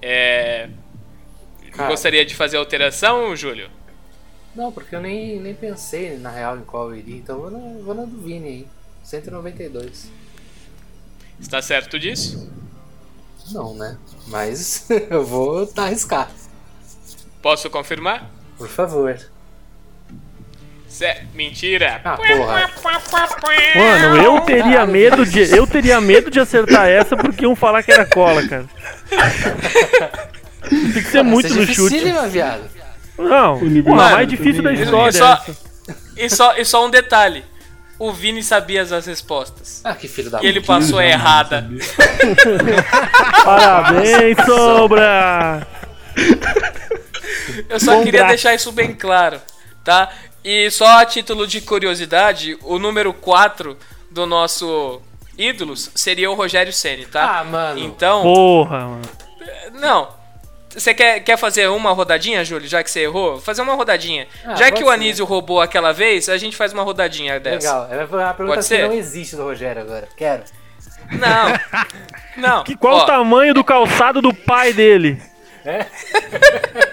É, 0.00 0.68
Cara. 1.72 1.88
gostaria 1.88 2.24
de 2.24 2.34
fazer 2.34 2.56
alteração, 2.56 3.34
Júlio? 3.36 3.70
Não, 4.54 4.70
porque 4.70 4.94
eu 4.94 5.00
nem, 5.00 5.40
nem 5.40 5.54
pensei 5.54 6.18
na 6.18 6.30
real 6.30 6.58
em 6.58 6.62
qual 6.64 6.90
eu 6.90 6.96
iria. 6.96 7.16
Então 7.16 7.36
eu 7.36 7.42
vou 7.42 7.50
na, 7.50 7.82
vou 7.82 7.94
na 7.94 8.02
do 8.04 8.18
Vini 8.22 8.48
aí. 8.48 8.66
192. 9.04 10.10
Está 11.40 11.60
certo 11.62 11.98
disso? 11.98 12.48
Não, 13.50 13.74
né? 13.74 13.96
Mas 14.28 14.86
eu 15.10 15.24
vou 15.24 15.68
arriscar. 15.76 16.30
Posso 17.40 17.68
confirmar? 17.70 18.30
Por 18.56 18.68
favor. 18.68 19.18
Cé- 20.86 21.24
Mentira! 21.34 22.00
Ah, 22.04 22.16
porra. 22.16 22.70
Mano, 23.74 24.22
eu 24.22 24.40
teria 24.42 24.86
medo 24.86 25.24
de. 25.24 25.40
Eu 25.56 25.66
teria 25.66 26.00
medo 26.00 26.30
de 26.30 26.38
acertar 26.38 26.86
essa 26.86 27.16
porque 27.16 27.44
iam 27.44 27.56
falar 27.56 27.82
que 27.82 27.90
era 27.90 28.04
cola, 28.04 28.46
cara. 28.46 28.66
Tem 30.68 30.92
que 30.92 31.02
ser 31.10 31.22
muito 31.22 31.46
é 31.46 31.50
no 31.50 31.66
chute. 31.66 31.98
viado. 32.30 32.81
Não, 33.28 33.58
Mano, 33.60 33.94
mais 33.96 34.28
difícil 34.28 34.62
da 34.62 34.72
história. 34.72 35.10
E 35.10 35.12
só, 35.12 35.32
essa. 35.34 35.56
e, 36.16 36.30
só, 36.30 36.56
e 36.56 36.64
só 36.64 36.86
um 36.86 36.90
detalhe: 36.90 37.44
o 37.98 38.12
Vini 38.12 38.42
sabia 38.42 38.82
as 38.82 39.06
respostas. 39.06 39.80
Ah, 39.84 39.94
que 39.94 40.08
filho 40.08 40.30
da 40.30 40.42
E 40.42 40.46
ele 40.46 40.60
puta. 40.60 40.74
passou 40.74 40.98
a 40.98 41.04
errada. 41.06 41.68
Parabéns, 43.44 44.36
Sombra! 44.46 45.66
Eu 47.68 47.80
só 47.80 47.96
Bom 47.96 48.04
queria 48.04 48.20
braço. 48.20 48.34
deixar 48.34 48.54
isso 48.54 48.70
bem 48.72 48.94
claro, 48.94 49.40
tá? 49.84 50.10
E 50.44 50.70
só 50.70 50.98
a 51.00 51.06
título 51.06 51.46
de 51.46 51.60
curiosidade, 51.60 52.56
o 52.62 52.78
número 52.78 53.12
4 53.12 53.76
do 54.10 54.26
nosso 54.26 55.00
ídolos 55.38 55.90
seria 55.94 56.30
o 56.30 56.34
Rogério 56.34 56.72
Ceni, 56.72 57.06
tá? 57.06 57.38
Ah, 57.40 57.44
mano. 57.44 57.78
Então, 57.80 58.22
Porra, 58.22 58.78
mano. 58.80 59.02
não. 59.80 60.08
Você 60.74 60.94
quer, 60.94 61.20
quer 61.20 61.36
fazer 61.36 61.68
uma 61.68 61.92
rodadinha, 61.92 62.44
Júlio, 62.44 62.66
já 62.66 62.82
que 62.82 62.90
você 62.90 63.00
errou? 63.00 63.40
Fazer 63.40 63.62
uma 63.62 63.74
rodadinha. 63.74 64.26
Ah, 64.44 64.54
já 64.54 64.70
que 64.70 64.82
o 64.82 64.86
ser. 64.86 64.92
Anísio 64.92 65.24
roubou 65.24 65.60
aquela 65.60 65.92
vez, 65.92 66.28
a 66.28 66.38
gente 66.38 66.56
faz 66.56 66.72
uma 66.72 66.82
rodadinha 66.82 67.38
dessa. 67.38 67.84
Legal. 67.84 67.88
É 67.90 68.04
uma 68.04 68.34
pergunta 68.34 68.56
Pode 68.56 68.58
que 68.58 68.64
ser? 68.64 68.88
não 68.88 68.94
existe 68.94 69.36
do 69.36 69.42
Rogério 69.42 69.82
agora. 69.82 70.08
Quero. 70.16 70.44
Não. 71.10 71.52
Não. 72.36 72.64
Que, 72.64 72.74
qual 72.74 72.96
Ó, 72.96 73.02
o 73.02 73.06
tamanho 73.06 73.52
do 73.52 73.62
calçado 73.62 74.22
do 74.22 74.32
pai 74.32 74.72
dele? 74.72 75.20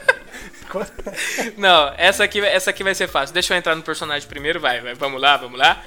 Não, 1.58 1.94
essa 1.98 2.24
aqui, 2.24 2.46
essa 2.46 2.70
aqui 2.70 2.84
vai 2.84 2.94
ser 2.94 3.08
fácil. 3.08 3.34
Deixa 3.34 3.54
eu 3.54 3.58
entrar 3.58 3.76
no 3.76 3.82
personagem 3.82 4.28
primeiro, 4.28 4.60
vai, 4.60 4.82
vai. 4.82 4.94
Vamos 4.94 5.20
lá, 5.20 5.38
vamos 5.38 5.58
lá. 5.58 5.82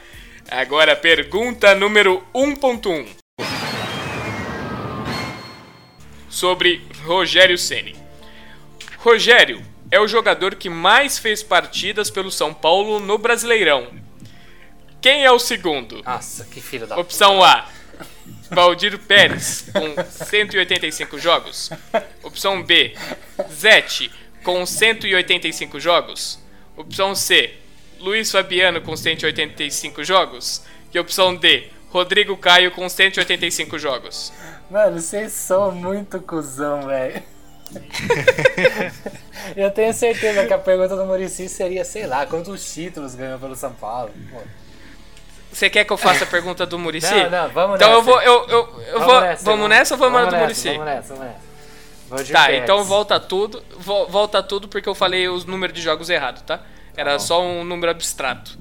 Agora, 0.50 0.96
pergunta 0.96 1.74
número 1.74 2.24
1.1. 2.34 3.06
Sobre 6.32 6.82
Rogério 7.04 7.58
Ceni. 7.58 7.94
Rogério 8.96 9.62
é 9.90 10.00
o 10.00 10.08
jogador 10.08 10.54
que 10.54 10.70
mais 10.70 11.18
fez 11.18 11.42
partidas 11.42 12.10
pelo 12.10 12.30
São 12.30 12.54
Paulo 12.54 12.98
no 12.98 13.18
Brasileirão. 13.18 13.88
Quem 15.02 15.26
é 15.26 15.30
o 15.30 15.38
segundo? 15.38 16.02
Nossa, 16.02 16.46
que 16.46 16.62
filho 16.62 16.86
da 16.86 16.96
Opção 16.96 17.44
A. 17.44 17.68
Valdir 18.50 18.98
Pérez, 18.98 19.66
com 19.74 20.02
185 20.02 21.18
jogos. 21.18 21.70
Opção 22.22 22.62
B. 22.62 22.94
Zete, 23.52 24.10
com 24.42 24.64
185 24.64 25.78
jogos. 25.78 26.38
Opção 26.74 27.14
C. 27.14 27.52
Luiz 28.00 28.32
Fabiano, 28.32 28.80
com 28.80 28.96
185 28.96 30.02
jogos. 30.02 30.64
E 30.94 30.98
opção 30.98 31.36
D. 31.36 31.68
Rodrigo 31.90 32.38
Caio, 32.38 32.70
com 32.70 32.88
185 32.88 33.78
jogos. 33.78 34.32
Mano, 34.72 34.98
vocês 34.98 35.32
são 35.32 35.70
muito 35.70 36.18
cuzão, 36.20 36.86
velho. 36.86 37.22
Eu 39.54 39.70
tenho 39.70 39.92
certeza 39.92 40.46
que 40.46 40.52
a 40.52 40.58
pergunta 40.58 40.96
do 40.96 41.04
Murici 41.04 41.46
seria, 41.48 41.84
sei 41.84 42.06
lá, 42.06 42.24
quantos 42.26 42.72
títulos 42.72 43.14
ganhou 43.14 43.38
pelo 43.38 43.54
São 43.54 43.72
Paulo. 43.74 44.10
Pô. 44.30 44.38
Você 45.52 45.68
quer 45.68 45.84
que 45.84 45.92
eu 45.92 45.98
faça 45.98 46.24
a 46.24 46.26
pergunta 46.26 46.64
do 46.64 46.78
Murici? 46.78 47.12
Não, 47.14 47.28
não, 47.30 47.48
vamos 47.50 47.76
então 47.76 47.88
nessa. 47.88 47.98
eu 47.98 48.02
vou. 48.02 48.22
Eu, 48.22 48.48
eu, 48.48 48.80
eu 48.86 48.92
Vamos 49.00 49.06
vou 49.06 49.20
nessa, 49.20 49.44
vamos 49.44 49.68
nessa 49.68 49.94
ou 49.94 49.98
vamos, 50.00 50.22
na 50.24 50.30
do 50.30 50.36
Murici? 50.36 50.68
Vamos 50.70 50.84
nessa, 50.86 51.14
vamos 51.14 51.24
nessa. 51.26 51.52
Valdir 52.08 52.32
Tá, 52.34 52.52
então 52.54 52.82
volta 52.84 53.20
tudo. 53.20 53.62
vo- 53.76 54.06
Volta 54.06 54.42
tudo 54.42 54.68
porque 54.68 54.88
eu 54.88 54.94
falei 54.94 55.28
os 55.28 55.44
números 55.44 55.74
de 55.76 55.82
jogos 55.82 56.08
errados, 56.08 56.40
tá? 56.42 56.60
Era 56.96 57.18
só 57.18 57.42
um 57.42 57.62
número 57.62 57.90
abstrato. 57.90 58.58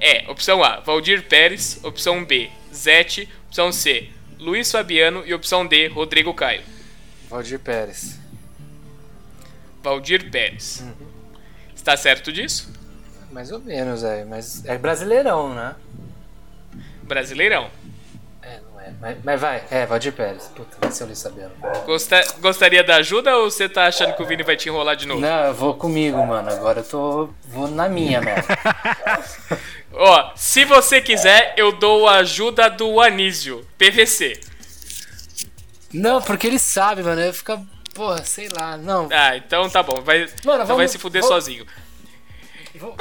É, 0.00 0.24
opção 0.28 0.62
A, 0.64 0.80
Valdir 0.80 1.22
Pérez. 1.28 1.78
Opção 1.84 2.24
B, 2.24 2.50
Zete. 2.74 3.28
Opção 3.48 3.70
C, 3.70 4.08
Luiz 4.42 4.70
Fabiano. 4.70 5.22
E 5.24 5.32
opção 5.32 5.66
D, 5.66 5.86
Rodrigo 5.86 6.34
Caio. 6.34 6.62
Valdir 7.30 7.58
Pérez. 7.60 8.18
Valdir 9.82 10.30
Pérez. 10.30 10.80
Uhum. 10.82 11.06
Está 11.74 11.96
certo 11.96 12.32
disso? 12.32 12.72
Mais 13.30 13.50
ou 13.50 13.60
menos, 13.60 14.02
velho. 14.02 14.28
Mas 14.28 14.64
é 14.66 14.76
brasileirão, 14.76 15.54
né? 15.54 15.74
Brasileirão. 17.02 17.70
É, 18.84 18.88
é. 18.88 18.92
Mas, 19.00 19.16
mas 19.24 19.40
vai, 19.40 19.62
é, 19.70 19.86
Valdir 19.86 20.12
Pérez. 20.12 20.44
Puta, 20.54 20.76
vai 20.80 20.90
ser 20.90 21.04
o 21.04 21.06
Luiz 21.06 21.22
Fabiano. 21.22 21.52
Gosta- 21.86 22.24
gostaria 22.40 22.82
da 22.84 22.96
ajuda 22.96 23.36
ou 23.36 23.50
você 23.50 23.68
tá 23.68 23.86
achando 23.86 24.14
que 24.14 24.22
o 24.22 24.26
Vini 24.26 24.42
vai 24.42 24.56
te 24.56 24.68
enrolar 24.68 24.96
de 24.96 25.06
novo? 25.06 25.20
Não, 25.20 25.44
eu 25.46 25.54
vou 25.54 25.74
comigo, 25.74 26.24
mano. 26.26 26.50
Agora 26.50 26.80
eu 26.80 26.84
tô. 26.84 27.28
Vou 27.48 27.68
na 27.68 27.88
minha, 27.88 28.20
mano. 28.20 28.42
Ó, 29.94 30.30
se 30.34 30.64
você 30.64 31.00
quiser, 31.00 31.54
eu 31.56 31.72
dou 31.72 32.08
a 32.08 32.16
ajuda 32.16 32.68
do 32.70 33.00
Anísio, 33.00 33.66
PVC. 33.78 34.40
Não, 35.92 36.22
porque 36.22 36.46
ele 36.46 36.58
sabe, 36.58 37.02
mano. 37.02 37.20
Eu 37.20 37.34
ficar. 37.34 37.60
Porra, 37.94 38.24
sei 38.24 38.48
lá. 38.48 38.76
Não. 38.78 39.08
Ah, 39.12 39.36
então 39.36 39.68
tá 39.68 39.82
bom. 39.82 40.00
Vai, 40.00 40.22
então 40.22 40.56
vamos- 40.56 40.76
vai 40.76 40.88
se 40.88 40.98
fuder 40.98 41.20
vamos- 41.20 41.34
sozinho. 41.34 41.66
Vou- 42.74 42.96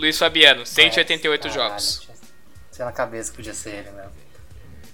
Luiz 0.00 0.18
Fabiano, 0.18 0.64
188 0.64 1.50
jogos. 1.50 2.08
Tinha 2.72 2.86
na 2.86 2.92
cabeça 2.92 3.30
que 3.30 3.36
podia 3.36 3.52
ser 3.52 3.70
ele 3.70 3.90
mesmo. 3.90 4.10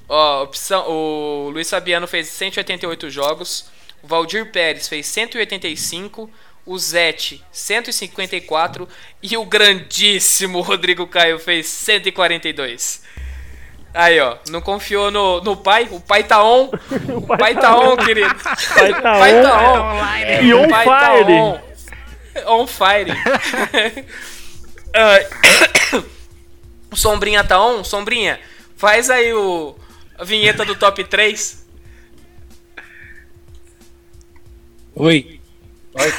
Ó, 0.08 0.42
opção, 0.42 0.84
o 0.88 1.50
Luiz 1.50 1.70
Fabiano 1.70 2.06
fez 2.08 2.28
188 2.28 3.08
jogos, 3.10 3.66
o 4.02 4.06
Valdir 4.06 4.50
Pérez 4.50 4.88
fez 4.88 5.06
185, 5.06 6.28
o 6.64 6.76
Zete 6.78 7.44
154 7.52 8.88
e 9.22 9.36
o 9.36 9.44
grandíssimo 9.44 10.60
Rodrigo 10.60 11.06
Caio 11.06 11.38
fez 11.38 11.66
142. 11.66 13.02
Aí, 13.94 14.20
ó, 14.20 14.36
não 14.50 14.60
confiou 14.60 15.10
no, 15.10 15.40
no 15.40 15.56
pai? 15.56 15.88
O 15.90 16.00
pai 16.00 16.22
tá 16.24 16.42
on. 16.44 16.70
O 17.16 17.36
pai 17.38 17.54
tá 17.54 17.76
on, 17.76 17.96
querido. 17.96 18.34
Pai 18.74 18.90
tá 18.92 18.98
O 18.98 19.18
pai 19.18 19.34
on. 19.38 19.42
tá 19.42 19.72
on. 19.72 20.04
É. 20.16 20.42
E 20.44 20.54
on 20.54 20.66
O 20.66 20.68
pai 20.68 20.84
tá 20.84 21.00
fire. 21.14 21.32
on. 21.32 21.60
On 22.46 22.66
fire. 22.66 23.12
Ah, 24.96 26.02
Sombrinha 26.96 27.44
tá 27.44 27.60
on? 27.62 27.84
Sombrinha, 27.84 28.40
faz 28.76 29.10
aí 29.10 29.34
o 29.34 29.76
a 30.18 30.24
vinheta 30.24 30.64
do 30.64 30.74
top 30.74 31.04
3. 31.04 31.66
Oi. 34.94 35.40
Oi? 35.92 36.12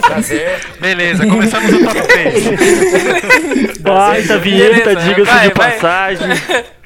Prazer. 0.00 0.60
Beleza, 0.78 1.26
começamos 1.26 1.72
o 1.72 1.84
top 1.84 2.02
3. 2.02 3.78
Baita 3.82 4.38
vinheta, 4.38 4.94
diga-se 4.94 5.40
de 5.40 5.50
passagem. 5.50 6.28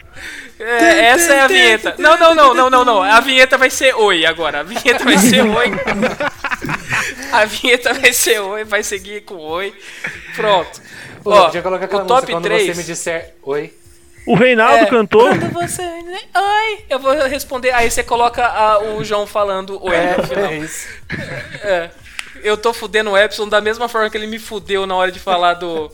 É, 0.62 1.06
essa 1.06 1.32
é 1.32 1.40
a 1.40 1.46
vinheta. 1.46 1.94
Não, 1.96 2.18
não, 2.18 2.34
não, 2.34 2.52
não, 2.52 2.68
não, 2.68 2.84
não. 2.84 3.02
A 3.02 3.18
vinheta 3.20 3.56
vai 3.56 3.70
ser 3.70 3.94
oi 3.94 4.26
agora. 4.26 4.60
A 4.60 4.62
vinheta 4.62 5.02
vai 5.02 5.16
ser 5.16 5.40
oi. 5.40 5.70
A 7.32 7.46
vinheta 7.46 7.94
vai 7.94 8.12
ser 8.12 8.40
oi, 8.40 8.64
vai 8.64 8.82
seguir 8.82 9.22
com 9.22 9.36
oi. 9.36 9.72
Pronto. 10.36 10.82
Pô, 11.22 11.30
Ó, 11.32 11.44
podia 11.46 11.62
colocar 11.62 11.84
aquela 11.84 12.02
o 12.02 12.06
top 12.06 12.20
música 12.22 12.32
quando 12.32 12.44
3. 12.44 12.66
você 12.66 12.74
me 12.74 12.84
disser 12.84 13.34
oi. 13.42 13.74
O 14.26 14.34
Reinaldo 14.34 14.84
É, 14.84 14.86
cantou. 14.86 15.28
Quando 15.28 15.50
você. 15.52 15.82
Oi! 15.82 16.84
Eu 16.90 16.98
vou 16.98 17.12
responder. 17.26 17.70
Aí 17.72 17.90
você 17.90 18.02
coloca 18.02 18.44
a- 18.46 18.78
o 18.94 19.02
João 19.04 19.26
falando 19.26 19.82
oi 19.82 19.96
no 20.16 20.26
final. 20.26 20.44
É, 20.44 20.54
é 20.54 20.58
isso. 20.58 20.88
É. 21.62 21.90
Eu 22.42 22.56
tô 22.56 22.72
fudendo 22.72 23.10
o 23.10 23.18
Epson 23.18 23.48
da 23.48 23.60
mesma 23.60 23.88
forma 23.88 24.08
que 24.10 24.16
ele 24.16 24.26
me 24.26 24.38
fudeu 24.38 24.86
na 24.86 24.94
hora 24.94 25.10
de 25.10 25.18
falar 25.18 25.54
do. 25.54 25.90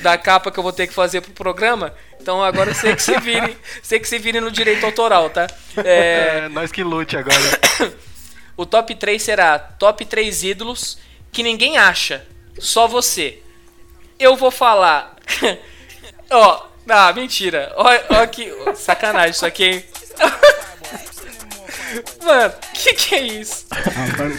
Da 0.00 0.16
capa 0.18 0.50
que 0.50 0.58
eu 0.58 0.62
vou 0.62 0.72
ter 0.72 0.86
que 0.86 0.94
fazer 0.94 1.20
pro 1.20 1.32
programa. 1.32 1.94
Então 2.20 2.42
agora 2.42 2.72
você 2.74 2.94
que 2.94 3.02
se 3.02 3.18
vire. 3.20 3.56
Você 3.82 3.98
que 4.00 4.08
se 4.08 4.18
vire 4.18 4.40
no 4.40 4.50
direito 4.50 4.84
autoral, 4.84 5.30
tá? 5.30 5.46
É, 5.84 6.42
É, 6.44 6.48
nós 6.48 6.72
que 6.72 6.82
lute 6.82 7.16
agora. 7.16 7.36
o 8.56 8.66
top 8.66 8.94
3 8.94 9.22
será 9.22 9.58
top 9.58 10.04
3 10.04 10.42
ídolos 10.42 10.98
que 11.30 11.42
ninguém 11.42 11.78
acha. 11.78 12.24
Só 12.58 12.86
você. 12.88 13.38
Eu 14.22 14.36
vou 14.36 14.52
falar. 14.52 15.16
Ó. 16.30 16.62
ah, 16.88 17.12
mentira. 17.12 17.72
Ó, 17.76 17.84
ó 18.10 18.26
que. 18.26 18.52
Sacanagem 18.76 19.32
isso 19.32 19.44
aqui, 19.44 19.64
hein? 19.64 19.84
Mano, 22.24 22.54
que 22.72 22.94
que 22.94 23.14
é 23.16 23.20
isso? 23.20 23.66
Ah, 23.72 23.76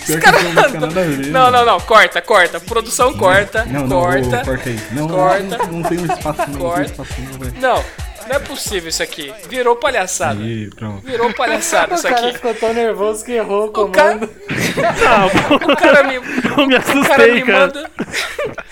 pior 0.06 0.20
que 0.22 0.32
não 0.32 0.42
tem 0.42 0.54
nada 0.54 0.88
a 0.88 1.04
ver. 1.04 1.28
Não, 1.28 1.52
não, 1.52 1.66
não, 1.66 1.80
corta, 1.82 2.22
corta. 2.22 2.62
Produção 2.62 3.14
corta. 3.14 3.66
Não, 3.66 3.86
não, 3.86 4.00
corta. 4.02 4.42
ô, 4.42 4.46
corta 4.46 4.70
aí. 4.70 4.80
Não, 4.92 5.08
corta. 5.10 5.58
não, 5.58 5.68
não 5.68 5.84
tem 5.84 6.00
um 6.00 6.06
espaço 6.06 6.40
não, 6.40 6.48
não 6.48 6.54
tem 6.54 6.62
Corta. 6.62 6.82
espaço 6.84 7.14
não, 7.22 7.40
velho. 7.40 7.54
Não, 7.60 7.86
não 8.28 8.36
é 8.36 8.40
possível 8.40 8.90
isso 8.90 9.02
aqui. 9.04 9.34
Virou 9.50 9.76
palhaçada. 9.76 10.40
Aí, 10.42 10.70
pronto. 10.70 11.06
Virou 11.06 11.34
palhaçada 11.34 11.94
O 11.96 11.96
isso 11.96 12.08
cara 12.08 12.28
aqui. 12.28 12.34
ficou 12.36 12.54
tão 12.56 12.74
nervoso 12.74 13.24
que 13.24 13.32
errou 13.34 13.66
o 13.76 13.82
O 13.86 13.90
cara, 13.90 14.20
comando. 14.20 14.32
o 15.72 15.76
cara 15.76 16.04
me, 16.04 16.16
Eu 16.16 16.22
me 16.22 16.24
o 16.24 16.44
cara 16.48 16.68
me 16.68 16.76
assustei, 16.76 17.42
cara. 17.42 17.60
manda. 17.60 17.92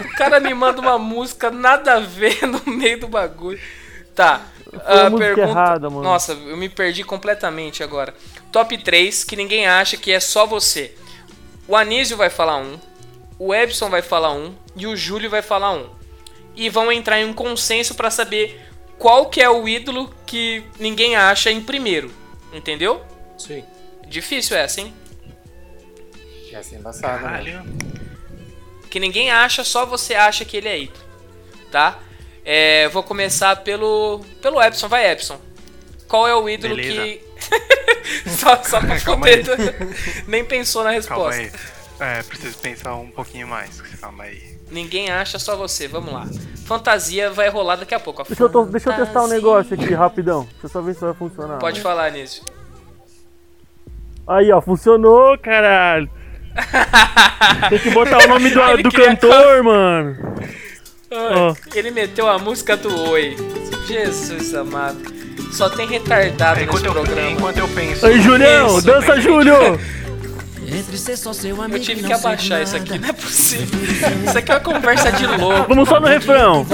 O 0.00 0.16
cara 0.16 0.38
me 0.38 0.54
manda 0.54 0.80
uma 0.80 0.98
música 0.98 1.50
nada 1.50 1.94
a 1.94 2.00
ver 2.00 2.46
no 2.46 2.62
meio 2.72 3.00
do 3.00 3.08
bagulho. 3.08 3.58
Tá. 4.14 4.42
a 4.84 5.06
a 5.06 5.10
música 5.10 5.40
errada, 5.40 5.90
mano. 5.90 6.02
Nossa, 6.02 6.32
eu 6.32 6.56
me 6.56 6.68
perdi 6.68 7.02
completamente 7.02 7.82
agora. 7.82 8.14
Top 8.52 8.76
3 8.78 9.24
que 9.24 9.34
ninguém 9.34 9.66
acha 9.66 9.96
que 9.96 10.12
é 10.12 10.20
só 10.20 10.46
você. 10.46 10.94
O 11.66 11.76
Anísio 11.76 12.16
vai 12.16 12.30
falar 12.30 12.56
um, 12.58 12.78
o 13.38 13.52
Ebson 13.52 13.90
vai 13.90 14.00
falar 14.00 14.32
um 14.32 14.54
e 14.76 14.86
o 14.86 14.96
Júlio 14.96 15.28
vai 15.28 15.42
falar 15.42 15.72
um. 15.72 15.86
E 16.54 16.70
vão 16.70 16.90
entrar 16.90 17.20
em 17.20 17.24
um 17.24 17.32
consenso 17.32 17.94
pra 17.94 18.10
saber 18.10 18.60
qual 18.98 19.26
que 19.26 19.40
é 19.40 19.48
o 19.48 19.68
ídolo 19.68 20.12
que 20.26 20.62
ninguém 20.78 21.16
acha 21.16 21.50
em 21.50 21.60
primeiro. 21.62 22.10
Entendeu? 22.52 23.02
Sim. 23.38 23.62
Difícil 24.06 24.56
essa, 24.56 24.80
hein? 24.80 24.94
Ia 26.50 26.62
ser 26.62 26.76
embaçado, 26.76 27.12
né? 27.14 27.20
Caralho. 27.22 27.64
que 28.90 28.98
ninguém 28.98 29.30
acha, 29.30 29.62
só 29.64 29.84
você 29.84 30.14
acha 30.14 30.44
que 30.44 30.56
ele 30.56 30.68
é 30.68 30.78
ídolo, 30.80 31.04
tá? 31.70 31.98
É, 32.44 32.88
vou 32.88 33.02
começar 33.02 33.56
pelo 33.56 34.24
pelo 34.40 34.60
Epson, 34.62 34.88
vai 34.88 35.10
Epson. 35.10 35.38
Qual 36.08 36.26
é 36.26 36.34
o 36.34 36.48
ídolo 36.48 36.74
Beleza. 36.74 37.02
que 37.02 37.28
Só, 38.30 38.62
só 38.64 38.80
pra 38.80 38.98
Calma. 39.04 39.26
Nem 40.26 40.42
pensou 40.42 40.82
na 40.82 40.98
Calma 41.02 41.30
resposta. 41.30 41.40
aí. 41.42 41.52
É, 42.00 42.22
preciso 42.22 42.56
pensar 42.58 42.94
um 42.94 43.10
pouquinho 43.10 43.46
mais. 43.46 43.80
Calma 44.00 44.24
aí. 44.24 44.47
Ninguém 44.70 45.10
acha, 45.10 45.38
só 45.38 45.56
você. 45.56 45.88
Vamos 45.88 46.12
lá. 46.12 46.26
Fantasia 46.66 47.30
vai 47.30 47.48
rolar 47.48 47.76
daqui 47.76 47.94
a 47.94 48.00
pouco. 48.00 48.22
A 48.22 48.24
Deixa 48.24 48.42
eu, 48.42 48.48
to- 48.50 48.66
deixa 48.66 48.90
eu 48.90 48.96
testar 48.96 49.24
um 49.24 49.28
negócio 49.28 49.74
aqui 49.74 49.94
rapidão. 49.94 50.42
Deixa 50.52 50.66
eu 50.66 50.68
só 50.70 50.80
ver 50.82 50.94
se 50.94 51.00
vai 51.00 51.14
funcionar. 51.14 51.58
Pode 51.58 51.80
falar, 51.80 52.10
Nísio. 52.12 52.42
Aí, 54.26 54.52
ó, 54.52 54.60
funcionou, 54.60 55.38
caralho. 55.38 56.10
Tem 57.70 57.78
que 57.78 57.90
botar 57.90 58.18
o 58.24 58.28
nome 58.28 58.50
do, 58.50 58.82
do 58.82 58.92
cantor, 58.92 59.62
mano. 59.62 60.16
Ó. 61.10 61.54
Ele 61.74 61.90
meteu 61.90 62.28
a 62.28 62.38
música 62.38 62.76
do 62.76 62.94
Oi. 63.10 63.36
Jesus 63.86 64.54
amado. 64.54 64.98
Só 65.50 65.70
tem 65.70 65.86
retardado 65.88 66.60
nesse 66.60 66.82
programa. 66.82 67.30
Enquanto 67.30 67.56
eu 67.56 67.68
penso. 67.68 68.04
Aí, 68.04 68.20
Julião, 68.20 68.66
Isso, 68.76 68.86
dança. 68.86 69.18
Júlio! 69.18 69.54
Entre 70.78 70.96
ser 70.96 71.16
só 71.16 71.32
seu 71.32 71.60
amigo 71.60 71.76
Eu 71.76 71.82
tive 71.82 72.04
que 72.04 72.12
abaixar 72.12 72.62
isso 72.62 72.76
aqui, 72.76 72.98
não 72.98 73.08
é 73.08 73.12
possível. 73.12 73.80
Isso 74.26 74.38
aqui 74.38 74.52
é 74.52 74.54
uma 74.54 74.60
conversa 74.60 75.10
de 75.10 75.26
louco. 75.36 75.66
Vamos 75.68 75.88
só 75.88 75.98
no 75.98 76.06
refrão. 76.06 76.64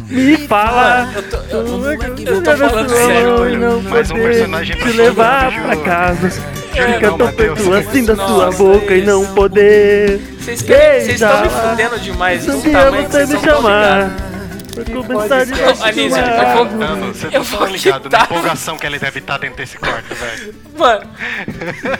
Me 0.00 0.36
fala. 0.48 1.08
Eu 1.14 1.22
tô, 1.22 1.36
eu, 1.36 1.90
é 1.90 1.96
que 1.96 2.28
eu 2.28 2.42
tô 2.42 2.56
falando 2.56 2.88
sério. 2.88 3.58
Não 3.58 3.82
Mais 3.82 4.10
um 4.10 4.14
poder 4.14 4.28
personagem 4.28 4.76
te 4.76 4.88
levar 4.88 5.62
pra 5.62 5.76
casa. 5.76 6.42
É, 6.74 6.94
Fica 6.94 7.10
não, 7.10 7.18
tão 7.18 7.32
perto 7.32 7.72
assim 7.72 8.04
da 8.04 8.16
sua 8.16 8.50
boca 8.50 8.94
e 8.94 9.04
não 9.04 9.24
poder. 9.26 10.20
Vocês 10.40 11.08
estão 11.08 11.40
me 11.40 11.48
fudendo 11.48 12.00
demais. 12.00 12.46
Não 12.46 12.60
tá, 12.60 12.90
mas 12.90 13.06
você 13.06 13.26
vocês 13.26 13.30
me 13.30 13.40
chamar. 13.40 14.35
Começar 14.84 15.44
de 15.46 15.52
Ô, 15.54 15.84
Anísio, 15.84 16.18
eu 16.18 16.54
vou- 16.56 16.64
Mano, 16.66 17.14
você 17.14 17.26
Eu 17.26 17.32
não 17.32 17.42
vou 17.42 17.58
tá 17.60 17.66
ligado 17.66 17.94
na 18.04 18.18
quitar. 18.18 18.24
empolgação 18.24 18.76
que 18.78 18.86
ele 18.86 18.98
deve 18.98 19.18
estar 19.20 19.38
dentro 19.38 19.56
desse 19.56 19.78
quarto, 19.78 20.14
velho. 20.14 20.54
Mano, 20.76 21.10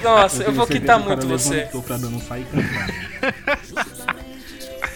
nossa, 0.03 0.43
eu 0.43 0.53
vou 0.53 0.67
quitar 0.67 0.99
muito 0.99 1.27
você. 1.27 1.69
pra 1.87 1.99
não 1.99 2.21
sair. 2.21 2.47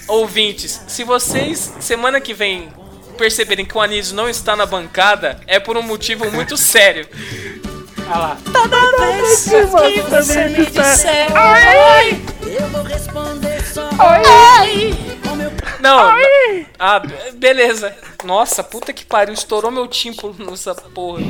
Ouvintes, 0.08 0.82
se 0.88 1.04
vocês 1.04 1.72
semana 1.80 2.20
que 2.20 2.34
vem 2.34 2.68
perceberem 3.16 3.64
que 3.66 3.76
o 3.76 3.80
Anísio 3.80 4.16
não 4.16 4.28
está 4.28 4.56
na 4.56 4.66
bancada, 4.66 5.38
é 5.46 5.60
por 5.60 5.76
um 5.76 5.82
motivo 5.82 6.30
muito 6.30 6.56
sério. 6.56 7.06
Olha 8.10 8.18
lá. 8.18 8.36
Toda 8.52 8.98
vez 8.98 9.44
que 9.44 10.00
você 10.02 10.48
me 10.48 10.66
disser 10.66 11.28
Oi, 11.32 12.22
eu 12.60 12.66
vou 12.68 12.82
responder 12.82 13.64
só 13.64 13.82
Oi. 13.88 15.10
Não, 15.80 16.12
ah, 16.78 16.98
be- 16.98 17.32
beleza. 17.34 17.94
Nossa, 18.24 18.62
puta 18.62 18.92
que 18.92 19.04
pariu, 19.06 19.32
estourou 19.32 19.70
meu 19.70 19.86
tímpano 19.88 20.34
nessa 20.50 20.74
porra. 20.74 21.22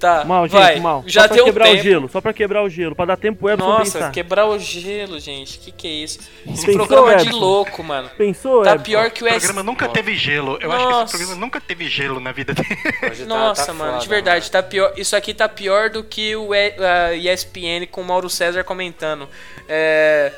Tá, 0.00 0.24
Mal, 0.24 0.48
gente, 0.48 0.58
vai. 0.58 0.80
mal. 0.80 1.04
Já 1.06 1.20
só 1.22 1.26
pra 1.28 1.36
deu 1.36 1.44
quebrar 1.44 1.64
tempo. 1.66 1.78
o 1.78 1.82
gelo, 1.82 2.08
só 2.08 2.20
pra 2.22 2.32
quebrar 2.32 2.62
o 2.62 2.70
gelo, 2.70 2.94
pra 2.96 3.04
dar 3.04 3.16
tempo 3.18 3.38
pro 3.40 3.50
Epson 3.50 3.66
Nossa, 3.68 3.98
pensar. 3.98 4.10
quebrar 4.12 4.46
o 4.46 4.58
gelo, 4.58 5.20
gente. 5.20 5.58
Que 5.58 5.70
que 5.70 5.86
é 5.86 5.90
isso? 5.90 6.18
Esse 6.50 6.64
Pensou, 6.66 6.86
programa 6.86 7.16
de 7.16 7.28
Edson? 7.28 7.38
louco, 7.38 7.84
mano. 7.84 8.08
Pensou, 8.16 8.62
Tá 8.62 8.72
Edson? 8.72 8.82
pior 8.84 9.10
que 9.10 9.22
o 9.22 9.26
O 9.26 9.28
S. 9.28 9.38
programa 9.40 9.62
nunca 9.62 9.88
teve 9.90 10.16
gelo. 10.16 10.56
Eu 10.58 10.72
acho 10.72 10.86
que 10.86 10.90
Nossa. 10.90 11.04
esse 11.04 11.16
programa 11.18 11.40
nunca 11.46 11.60
teve 11.60 11.86
gelo 11.90 12.18
na 12.18 12.32
vida 12.32 12.54
dele. 12.54 12.68
Hoje 13.10 13.22
tá- 13.22 13.28
Nossa, 13.28 13.66
tá 13.66 13.74
mano, 13.74 13.90
foda, 13.92 14.02
de 14.02 14.08
verdade, 14.08 14.50
tá 14.50 14.62
pior. 14.62 14.92
Isso 14.96 15.14
aqui 15.14 15.34
tá 15.34 15.46
pior 15.50 15.90
do 15.90 16.02
que 16.02 16.34
o 16.34 16.54
E- 16.54 16.74
a 16.82 17.12
ESPN 17.14 17.86
com 17.86 18.00
o 18.00 18.04
Mauro 18.04 18.30
César 18.30 18.64
comentando. 18.64 19.28
É. 19.68 20.32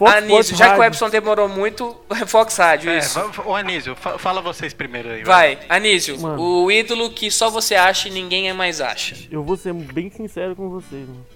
Fox 0.00 0.14
Anísio, 0.14 0.56
já 0.56 0.74
que 0.74 0.80
o. 0.80 0.82
Epson 0.84 1.10
demorou 1.10 1.48
muito, 1.48 1.94
Fox 2.26 2.56
Rádio, 2.56 2.90
É, 2.90 3.00
ô 3.44 3.54
Anísio, 3.54 3.94
fa- 3.94 4.18
fala 4.18 4.40
vocês 4.40 4.72
primeiro 4.72 5.10
aí. 5.10 5.22
Vai, 5.22 5.58
Anísio, 5.68 6.18
Mano. 6.18 6.40
o 6.42 6.70
ídolo 6.72 7.10
que 7.10 7.30
só 7.30 7.50
você 7.50 7.74
acha 7.74 8.08
e 8.08 8.10
ninguém 8.10 8.52
mais 8.54 8.80
acha. 8.80 9.14
Eu 9.30 9.44
vou 9.44 9.56
ser 9.56 9.72
bem 9.74 10.10
sincero 10.10 10.56
com 10.56 10.68
vocês, 10.70 11.06
mano. 11.06 11.26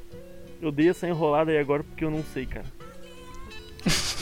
Eu 0.62 0.72
dei 0.72 0.88
essa 0.88 1.06
enrolada 1.06 1.50
aí 1.50 1.58
agora 1.58 1.84
porque 1.84 2.04
eu 2.04 2.10
não 2.10 2.24
sei, 2.32 2.46
cara. 2.46 2.64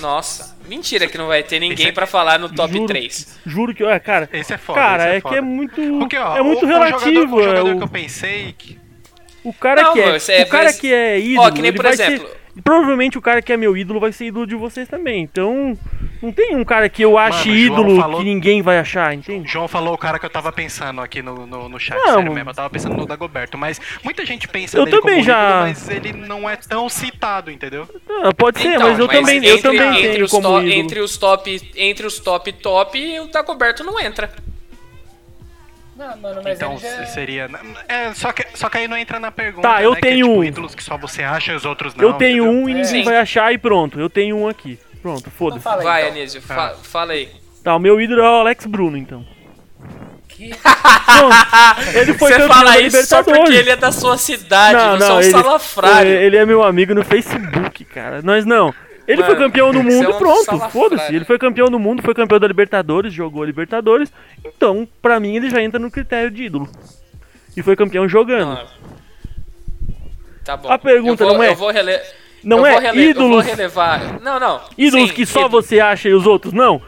Nossa, 0.01 0.57
mentira 0.68 1.07
que 1.07 1.16
não 1.16 1.28
vai 1.28 1.45
ter 1.45 1.61
ninguém 1.61 1.88
é- 1.88 1.93
pra 1.93 2.05
falar 2.07 2.36
no 2.38 2.49
top 2.53 2.72
Juro. 2.72 2.86
3. 2.86 3.38
Juro 3.47 3.72
que, 3.74 3.84
é, 3.84 3.99
cara. 4.01 4.28
Esse 4.32 4.55
é 4.55 4.59
foda. 4.59 4.80
Cara, 4.80 5.03
esse 5.05 5.16
é, 5.18 5.20
que 5.20 5.22
foda. 5.22 5.36
é 5.36 5.40
muito. 5.40 5.80
Porque, 6.01 6.16
ó, 6.18 6.36
é 6.36 6.43
muito 6.43 6.64
o, 6.64 6.68
relativo. 6.68 7.01
O 7.01 7.12
jogador, 7.14 7.36
o 7.36 7.40
é, 7.40 7.45
jogador 7.45 7.74
o- 7.74 7.78
que 7.78 7.84
eu 7.84 7.88
pensei. 7.88 8.53
que- 8.59 8.80
O 9.45 9.53
cara 9.53 9.82
Não, 9.82 9.93
que 9.93 10.01
é, 10.01 10.07
mas 10.12 10.28
é- 10.28 10.43
o 10.43 10.49
cara 10.49 10.64
mas- 10.64 10.80
que 10.80 10.93
é 10.93 11.20
ídolo, 11.20 11.47
Ó, 11.47 11.51
que 11.53 11.62
nem, 11.62 11.68
ele 11.68 11.76
por 11.76 11.82
vai 11.84 11.93
exemplo- 11.93 12.28
ser, 12.28 12.36
provavelmente 12.64 13.16
o 13.16 13.22
cara 13.22 13.40
que 13.40 13.53
é 13.53 13.57
meu 13.57 13.76
ídolo 13.76 13.98
vai 14.00 14.12
ser 14.12 14.26
ídolo 14.26 14.46
de 14.46 14.55
vocês 14.55 14.88
também. 14.88 15.22
Então, 15.22 15.76
não 16.22 16.30
tem 16.32 16.55
um 16.55 16.64
cara 16.64 16.88
que 16.88 17.03
eu 17.03 17.16
ache 17.16 17.48
Mano, 17.48 17.61
ídolo 17.61 17.96
falou- 18.00 18.18
que 18.18 18.24
ninguém 18.24 18.61
vai 18.62 18.78
achar, 18.78 19.14
entende? 19.14 19.50
João 19.50 19.66
falou 19.68 19.94
o 19.94 19.98
cara 19.98 20.18
que 20.18 20.26
eu 20.26 20.30
tava 20.30 20.53
pensando 20.53 21.00
aqui 21.00 21.22
no, 21.22 21.46
no, 21.46 21.68
no 21.68 21.78
chat, 21.78 21.96
Não, 21.98 22.14
sério 22.14 22.32
mesmo. 22.32 22.50
Eu 22.50 22.55
tava 22.55 22.70
pensando 22.70 22.96
no 22.96 23.07
Dagoberto, 23.07 23.57
mas 23.57 23.80
muita 24.05 24.24
gente 24.26 24.46
pensa 24.48 24.76
Eu 24.76 24.84
nele 24.84 24.98
também 24.98 25.14
como 25.16 25.26
já- 25.26 25.48
ídolo, 25.48 25.61
mas 25.62 25.88
ele 25.88 26.12
não 26.12 26.48
é 26.50 26.57
tão 26.57 26.88
citado, 26.88 27.50
entendeu? 27.50 27.88
Ah, 28.22 28.32
pode 28.34 28.61
ser, 28.61 28.74
Então, 28.74 28.88
mas 28.88 28.98
eu 28.98 29.09
também, 29.09 29.44
eu 29.44 29.57
entre, 29.57 29.62
também 29.62 29.98
entre 29.98 30.12
tenho 30.12 30.24
os 30.24 30.30
como 30.30 30.48
to- 30.48 30.61
ídolo. 30.61 30.72
entre 30.72 31.00
os 31.00 31.16
top, 31.16 31.70
entre 31.76 32.07
os 32.07 32.18
top 32.18 32.53
top, 32.53 33.20
o 33.20 33.26
Dagoberto 33.28 33.82
não 33.84 33.98
entra. 34.00 34.30
Não, 35.95 36.16
mano, 36.16 36.40
mas 36.43 36.57
então 36.57 36.72
ele 36.72 36.80
já... 36.80 37.07
seria. 37.07 37.51
É, 37.86 38.14
só, 38.14 38.32
que, 38.32 38.47
só 38.55 38.68
que 38.68 38.78
aí 38.78 38.88
não 38.88 38.97
entra 38.97 39.20
na 39.20 39.30
pergunta. 39.30 39.68
Tá, 39.68 39.82
eu 39.82 39.90
né, 39.93 40.01
que 40.01 40.07
é, 40.07 40.11
tenho 40.11 40.26
tipo, 40.26 40.38
um. 40.38 40.45
ídolos 40.45 40.74
que 40.74 40.82
só 40.82 40.97
você 40.97 41.22
acha 41.22 41.53
e 41.53 41.55
os 41.55 41.64
outros 41.64 41.95
não. 41.95 42.05
eu 42.05 42.12
tenho 42.14 42.45
entendeu? 42.45 42.62
um 42.62 42.68
e 42.68 42.74
ninguém 42.74 42.84
Sim. 42.84 43.05
vai 43.05 43.16
achar 43.18 43.53
e 43.53 43.59
pronto. 43.59 44.01
Eu 44.01 44.09
tenho 44.09 44.36
um 44.36 44.49
aqui. 44.49 44.78
Pronto, 45.03 45.30
foda-se. 45.30 45.61
Então 45.61 45.72
fala 45.72 45.82
aí, 45.82 45.84
Vai, 45.84 46.03
então. 46.03 46.12
Anísio, 46.20 46.43
fa- 46.43 46.74
fala 46.82 47.12
aí. 47.12 47.28
Tá, 47.62 47.76
o 47.76 47.78
meu 47.78 48.01
ídolo 48.01 48.20
é 48.20 48.24
o 48.24 48.40
Alex 48.40 48.66
Bruno, 48.66 48.97
então. 48.97 49.24
Pronto, 50.43 51.97
ele 51.97 52.14
foi 52.14 52.32
Você 52.32 52.49
fala 52.49 52.80
isso 52.80 53.07
só 53.07 53.18
Libertadores. 53.20 53.40
porque 53.40 53.55
ele 53.55 53.70
é 53.70 53.76
da 53.76 53.93
sua 53.93 54.16
cidade, 54.16 54.76
não, 54.76 54.99
não, 54.99 55.20
ele, 55.20 55.30
salafrário. 55.30 56.11
ele 56.11 56.36
é 56.36 56.45
meu 56.45 56.64
amigo 56.64 56.95
no 56.95 57.05
Facebook, 57.05 57.84
cara. 57.84 58.22
Nós 58.22 58.45
não. 58.45 58.74
Ele 59.07 59.20
Mano, 59.20 59.34
foi 59.34 59.44
campeão 59.44 59.72
do 59.72 59.82
mundo, 59.82 60.05
é 60.05 60.14
um 60.14 60.18
pronto. 60.18 60.59
Foda-se. 60.70 61.14
Ele 61.14 61.24
foi 61.24 61.38
campeão 61.38 61.66
do 61.66 61.78
mundo, 61.78 62.03
foi 62.03 62.14
campeão 62.14 62.38
da 62.38 62.46
Libertadores, 62.46 63.12
jogou 63.12 63.42
a 63.42 63.46
Libertadores. 63.46 64.12
Então, 64.44 64.86
pra 65.00 65.18
mim, 65.18 65.36
ele 65.36 65.50
já 65.50 65.61
entra 65.62 65.78
no 65.78 65.90
critério 65.90 66.30
de 66.30 66.44
ídolo. 66.44 66.68
E 67.57 67.62
foi 67.62 67.74
campeão 67.74 68.09
jogando. 68.09 68.59
Tá 70.44 70.57
bom. 70.57 70.70
A 70.70 70.78
pergunta 70.78 71.24
vou, 71.24 71.34
não 71.34 71.42
é- 71.42 71.53
rele... 71.72 72.00
não 72.42 72.66
é 72.66 72.78
rele... 72.78 73.11
Ídolos-. 73.11 73.46
Não, 74.22 74.38
não. 74.38 74.61
Ídolos 74.78 75.11
Sim, 75.11 75.14
que 75.14 75.26
só 75.26 75.46
ídolo. 75.46 75.62
você 75.62 75.80
acha 75.80 76.09
e 76.09 76.14
os 76.14 76.26
outros 76.26 76.53
não. 76.53 76.80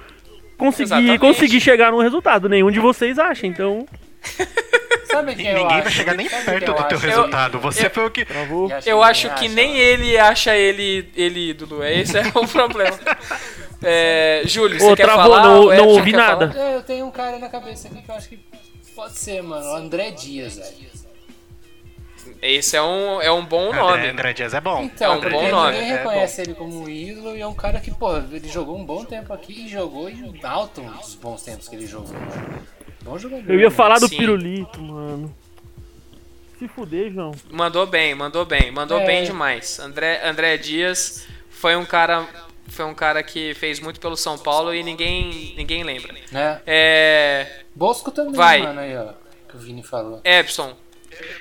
Consegui, 0.56 1.18
consegui 1.18 1.60
chegar 1.60 1.90
num 1.90 2.00
resultado. 2.00 2.48
Nenhum 2.48 2.70
de 2.70 2.80
vocês 2.80 3.18
acha, 3.18 3.46
então. 3.46 3.86
Sabe 5.16 5.34
quem 5.34 5.46
eu 5.48 5.54
Ninguém 5.58 5.74
acho? 5.76 5.82
vai 5.84 5.92
chegar 5.92 6.14
nem 6.14 6.28
Sabe 6.28 6.44
perto 6.44 6.72
do 6.74 6.84
teu 6.84 6.96
acho? 6.98 7.06
resultado. 7.06 7.58
Você 7.60 7.86
eu- 7.86 7.90
foi 7.90 8.06
o 8.06 8.10
que. 8.10 8.24
Travou. 8.24 8.68
Eu 8.86 9.02
acho 9.02 9.28
ninguém 9.28 9.48
que 9.48 9.54
nem 9.54 9.76
ele 9.78 10.18
acha 10.18 10.56
ele, 10.56 11.08
ele 11.16 11.50
ídolo. 11.50 11.82
Esse 11.84 12.18
é 12.18 12.22
o 12.34 12.46
problema. 12.48 12.98
É, 13.82 14.42
Júlio, 14.46 14.78
você 14.78 14.92
Ô, 14.92 14.96
quer 14.96 15.04
travou, 15.04 15.24
falar? 15.34 15.42
não- 15.42 15.64
não 15.74 15.88
ouvi 15.88 16.10
quer 16.10 16.16
nada. 16.16 16.50
falar? 16.52 16.64
É, 16.70 16.74
eu 16.76 16.82
tenho 16.82 17.06
um 17.06 17.10
cara 17.10 17.38
na 17.38 17.48
cabeça 17.48 17.88
aqui 17.88 18.00
que 18.02 18.10
eu 18.10 18.14
acho 18.14 18.28
que 18.28 18.38
pode 18.94 19.18
ser, 19.18 19.42
mano. 19.42 19.66
O 19.66 19.74
André 19.76 20.10
Dias, 20.10 20.56
velho. 20.56 21.03
Esse 22.46 22.76
é 22.76 22.82
um, 22.82 23.22
é 23.22 23.30
um 23.32 23.44
bom 23.44 23.68
André, 23.68 23.80
nome. 23.80 24.08
André 24.08 24.32
Dias 24.34 24.52
é 24.52 24.60
bom. 24.60 24.82
Então, 24.82 25.14
É 25.14 25.16
um 25.16 25.20
bom 25.30 25.48
nome. 25.48 25.72
ninguém 25.72 25.92
É 25.92 25.96
reconhece 25.96 26.42
ele 26.42 26.54
como 26.54 26.82
um 26.82 26.88
ídolo 26.88 27.34
e 27.36 27.40
é 27.40 27.46
um 27.46 27.54
cara 27.54 27.80
que, 27.80 27.90
pô, 27.90 28.16
ele 28.18 28.48
jogou 28.48 28.76
um 28.76 28.84
bom 28.84 29.02
tempo 29.04 29.32
aqui 29.32 29.64
e 29.64 29.68
jogou 29.68 30.10
em 30.10 30.30
alto 30.42 30.82
os 31.02 31.14
bons 31.14 31.42
tempos 31.42 31.68
que 31.68 31.76
ele 31.76 31.86
jogou. 31.86 32.14
Bom 33.02 33.18
jogador. 33.18 33.44
Eu 33.50 33.54
ia 33.58 33.64
mano. 33.64 33.70
falar 33.76 33.98
do 33.98 34.08
Sim. 34.08 34.16
pirulito, 34.18 34.80
mano. 34.82 35.34
Se 36.58 36.68
fuder, 36.68 37.12
João. 37.12 37.32
Mandou 37.50 37.86
bem, 37.86 38.14
mandou 38.14 38.44
bem, 38.44 38.70
mandou 38.70 38.98
É. 39.00 39.06
bem 39.06 39.24
demais. 39.24 39.78
André, 39.80 40.20
André 40.24 40.56
Dias 40.58 41.26
foi 41.50 41.74
um 41.76 41.84
cara, 41.84 42.26
foi 42.68 42.84
um 42.84 42.94
cara 42.94 43.22
que 43.22 43.54
fez 43.54 43.80
muito 43.80 43.98
pelo 43.98 44.16
São 44.16 44.36
Paulo 44.38 44.74
e 44.74 44.82
ninguém, 44.82 45.54
ninguém 45.56 45.82
lembra. 45.82 46.14
É. 46.32 46.60
É, 46.66 47.46
Bosco 47.74 48.10
também, 48.10 48.34
Vai. 48.34 48.62
mano, 48.62 48.80
aí, 48.80 48.96
ó. 48.96 49.12
Que 49.48 49.56
o 49.56 49.60
Vini 49.60 49.82
falou. 49.82 50.20
Epson. 50.24 50.76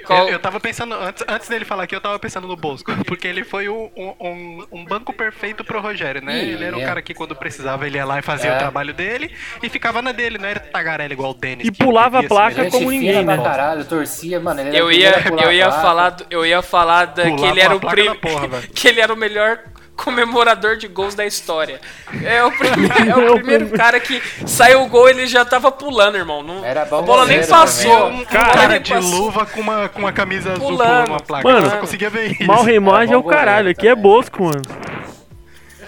Qual- 0.05 0.27
Eu, 0.27 0.33
eu 0.33 0.39
tava 0.39 0.59
pensando, 0.59 0.93
antes, 0.95 1.23
antes 1.27 1.47
dele 1.49 1.65
falar 1.65 1.83
aqui, 1.83 1.95
eu 1.95 2.01
tava 2.01 2.17
pensando 2.19 2.47
no 2.47 2.55
Bosco, 2.55 2.91
porque 3.05 3.27
ele 3.27 3.43
foi 3.43 3.67
o- 3.69 3.91
um, 3.95 4.13
um- 4.19 4.67
um 4.71 4.85
banco 4.85 5.13
perfeito 5.13 5.63
pro 5.63 5.79
Rogério, 5.81 6.21
né? 6.23 6.43
Ih, 6.43 6.51
ele 6.51 6.63
era 6.65 6.77
o 6.77 6.81
é. 6.81 6.85
cara 6.85 7.01
que 7.01 7.13
quando 7.13 7.35
precisava 7.35 7.85
ele 7.87 7.97
ia 7.97 8.05
lá 8.05 8.19
e 8.19 8.21
fazia 8.21 8.51
É. 8.51 8.55
o 8.55 8.59
trabalho 8.59 8.93
dele 8.93 9.31
e 9.61 9.69
ficava 9.69 10.01
na 10.01 10.11
dele, 10.11 10.37
não 10.37 10.47
era 10.47 10.59
tagarela 10.59 11.13
igual 11.13 11.31
o 11.31 11.33
Denis. 11.33 11.67
E 11.67 11.71
pulava 11.71 12.19
a 12.19 12.23
placa 12.23 12.69
como 12.69 12.89
ninguém, 12.91 13.23
né? 13.25 13.37
caralho, 13.37 13.85
torcia, 13.85 14.39
mano. 14.39 14.61
Eu 14.61 14.91
ia, 14.91 15.13
eu 15.43 15.51
ia 15.51 15.71
falar, 15.71 16.15
eu 16.29 16.45
ia 16.45 16.61
falar 16.61 17.05
da, 17.05 17.23
que 17.23 17.45
ele 17.45 17.59
era 17.61 17.75
o 17.75 17.79
prim... 17.79 18.13
porra, 18.15 18.61
que 18.73 18.87
ele 18.87 19.01
era 19.01 19.13
o 19.13 19.17
melhor 19.17 19.59
comemorador 19.95 20.75
de 20.77 20.87
gols 20.87 21.15
da 21.15 21.25
história. 21.25 21.79
É 22.23 22.43
o 22.43 22.51
primeiro, 22.51 23.21
é 23.21 23.31
o 23.31 23.35
primeiro 23.35 23.69
cara 23.69 23.99
que 23.99 24.21
saiu 24.45 24.83
o 24.83 24.87
gol 24.87 25.09
ele 25.09 25.27
já 25.27 25.45
tava 25.45 25.71
pulando, 25.71 26.17
irmão. 26.17 26.43
Não, 26.43 26.63
Era 26.65 26.85
bom 26.85 26.99
a 26.99 27.01
bola 27.01 27.25
nem 27.25 27.45
passou. 27.45 28.09
Um 28.09 28.25
Cara, 28.25 28.79
de 28.79 28.93
passou. 28.93 29.09
luva 29.11 29.45
com 29.45 29.61
uma, 29.61 29.89
com 29.89 29.99
uma 29.99 30.11
camisa 30.11 30.53
azul 30.53 30.67
Pulando. 30.67 30.89
pulando 30.89 31.07
uma 31.09 31.19
placa. 31.19 31.47
Mano, 31.47 31.77
conseguia 31.77 32.09
ver 32.09 32.31
isso. 32.31 32.43
Mal 32.45 32.63
remagem 32.63 33.13
é 33.13 33.17
o 33.17 33.23
caralho. 33.23 33.69
Aqui 33.69 33.87
é. 33.87 33.95
Bosco, 33.95 34.43
mano. 34.43 34.61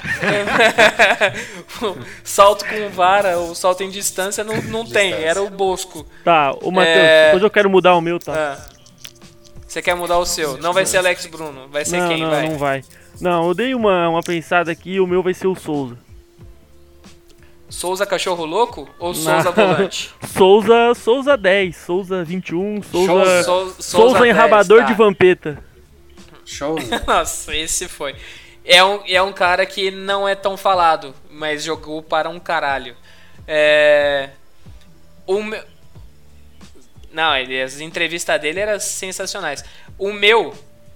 salto 2.24 2.66
com 2.66 2.90
vara, 2.90 3.38
o 3.40 3.56
salto 3.56 3.84
em 3.84 3.90
distância 3.90 4.44
não, 4.44 4.56
não 4.64 4.86
tem, 4.90 5.14
era 5.14 5.42
o 5.42 5.50
Bosco. 5.50 6.06
Tá, 6.24 6.54
ô 6.62 6.72
Matheus, 6.72 6.98
É. 6.98 7.26
depois 7.26 7.44
eu 7.44 7.50
quero 7.50 7.70
mudar 7.70 7.96
o 7.96 8.02
meu, 8.02 8.20
tá? 8.20 8.34
Ah. 8.34 8.76
Você 9.68 9.82
quer 9.82 9.96
mudar 9.96 10.18
o 10.20 10.26
seu? 10.26 10.58
Não 10.58 10.72
vai 10.72 10.86
ser 10.86 10.98
Alex 10.98 11.26
Bruno, 11.26 11.68
vai 11.70 11.84
ser 11.84 11.98
não, 11.98 12.08
quem? 12.08 12.22
não, 12.22 12.30
vai? 12.30 12.50
não 12.50 12.58
vai. 12.58 12.84
Não, 13.22 13.48
eu 13.48 13.54
dei 13.54 13.74
uma, 13.76 14.10
uma 14.10 14.22
pensada 14.22 14.72
aqui 14.72 14.94
e 14.94 15.00
o 15.00 15.08
meu 15.08 15.24
vai 15.24 15.34
ser 15.34 15.48
o 15.48 15.56
Souza. 15.56 15.98
Souza 17.70 18.06
Cachorro 18.06 18.46
Louco 18.46 18.88
ou 19.00 19.14
Souza. 19.14 19.52
Volante? 19.52 20.12
Souza, 20.28 20.94
Souza 20.96 21.36
10, 21.38 21.76
Souza 21.76 22.24
21, 22.24 22.84
Souza. 22.84 23.08
Souza- 23.08 23.44
Souza, 23.44 23.82
Souza 23.82 24.20
10, 24.20 24.30
enrabador 24.36 24.80
tá. 24.80 24.86
de 24.86 24.94
vampeta. 24.94 25.64
Show. 26.46 26.78
Nossa, 27.08 27.56
esse 27.56 27.88
foi. 27.88 28.16
É 28.64 28.84
um, 28.84 29.02
é 29.08 29.22
um 29.22 29.34
cara 29.34 29.66
que 29.66 29.92
não 29.92 30.28
é 30.28 30.36
tão 30.36 30.56
falado, 30.56 31.14
mas 31.30 31.64
jogou 31.64 32.02
para 32.02 32.30
um 32.30 32.40
caralho. 32.40 32.96
É. 33.48 34.30
O 35.26 35.42
meu. 35.44 35.64
Não, 37.12 37.36
ele, 37.36 37.62
as 37.62 37.80
entrevistas 37.80 38.40
dele 38.42 38.60
eram 38.60 38.80
sensacionais. 38.80 39.64
O 39.98 40.12
meu, 40.12 40.54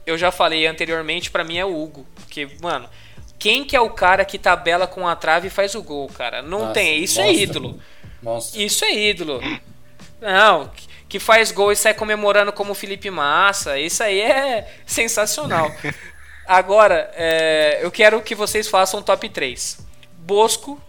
eu 0.10 0.18
já 0.18 0.32
falei 0.32 0.66
anteriormente, 0.66 1.32
pra 1.32 1.44
mim 1.44 1.58
é 1.58 1.66
o 1.66 1.82
Hugo. 1.82 2.06
Porque, 2.16 2.48
mano, 2.62 2.90
quem 3.38 3.64
que 3.64 3.76
é 3.76 3.82
o 3.82 3.90
cara 3.90 4.26
que 4.26 4.38
tabela 4.38 4.88
com 4.88 5.08
a 5.08 5.16
trave 5.16 5.48
e 5.48 5.52
faz 5.52 5.76
o 5.76 5.82
gol, 5.84 6.08
cara? 6.10 6.42
Não 6.42 6.60
Nossa, 6.60 6.74
tem. 6.74 7.04
Isso 7.04 7.22
é 7.22 7.26
monstro. 7.26 7.42
ídolo. 7.44 7.80
Monstro. 8.22 8.62
Isso 8.62 8.86
é 8.86 8.94
ídolo. 8.94 9.42
Não, 10.22 10.70
que 11.08 11.20
faz 11.20 11.52
gol 11.52 11.72
e 11.72 11.76
sai 11.76 11.94
comemorando 11.94 12.52
como 12.52 12.72
o 12.74 12.76
Felipe 12.76 13.10
Massa. 13.10 13.80
Isso 13.80 14.04
aí 14.04 14.20
é 14.20 14.68
sensacional. 14.86 15.72
Agora, 16.46 17.12
é, 17.14 17.80
eu 17.82 17.92
quero 17.92 18.22
que 18.22 18.34
vocês 18.36 18.68
façam 18.68 19.00
um 19.00 19.04
top 19.04 19.30
3. 19.30 19.86
Bosco. 20.18 20.82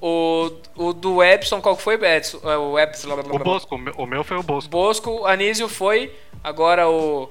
O, 0.00 0.50
o 0.76 0.92
do 0.92 1.22
Epson, 1.22 1.60
qual 1.60 1.76
que 1.76 1.82
foi, 1.82 1.94
Edson? 1.94 2.38
É, 2.44 2.56
O 2.56 2.78
Epson. 2.78 3.08
O 3.12 3.38
Bosco, 3.38 3.74
o 3.74 3.78
meu, 3.78 3.94
o 3.96 4.06
meu 4.06 4.22
foi 4.22 4.36
o 4.36 4.42
Bosco. 4.42 4.70
Bosco, 4.70 5.24
Anísio 5.26 5.68
foi. 5.68 6.12
Agora 6.42 6.88
o 6.88 7.30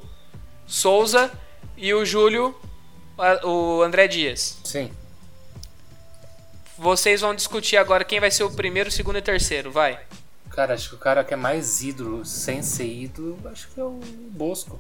Souza. 0.68 1.32
E 1.78 1.94
o 1.94 2.06
Júlio, 2.06 2.56
o 3.44 3.82
André 3.82 4.08
Dias. 4.08 4.60
Sim. 4.64 4.92
Vocês 6.78 7.22
vão 7.22 7.36
discutir 7.36 7.78
agora 7.78 8.04
quem 8.04 8.20
vai 8.20 8.32
ser 8.32 8.44
o 8.44 8.52
primeiro, 8.52 8.90
segundo 8.90 9.18
e 9.18 9.22
terceiro. 9.22 9.72
Vai. 9.72 10.00
Cara, 10.50 10.74
acho 10.74 10.90
que 10.90 10.96
o 10.96 10.98
cara 10.98 11.24
que 11.24 11.34
é 11.34 11.38
mais 11.38 11.82
ídolo, 11.82 12.26
sem 12.26 12.62
ser 12.62 12.88
ídolo, 12.88 13.38
acho 13.52 13.68
que 13.70 13.80
é 13.80 13.84
o 13.84 14.00
Bosco. 14.32 14.80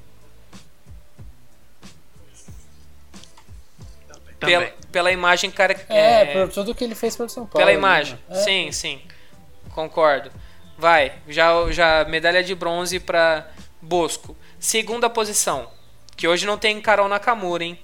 Pela, 4.39 4.65
pela 4.91 5.11
imagem, 5.11 5.51
cara. 5.51 5.73
É, 5.89 6.25
por 6.25 6.53
tudo 6.53 6.75
que 6.75 6.83
ele 6.83 6.95
fez 6.95 7.15
pelo 7.15 7.29
São 7.29 7.45
Paulo. 7.45 7.57
Pela 7.57 7.71
né, 7.71 7.77
imagem. 7.77 8.19
É. 8.29 8.35
Sim, 8.35 8.71
sim. 8.71 9.01
Concordo. 9.73 10.31
Vai. 10.77 11.13
Já, 11.27 11.51
já 11.71 12.05
medalha 12.05 12.43
de 12.43 12.53
bronze 12.53 12.99
pra 12.99 13.49
Bosco. 13.85 14.35
Segunda 14.59 15.09
posição. 15.09 15.69
Que 16.17 16.27
hoje 16.27 16.45
não 16.45 16.57
tem 16.57 16.81
Carol 16.81 17.07
Nakamura, 17.07 17.63
hein? 17.63 17.79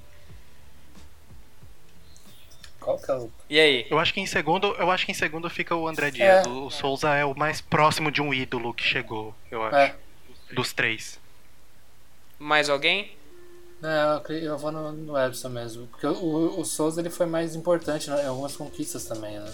Qual 2.80 2.98
que 2.98 3.12
é 3.12 3.16
o. 3.16 3.32
E 3.50 3.60
aí? 3.60 3.88
Eu 3.90 4.00
acho 4.00 4.14
que 4.14 4.20
em 4.20 4.26
segundo, 4.26 4.68
eu 4.76 4.90
acho 4.90 5.06
que 5.06 5.12
em 5.12 5.16
segundo 5.16 5.50
fica 5.50 5.76
o 5.76 5.88
André 5.88 6.10
Dias. 6.10 6.46
É. 6.46 6.50
O, 6.50 6.66
o 6.66 6.72
Souza 6.72 7.10
é 7.14 7.24
o 7.24 7.38
mais 7.38 7.62
próximo 7.62 8.12
de 8.12 8.22
um 8.22 8.34
ídolo 8.34 8.74
que 8.74 8.84
chegou, 8.84 9.36
eu 9.52 9.64
acho. 9.64 9.76
É. 9.76 9.96
Dos 10.52 10.74
três. 10.74 11.20
Mais 12.40 12.70
alguém? 12.70 13.16
Não, 13.80 14.22
eu, 14.30 14.58
vou 14.58 14.72
no, 14.72 14.92
no 14.92 15.18
Epson 15.18 15.50
mesmo. 15.50 15.88
Porque 15.88 16.08
o, 16.08 16.14
o, 16.14 16.60
o 16.62 16.66
Souza 16.66 17.02
ele 17.02 17.10
foi 17.10 17.26
mais 17.26 17.56
importante 17.56 18.10
né, 18.10 18.24
em 18.24 18.28
algumas 18.28 18.56
conquistas 18.56 19.06
também, 19.06 19.40
né? 19.40 19.54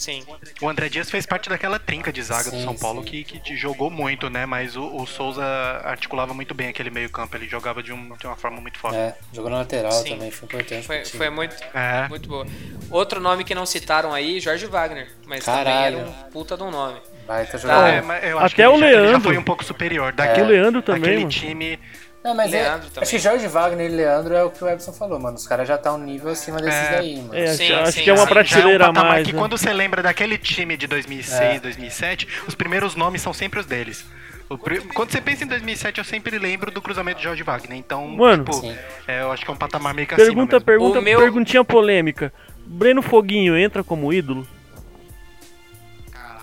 Sim. 0.00 0.24
O 0.62 0.68
André 0.68 0.88
Dias 0.88 1.10
fez 1.10 1.26
parte 1.26 1.48
daquela 1.50 1.78
trinca 1.78 2.10
de 2.10 2.22
zaga 2.22 2.50
do 2.50 2.56
Sim, 2.56 2.64
São 2.64 2.74
Paulo 2.74 3.02
sim. 3.02 3.06
que, 3.22 3.38
que 3.38 3.54
jogou 3.56 3.90
muito, 3.90 4.30
né? 4.30 4.46
Mas 4.46 4.76
o, 4.76 4.82
o 4.96 5.06
Souza 5.06 5.44
articulava 5.84 6.32
muito 6.32 6.54
bem 6.54 6.68
aquele 6.68 6.88
meio 6.90 7.10
campo. 7.10 7.36
Ele 7.36 7.46
jogava 7.46 7.82
de, 7.82 7.92
um- 7.92 8.16
de 8.16 8.26
uma 8.26 8.34
forma 8.36 8.60
muito 8.62 8.78
forte. 8.78 8.96
É, 8.96 9.14
jogou 9.32 9.50
na 9.50 9.58
lateral 9.58 9.92
Sim. 9.92 10.10
também, 10.10 10.30
foi 10.30 10.46
importante. 10.46 10.86
Foi, 10.86 11.04
foi 11.04 11.28
muito, 11.30 11.54
É. 11.74 12.08
muito 12.08 12.28
boa. 12.28 12.46
Outro 12.90 13.20
nome 13.20 13.44
que 13.44 13.54
não 13.54 13.66
citaram 13.66 14.14
aí, 14.14 14.40
Jorge 14.40 14.64
Wagner. 14.66 15.08
Mas 15.26 15.44
Caralho. 15.44 15.98
também 15.98 16.12
era 16.14 16.26
um 16.26 16.30
puta 16.30 16.56
de 16.56 16.62
um 16.62 16.70
nome. 16.70 16.98
Baita 17.26 17.58
Tá. 17.58 17.88
É, 17.88 18.00
mas 18.00 18.24
eu 18.24 18.38
acho 18.38 18.54
Até 18.54 18.62
que 18.64 18.68
o 18.68 18.78
já, 18.78 18.86
Leandro. 18.86 19.20
foi 19.20 19.36
um 19.38 19.44
pouco 19.44 19.62
superior. 19.64 20.08
É. 20.08 20.12
Daquele, 20.12 20.46
O 20.46 20.50
Leandro 20.50 20.82
também, 20.82 21.02
daquele 21.02 21.18
mano. 21.20 21.30
time. 21.30 21.78
Não, 22.22 22.34
mas 22.34 22.52
é, 22.52 22.62
Leandro 22.62 22.88
também. 22.90 23.02
acho 23.02 23.10
que 23.12 23.18
Jorge 23.18 23.46
Wagner 23.48 23.90
e 23.90 23.94
Leandro 23.94 24.34
é 24.34 24.44
o 24.44 24.50
que 24.50 24.62
o 24.62 24.68
Epson 24.68 24.92
falou, 24.92 25.18
mano. 25.18 25.36
Os 25.36 25.46
caras 25.46 25.66
já 25.66 25.78
tá 25.78 25.92
um 25.94 25.98
nível 25.98 26.30
acima 26.30 26.58
desses 26.60 26.78
É. 26.78 26.90
daí, 26.98 27.16
mano. 27.16 27.34
É, 27.34 27.44
acho, 27.44 27.56
Sim, 27.56 27.72
acho 27.72 27.92
sim, 27.92 28.02
que 28.02 28.10
é 28.10 28.12
uma 28.12 28.26
sim. 28.26 28.32
prateleira 28.32 28.84
já 28.84 28.86
é 28.86 28.90
um 28.90 28.92
mais. 28.92 29.26
que 29.26 29.32
né? 29.32 29.38
quando 29.38 29.56
você 29.56 29.72
lembra 29.72 30.02
daquele 30.02 30.36
time 30.36 30.76
de 30.76 30.86
2006, 30.86 31.40
É. 31.56 31.60
2007, 31.60 32.28
os 32.46 32.54
primeiros 32.54 32.94
nomes 32.94 33.22
são 33.22 33.32
sempre 33.32 33.58
os 33.60 33.64
deles. 33.64 34.04
O 34.50 34.58
pri- 34.58 34.80
Quando 34.80 35.12
você 35.12 35.20
pensa 35.20 35.44
em 35.44 35.46
2007, 35.46 35.98
eu 35.98 36.04
sempre 36.04 36.36
lembro 36.38 36.70
do 36.70 36.82
cruzamento 36.82 37.18
de 37.18 37.24
Jorge 37.24 37.42
Wagner. 37.42 37.78
Então, 37.78 38.06
Mano. 38.08 38.44
tipo, 38.44 38.66
é, 39.08 39.22
eu 39.22 39.32
acho 39.32 39.44
que 39.44 39.50
é 39.50 39.54
um 39.54 39.56
patamar 39.56 39.94
meio 39.94 40.06
que 40.08 40.14
Pergunta, 40.16 40.56
acima 40.56 40.66
pergunta, 40.66 40.98
O 40.98 41.02
meu- 41.02 41.20
perguntinha 41.20 41.64
polêmica. 41.64 42.32
Breno 42.66 43.00
Foguinho 43.00 43.56
entra 43.56 43.82
como 43.82 44.12
ídolo? 44.12 44.46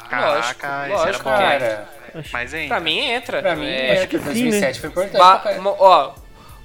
Caraca, 0.09 0.83
esse 0.87 0.93
lógico, 0.93 1.29
era 1.29 1.37
bom. 1.37 1.43
Cara, 1.43 1.89
Mas, 2.31 2.53
hein? 2.53 2.67
Pra 2.67 2.79
mim 2.79 2.97
entra. 2.99 3.41
pra 3.41 3.55
mim, 3.55 3.65
É, 3.65 4.03
é, 4.03 4.07
que 4.07 4.17
sim, 4.17 4.23
2007 4.25 4.79
foi 4.79 4.89
importante. 4.89 5.17
Ba- 5.17 5.43
ó, 5.79 6.13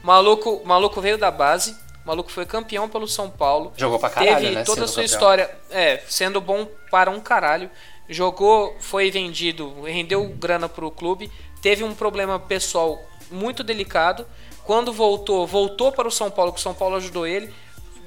maluco, 0.03 0.63
maluco 0.65 1.01
veio 1.01 1.19
da 1.19 1.31
base. 1.31 1.77
Maluco 2.05 2.33
foi 2.33 2.45
campeão 2.45 2.89
pelo 2.89 3.07
São 3.07 3.31
Paulo. 3.31 3.73
Jogou 3.77 3.99
pra 3.99 4.11
caralho, 4.11 4.37
Teve 4.41 4.55
né, 4.57 4.65
toda 4.65 4.85
a 4.85 4.89
sua 4.89 5.03
campeão. 5.03 5.05
história, 5.15 5.51
é, 5.71 6.03
sendo 6.09 6.41
bom 6.41 6.67
para 6.91 7.11
um 7.11 7.21
caralho. 7.21 7.71
Jogou, 8.09 8.77
foi 8.81 9.11
vendido, 9.11 9.83
rendeu 9.83 10.25
grana 10.31 10.69
pro 10.69 10.91
clube. 10.91 11.31
Teve 11.63 11.85
um 11.85 11.95
problema 11.95 12.41
pessoal 12.41 12.99
muito 13.31 13.63
delicado. 13.63 14.27
Quando 14.65 14.93
voltou, 14.93 15.47
voltou 15.47 15.93
para 15.93 16.09
o 16.09 16.11
São 16.11 16.29
Paulo, 16.31 16.53
que 16.53 16.59
o 16.59 16.63
São 16.63 16.75
Paulo 16.75 16.97
ajudou 16.97 17.25
ele. 17.27 17.53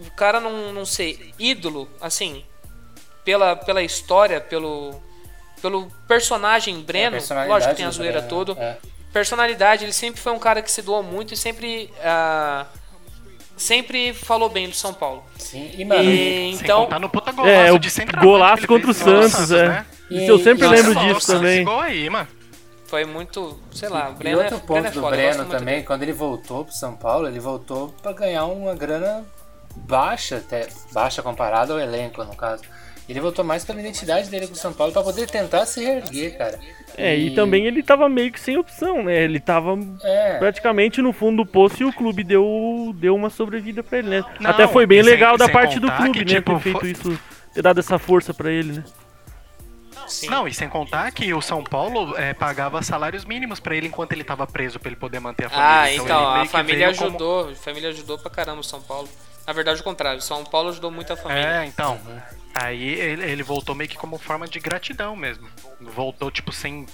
O 0.06 0.12
cara 0.12 0.42
não, 0.42 0.74
não 0.74 0.86
sei, 0.86 1.34
ídolo, 1.40 1.90
assim, 2.02 2.44
pela, 3.24 3.56
pela 3.56 3.82
história, 3.82 4.42
pelo, 4.42 5.02
pelo 5.70 5.88
personagem 6.08 6.80
Breno, 6.82 7.12
personalidade 7.14 7.50
lógico 7.52 7.72
que 7.72 7.78
tem 7.78 7.86
a 7.86 7.90
do 7.90 7.96
zoeira 7.96 8.22
Breno, 8.22 8.28
toda. 8.30 8.62
é. 8.62 8.78
Personalidade, 9.12 9.84
ele 9.86 9.94
sempre 9.94 10.20
foi 10.22 10.32
um 10.34 10.40
cara 10.40 10.62
que 10.62 10.70
se 10.72 10.82
doou 10.82 11.02
muito 11.02 11.34
e 11.34 11.38
sempre. 11.38 11.90
ah, 12.04 12.66
sempre 13.58 14.14
falou 14.14 14.50
bem 14.50 14.68
do 14.70 14.76
São 14.76 14.94
Paulo. 14.94 15.24
Sim, 15.38 15.72
e 15.78 15.86
mano, 15.86 16.04
E, 16.04 16.52
então, 16.52 16.84
contar 16.84 17.00
no 17.00 17.10
puta 17.10 17.32
golaço 17.32 17.54
É, 17.54 17.72
o 17.72 17.80
de 17.80 17.90
golaço 18.22 18.68
contra 18.68 18.92
o 18.92 18.94
contra 18.96 19.30
Santos, 19.30 19.52
é. 19.52 19.68
né? 19.70 19.86
Isso 20.12 20.32
eu 20.32 20.40
sempre 20.40 20.66
e- 20.66 20.70
lembro 20.70 20.94
nossa, 20.94 21.06
disso 21.08 21.14
Nossa, 21.14 21.34
também. 21.38 21.64
Gol 21.64 21.80
aí, 21.80 22.10
mano. 22.10 22.28
foi 22.88 23.06
muito. 23.06 23.58
Sei 23.72 23.88
lá, 23.90 24.10
E 24.10 24.14
Breno 24.14 24.38
outro 24.40 24.56
é, 24.58 24.60
ponto 24.60 24.72
Breno 24.74 24.88
é 24.88 24.92
do 24.92 25.02
foda. 25.02 25.16
gosto 25.18 25.36
Breno 25.38 25.46
também, 25.50 25.76
dele. 25.76 25.88
quando 25.88 26.04
ele 26.04 26.14
voltou 26.14 26.66
pro 26.66 26.74
São 26.76 26.96
Paulo, 26.96 27.28
ele 27.28 27.40
voltou 27.40 27.96
pra 28.04 28.12
ganhar 28.12 28.46
uma 28.46 28.76
grana 28.76 29.24
baixa, 29.78 30.38
até 30.38 30.68
baixa 30.92 31.24
comparada 31.24 31.72
ao 31.74 31.80
elenco, 31.80 32.22
no 32.24 32.36
caso. 32.36 32.64
Ele 33.08 33.20
voltou 33.20 33.46
mais 33.46 33.64
pela 33.64 33.80
identidade 33.80 34.30
dele 34.30 34.48
com 34.48 34.54
o 34.54 34.58
São 34.58 34.74
Paulo 34.74 34.92
pra 34.92 35.04
poder 35.04 35.30
tentar 35.30 35.66
se 35.68 35.84
reerguer, 35.84 36.38
cara. 36.38 36.60
É, 36.98 37.16
e 37.16 37.36
também 37.36 37.66
ele 37.68 37.84
tava 37.84 38.10
meio 38.10 38.32
que 38.32 38.40
sem 38.40 38.58
opção, 38.58 39.04
né? 39.04 39.24
Ele 39.24 39.40
tava 39.40 39.78
É. 40.04 40.38
praticamente 40.40 41.02
no 41.02 41.14
fundo 41.14 41.44
do 41.44 41.46
poço 41.50 41.84
e 41.84 41.86
o 41.86 41.94
clube 41.94 42.24
deu, 42.24 42.94
deu 42.98 43.14
uma 43.14 43.30
sobrevida 43.30 43.84
pra 43.84 44.00
ele, 44.00 44.10
né? 44.10 44.24
Não, 44.40 44.50
Até 44.50 44.68
foi 44.68 44.86
bem 44.88 45.00
e 45.02 45.04
sem- 45.04 45.12
legal 45.14 45.38
da 45.38 45.48
parte 45.48 45.80
do 45.80 45.92
clube, 45.92 46.20
que, 46.20 46.26
né? 46.34 46.36
tipo, 46.40 46.54
ter 46.56 46.60
feito 46.62 46.80
foi- 46.80 46.92
isso, 46.92 47.20
ter 47.54 47.62
dado 47.62 47.80
essa 47.80 48.00
força 48.00 48.34
pra 48.34 48.50
ele, 48.52 48.74
né? 48.74 48.84
Sim. 50.08 50.30
Não, 50.30 50.48
e 50.48 50.54
sem 50.54 50.70
contar 50.70 51.12
que 51.12 51.34
o 51.34 51.42
São 51.42 51.64
Paulo 51.64 52.16
é, 52.18 52.34
pagava 52.34 52.82
salários 52.84 53.26
mínimos 53.26 53.60
pra 53.60 53.76
ele 53.76 53.88
enquanto 53.88 54.14
ele 54.14 54.24
tava 54.24 54.46
preso, 54.46 54.80
pra 54.80 54.90
ele 54.90 54.96
poder 54.96 55.20
manter 55.20 55.46
a 55.46 55.50
família. 55.50 55.72
Ah, 55.82 55.94
então, 55.94 56.32
meio 56.34 56.44
a 56.44 56.46
família 56.46 56.86
veio 56.88 56.98
como- 56.98 57.10
ajudou. 57.10 57.50
A 57.50 57.56
família 57.56 57.90
ajudou 57.90 58.18
pra 58.20 58.30
caramba 58.32 58.60
o 58.62 58.64
São 58.64 58.82
Paulo. 58.82 59.10
Na 59.48 59.54
verdade, 59.54 59.82
o 59.82 59.84
contrário. 59.84 60.22
São 60.22 60.44
Paulo 60.44 60.70
ajudou 60.70 60.92
muito 60.92 61.12
a 61.12 61.18
família. 61.18 61.62
É, 61.62 61.66
então. 61.66 62.00
Aí 62.58 62.84
ele, 62.94 63.24
ele 63.24 63.44
voltou 63.44 63.76
meio 63.76 63.90
que 63.90 63.98
como 63.98 64.18
forma 64.18 64.48
de 64.48 64.60
gratidão 64.62 65.14
mesmo. 65.16 65.46
Voltou, 65.82 66.32
tipo, 66.32 66.54
sem. 66.54 66.86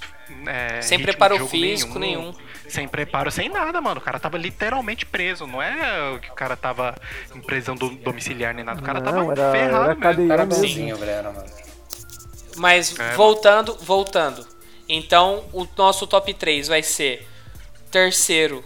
é, 0.48 0.82
Sem 0.82 1.00
preparo 1.00 1.48
físico 1.48 2.00
nenhum. 2.00 2.34
Sem 2.68 2.88
preparo, 2.88 3.30
sem 3.30 3.48
nada, 3.48 3.80
mano. 3.80 4.00
O 4.00 4.04
cara 4.04 4.20
tava 4.20 4.38
literalmente 4.40 5.06
preso. 5.06 5.46
Não 5.46 5.62
é 5.62 6.18
que 6.20 6.32
o 6.32 6.34
cara 6.34 6.56
tava 6.58 6.96
em 7.36 7.42
prisão 7.42 7.76
do- 7.76 7.92
domiciliar 7.92 8.56
nem 8.56 8.66
nada. 8.66 8.80
O 8.82 8.84
cara 8.84 9.00
Não, 9.00 9.06
tava 9.06 9.32
era- 9.34 9.52
ferrado 9.52 9.92
era 10.06 10.16
mesmo. 10.16 10.32
mesmo. 10.32 10.46
bonzinho, 10.48 10.98
Breno, 10.98 11.34
mano. 11.34 11.50
Mas 12.58 12.98
É, 13.00 13.14
voltando, 13.16 13.76
voltando. 13.78 14.46
Então, 14.90 15.46
o 15.54 15.68
nosso 15.78 16.08
top 16.08 16.34
3 16.34 16.68
vai 16.68 16.82
ser 16.84 17.28
terceiro 17.92 18.64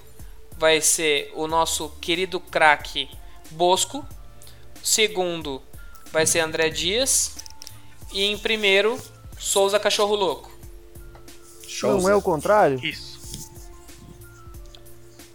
vai 0.57 0.79
ser 0.79 1.31
o 1.35 1.47
nosso 1.47 1.89
querido 1.99 2.39
craque 2.39 3.09
Bosco. 3.51 4.05
Segundo 4.81 5.61
vai 6.15 6.25
ser 6.25 6.39
André 6.39 6.69
Dias 6.69 7.35
e 8.13 8.23
em 8.23 8.37
primeiro 8.37 8.97
Souza 9.37 9.77
Cachorro 9.77 10.15
Louco. 10.15 10.49
Não 11.83 12.07
é 12.09 12.15
o 12.15 12.21
contrário? 12.21 12.79
Isso. 12.81 13.19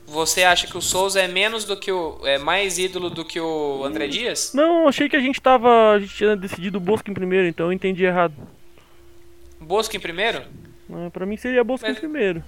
Você 0.06 0.42
acha 0.42 0.66
que 0.66 0.78
o 0.78 0.80
Souza 0.80 1.20
é 1.20 1.28
menos 1.28 1.66
do 1.66 1.76
que 1.76 1.92
o. 1.92 2.18
é 2.24 2.38
mais 2.38 2.78
ídolo 2.78 3.10
do 3.10 3.26
que 3.26 3.38
o 3.38 3.84
André 3.84 4.08
Dias? 4.08 4.52
Não, 4.54 4.88
achei 4.88 5.06
que 5.06 5.14
a 5.16 5.20
gente 5.20 5.38
tava. 5.38 5.92
A 5.92 6.00
gente 6.00 6.14
tinha 6.14 6.34
decidido 6.34 6.78
o 6.78 6.80
Bosco 6.80 7.10
em 7.10 7.14
primeiro, 7.14 7.46
então 7.46 7.66
eu 7.66 7.72
entendi 7.74 8.04
errado. 8.04 8.34
Bosco 9.60 9.94
em 9.94 10.00
primeiro? 10.00 10.42
Ah, 10.90 11.10
Pra 11.10 11.26
mim 11.26 11.36
seria 11.36 11.62
Bosco 11.62 11.86
em 11.86 11.94
primeiro. 11.94 12.42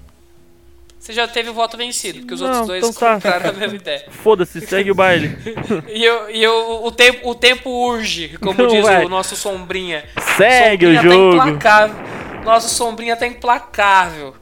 Você 1.03 1.13
já 1.13 1.27
teve 1.27 1.51
o 1.51 1.53
voto 1.53 1.77
vencido, 1.77 2.21
porque 2.21 2.35
os 2.35 2.41
Não, 2.41 2.49
outros 2.49 2.67
dois 2.69 2.85
então 2.85 2.93
tá. 2.93 3.15
compraram 3.15 3.51
a 3.51 3.53
mesma 3.53 3.75
ideia. 3.75 4.05
Foda-se, 4.23 4.61
segue 4.61 4.93
o 4.93 4.95
baile. 4.95 5.37
E, 5.93 6.05
eu, 6.05 6.31
e 6.31 6.41
eu, 6.41 6.85
o, 6.85 6.93
tempo, 6.93 7.29
o 7.29 7.35
tempo 7.35 7.69
urge, 7.71 8.39
como 8.39 8.63
Não, 8.63 8.69
diz 8.69 8.85
vai. 8.85 9.05
o 9.05 9.09
nosso 9.09 9.35
Sombrinha. 9.35 10.05
Segue 10.37 10.87
o 10.87 10.95
Sombrinha 10.95 11.13
jogo. 11.17 11.37
Tá 11.37 11.49
implacável. 11.49 11.97
Nosso 12.45 12.69
Sombrinha 12.69 13.17
tá 13.17 13.27
implacável. 13.27 14.37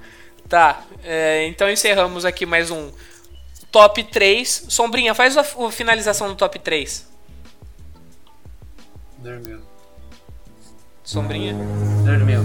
Tá, 0.51 0.83
é, 1.03 1.47
então 1.47 1.71
encerramos 1.71 2.27
aqui 2.27 2.45
mais 2.45 2.71
um 2.71 2.91
top 3.73 4.05
3. 4.05 4.67
Sombrinha, 4.69 5.15
faz 5.15 5.39
a, 5.39 5.41
a 5.41 5.73
finalização 5.73 6.29
do 6.29 6.35
top 6.35 6.59
3. 6.59 7.11
Dormiu. 9.17 9.61
Sombrinha. 11.03 11.55
Dormiu. 12.05 12.43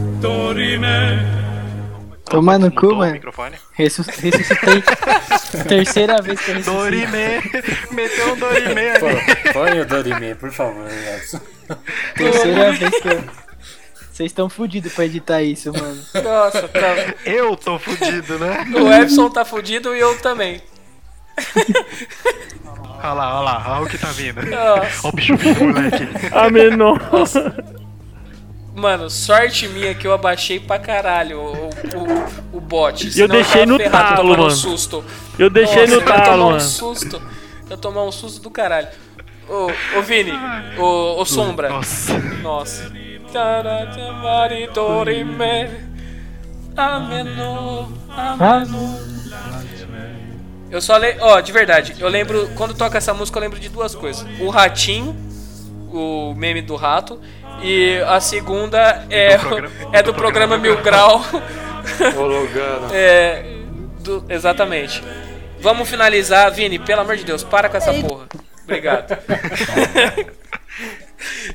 Toma 2.25 2.57
no 2.57 2.71
cu, 2.71 2.95
mano. 2.95 3.19
Ressuscitei. 3.73 4.31
Terceira 5.67 6.21
vez 6.21 6.39
que 6.39 6.51
eu 6.51 6.55
ressuscito. 6.55 6.77
Dorime. 6.77 7.41
Meteu 7.91 8.33
um 8.33 8.37
Dorime 8.37 8.89
ali. 8.89 9.53
Põe 9.53 9.79
o 9.81 9.85
Dorime, 9.85 10.35
por 10.35 10.51
favor, 10.51 10.87
Edson. 10.91 11.39
Terceira 12.15 12.71
vez 12.73 12.99
que 12.99 13.07
eu. 13.07 13.23
Vocês 14.11 14.31
estão 14.31 14.49
fodidos 14.49 14.93
pra 14.93 15.05
editar 15.05 15.41
isso, 15.41 15.73
mano. 15.73 16.01
Nossa, 16.23 16.67
tá. 16.69 16.95
Eu 17.25 17.55
tô 17.57 17.77
fudido, 17.77 18.39
né? 18.39 18.65
O 18.73 18.91
Epson 18.91 19.29
tá 19.29 19.43
fudido 19.43 19.93
e 19.93 19.99
eu 19.99 20.17
também. 20.19 20.61
Olha 23.03 23.13
lá, 23.13 23.35
olha 23.35 23.45
lá, 23.45 23.75
olha 23.75 23.85
o 23.85 23.89
que 23.89 23.97
tá 23.97 24.07
vindo. 24.07 24.41
Nossa. 24.41 24.99
Olha 25.03 25.09
o 25.09 25.11
bicho 25.11 25.35
vindo, 25.35 25.65
moleque. 25.65 26.07
A 26.31 26.49
menor. 26.49 26.97
Mano, 28.75 29.09
sorte 29.09 29.69
minha 29.69 29.95
que 29.95 30.05
eu 30.05 30.13
abaixei 30.13 30.59
pra 30.59 30.77
caralho 30.77 31.39
o, 31.39 31.69
o, 32.53 32.57
o 32.57 32.59
bot. 32.61 33.17
Eu 33.17 33.27
deixei 33.27 33.65
no 33.65 33.77
ferrado 33.77 34.15
talo, 34.15 34.17
tomando 34.17 34.39
um 34.39 34.43
mano. 34.43 34.55
susto. 34.55 35.05
Eu 35.39 35.49
deixei 35.49 35.83
Nossa, 35.83 35.95
no 35.95 36.01
eu 36.01 36.05
talo, 36.05 36.23
tomar 36.23 36.35
um 36.35 36.49
mano. 36.49 36.61
susto. 36.61 37.21
Eu 37.69 37.77
tomar 37.77 38.03
um 38.03 38.11
susto 38.11 38.41
do 38.41 38.51
caralho. 38.51 38.89
Ô, 39.47 39.71
ô 39.97 40.01
Vini, 40.01 40.33
ô, 40.77 41.21
ô 41.21 41.25
Sombra. 41.25 41.69
Nossa. 41.69 42.17
Nossa. 42.41 42.91
Eu 50.69 50.81
só 50.81 50.97
lembro, 50.97 51.23
ó, 51.25 51.39
de 51.39 51.51
verdade, 51.51 51.95
eu 51.99 52.09
lembro, 52.09 52.49
quando 52.55 52.73
toca 52.73 52.97
essa 52.97 53.13
música, 53.13 53.37
eu 53.37 53.41
lembro 53.41 53.59
de 53.59 53.69
duas 53.69 53.95
coisas. 53.95 54.25
O 54.39 54.49
ratinho, 54.49 55.15
o 55.91 56.33
meme 56.35 56.61
do 56.61 56.75
rato, 56.75 57.19
e 57.61 57.97
a 58.07 58.19
segunda 58.19 59.05
é, 59.09 59.37
do 59.37 59.43
programa- 59.47 59.75
é 59.93 60.03
do, 60.03 60.11
do 60.11 60.17
programa 60.17 60.57
programa 60.57 60.57
Mil 60.57 60.81
Grau. 60.83 61.21
Logano. 62.15 62.89
É, 62.93 63.43
do- 63.99 64.25
exatamente. 64.29 65.01
Vamos 65.59 65.89
finalizar, 65.89 66.51
Vini, 66.51 66.77
pelo 66.79 67.01
amor 67.01 67.15
de 67.15 67.23
Deus, 67.23 67.43
para 67.43 67.69
com 67.69 67.77
essa 67.77 67.93
porra. 67.93 68.27
Obrigado. 68.63 69.17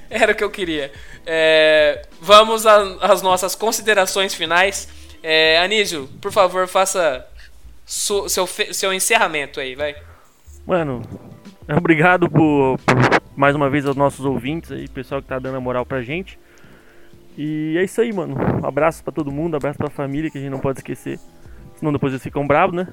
Era 0.08 0.32
o 0.32 0.34
que 0.34 0.42
eu 0.44 0.50
queria. 0.50 0.90
É, 1.26 2.02
vamos 2.20 2.66
às 2.66 3.22
nossas 3.22 3.54
considerações 3.54 4.34
finais. 4.34 4.88
É, 5.22 5.58
Anísio, 5.58 6.08
por 6.20 6.32
favor, 6.32 6.66
faça 6.66 7.24
seu, 7.84 8.26
seu 8.28 8.92
encerramento 8.92 9.60
aí, 9.60 9.74
vai. 9.74 9.94
Mano, 10.66 11.02
obrigado 11.76 12.28
por, 12.30 12.78
por 12.78 13.19
mais 13.36 13.54
uma 13.54 13.70
vez 13.70 13.86
aos 13.86 13.96
nossos 13.96 14.24
ouvintes 14.24 14.72
aí, 14.72 14.88
pessoal 14.88 15.22
que 15.22 15.28
tá 15.28 15.38
dando 15.38 15.56
a 15.56 15.60
moral 15.60 15.86
pra 15.86 16.02
gente. 16.02 16.38
E 17.36 17.76
é 17.78 17.84
isso 17.84 18.00
aí, 18.00 18.12
mano. 18.12 18.36
Um 18.62 18.66
abraço 18.66 19.02
pra 19.02 19.12
todo 19.12 19.30
mundo, 19.30 19.56
abraço 19.56 19.78
pra 19.78 19.88
família 19.88 20.30
que 20.30 20.38
a 20.38 20.40
gente 20.40 20.50
não 20.50 20.60
pode 20.60 20.80
esquecer. 20.80 21.18
Senão 21.76 21.92
depois 21.92 22.12
eles 22.12 22.22
ficam 22.22 22.46
bravos, 22.46 22.76
né? 22.76 22.88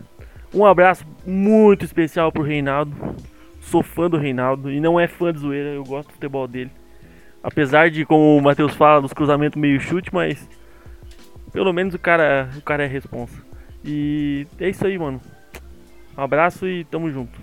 Um 0.54 0.66
abraço 0.66 1.06
muito 1.26 1.84
especial 1.84 2.32
pro 2.32 2.44
Reinaldo. 2.44 2.96
Sou 3.60 3.84
fã 3.84 4.10
do 4.10 4.18
Reinaldo 4.18 4.72
e 4.72 4.80
não 4.80 5.00
é 5.00 5.08
fã 5.08 5.34
de 5.34 5.40
zoeira, 5.40 5.70
eu 5.70 5.84
gosto 5.84 6.08
do 6.08 6.14
futebol 6.14 6.48
dele. 6.48 6.72
Apesar 7.44 7.90
de, 7.90 8.06
como 8.06 8.38
o 8.38 8.42
Matheus 8.42 8.74
fala, 8.74 9.02
dos 9.02 9.14
cruzamentos 9.14 9.60
meio 9.60 9.80
chute, 9.80 10.14
mas 10.14 10.48
pelo 11.52 11.74
menos 11.74 11.94
o 11.94 12.00
cara, 12.00 12.50
o 12.58 12.62
cara 12.62 12.84
é 12.84 12.88
responsa. 12.88 13.36
E 13.84 14.48
é 14.60 14.70
isso 14.70 14.86
aí, 14.86 14.98
mano. 14.98 15.20
Um 16.18 16.22
abraço 16.22 16.68
e 16.68 16.84
tamo 16.86 17.12
junto. 17.12 17.40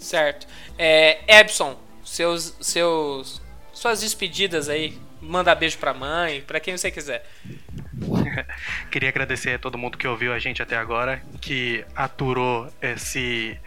Certo. 0.00 0.46
É, 0.78 1.18
Epson, 1.40 1.78
seus, 2.04 2.54
seus, 2.60 3.40
suas 3.72 4.00
despedidas 4.00 4.68
aí. 4.68 4.98
Manda 5.20 5.54
beijo 5.54 5.76
pra 5.78 5.92
mãe, 5.92 6.40
pra 6.40 6.58
quem 6.58 6.76
você 6.76 6.90
quiser. 6.90 7.24
Queria 8.90 9.10
agradecer 9.10 9.54
a 9.54 9.58
todo 9.58 9.76
mundo 9.76 9.98
que 9.98 10.06
ouviu 10.08 10.32
a 10.32 10.38
gente 10.38 10.62
até 10.62 10.76
agora, 10.76 11.22
que 11.40 11.84
aturou 11.94 12.72
esse 12.80 13.58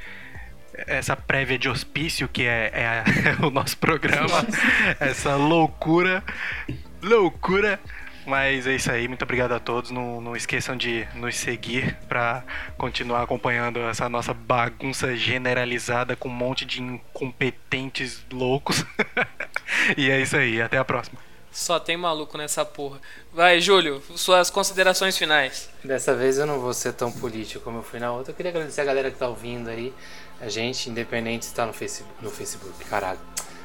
essa 0.88 1.16
prévia 1.16 1.56
de 1.60 1.70
hospício 1.70 2.28
que 2.28 2.42
é, 2.48 2.72
é 2.74 2.88
a- 2.88 3.46
o 3.46 3.52
nosso 3.52 3.78
programa, 3.78 4.44
essa 5.00 5.36
loucura, 5.36 6.24
loucura. 7.02 7.80
Mas 8.26 8.65
é 8.65 8.76
isso 8.76 8.91
aí, 8.91 9.07
muito 9.07 9.24
obrigado 9.24 9.51
a 9.51 9.59
todos. 9.59 9.91
Não, 9.91 10.21
não 10.21 10.36
esqueçam 10.36 10.76
de 10.76 11.07
nos 11.15 11.36
seguir 11.36 11.97
para 12.07 12.43
continuar 12.78 13.21
acompanhando 13.21 13.80
essa 13.80 14.07
nossa 14.07 14.34
bagunça 14.34 15.15
generalizada 15.15 16.15
com 16.15 16.30
um 16.30 16.34
monte 16.34 16.65
de 16.65 16.82
incompetentes 16.82 18.26
loucos. 18.32 18.86
e 19.97 20.09
é 20.09 20.21
isso 20.21 20.38
aí, 20.38 20.61
até 20.61 20.78
a 20.78 20.86
próxima. 20.86 21.19
Só 21.51 21.80
tem 21.80 21.95
maluco 21.95 22.36
nessa 22.36 22.65
porra. 22.65 22.99
Vai, 23.32 23.61
Júlio, 23.61 24.01
suas 24.15 24.49
considerações 24.49 25.15
finais. 25.15 25.69
Dessa 25.84 26.15
vez 26.15 26.39
eu 26.39 26.47
não 26.47 26.59
vou 26.59 26.74
ser 26.74 26.93
tão 26.93 27.11
político 27.11 27.63
como 27.63 27.78
eu 27.78 27.84
fui 27.84 27.99
na 27.99 28.11
outra. 28.11 28.32
Eu 28.32 28.36
queria 28.36 28.49
agradecer 28.49 28.82
a 28.82 28.86
galera 28.86 29.11
que 29.11 29.19
tá 29.19 29.28
ouvindo 29.28 29.69
aí. 29.69 29.93
A 30.41 30.49
gente, 30.49 30.89
independente 30.89 31.45
se 31.45 31.53
tá 31.53 31.65
no 31.65 31.71
Facebook. 31.71 32.24
No 32.24 32.32
Facebook, 32.32 32.84
caralho. 32.86 33.19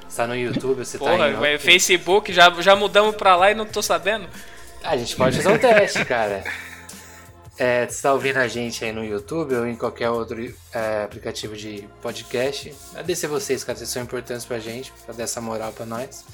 Se 0.08 0.16
tá 0.16 0.26
no 0.26 0.34
YouTube, 0.34 0.84
você 0.84 0.98
Porra, 0.98 1.18
tá 1.18 1.30
em. 1.30 1.34
vai, 1.34 1.58
Facebook, 1.58 2.32
já, 2.32 2.50
já 2.60 2.74
mudamos 2.74 3.14
pra 3.16 3.36
lá 3.36 3.50
e 3.50 3.54
não 3.54 3.66
tô 3.66 3.82
sabendo. 3.82 4.28
A 4.82 4.96
gente 4.96 5.14
pode 5.16 5.36
fazer 5.36 5.48
um 5.48 5.58
teste, 5.58 6.04
cara. 6.04 6.42
É, 7.58 7.88
você 7.88 8.02
tá 8.02 8.12
ouvindo 8.12 8.36
a 8.36 8.46
gente 8.46 8.84
aí 8.84 8.92
no 8.92 9.04
YouTube 9.04 9.52
ou 9.56 9.66
em 9.66 9.74
qualquer 9.74 10.08
outro 10.10 10.54
é, 10.72 11.02
aplicativo 11.02 11.56
de 11.56 11.88
podcast. 12.00 12.72
Agradecer 12.92 13.26
vocês, 13.26 13.64
cara, 13.64 13.76
vocês 13.76 13.90
são 13.90 14.00
importantes 14.00 14.44
pra 14.44 14.60
gente, 14.60 14.92
pra 15.04 15.12
dar 15.12 15.24
essa 15.24 15.40
moral 15.40 15.72
pra 15.72 15.84
nós. 15.84 16.24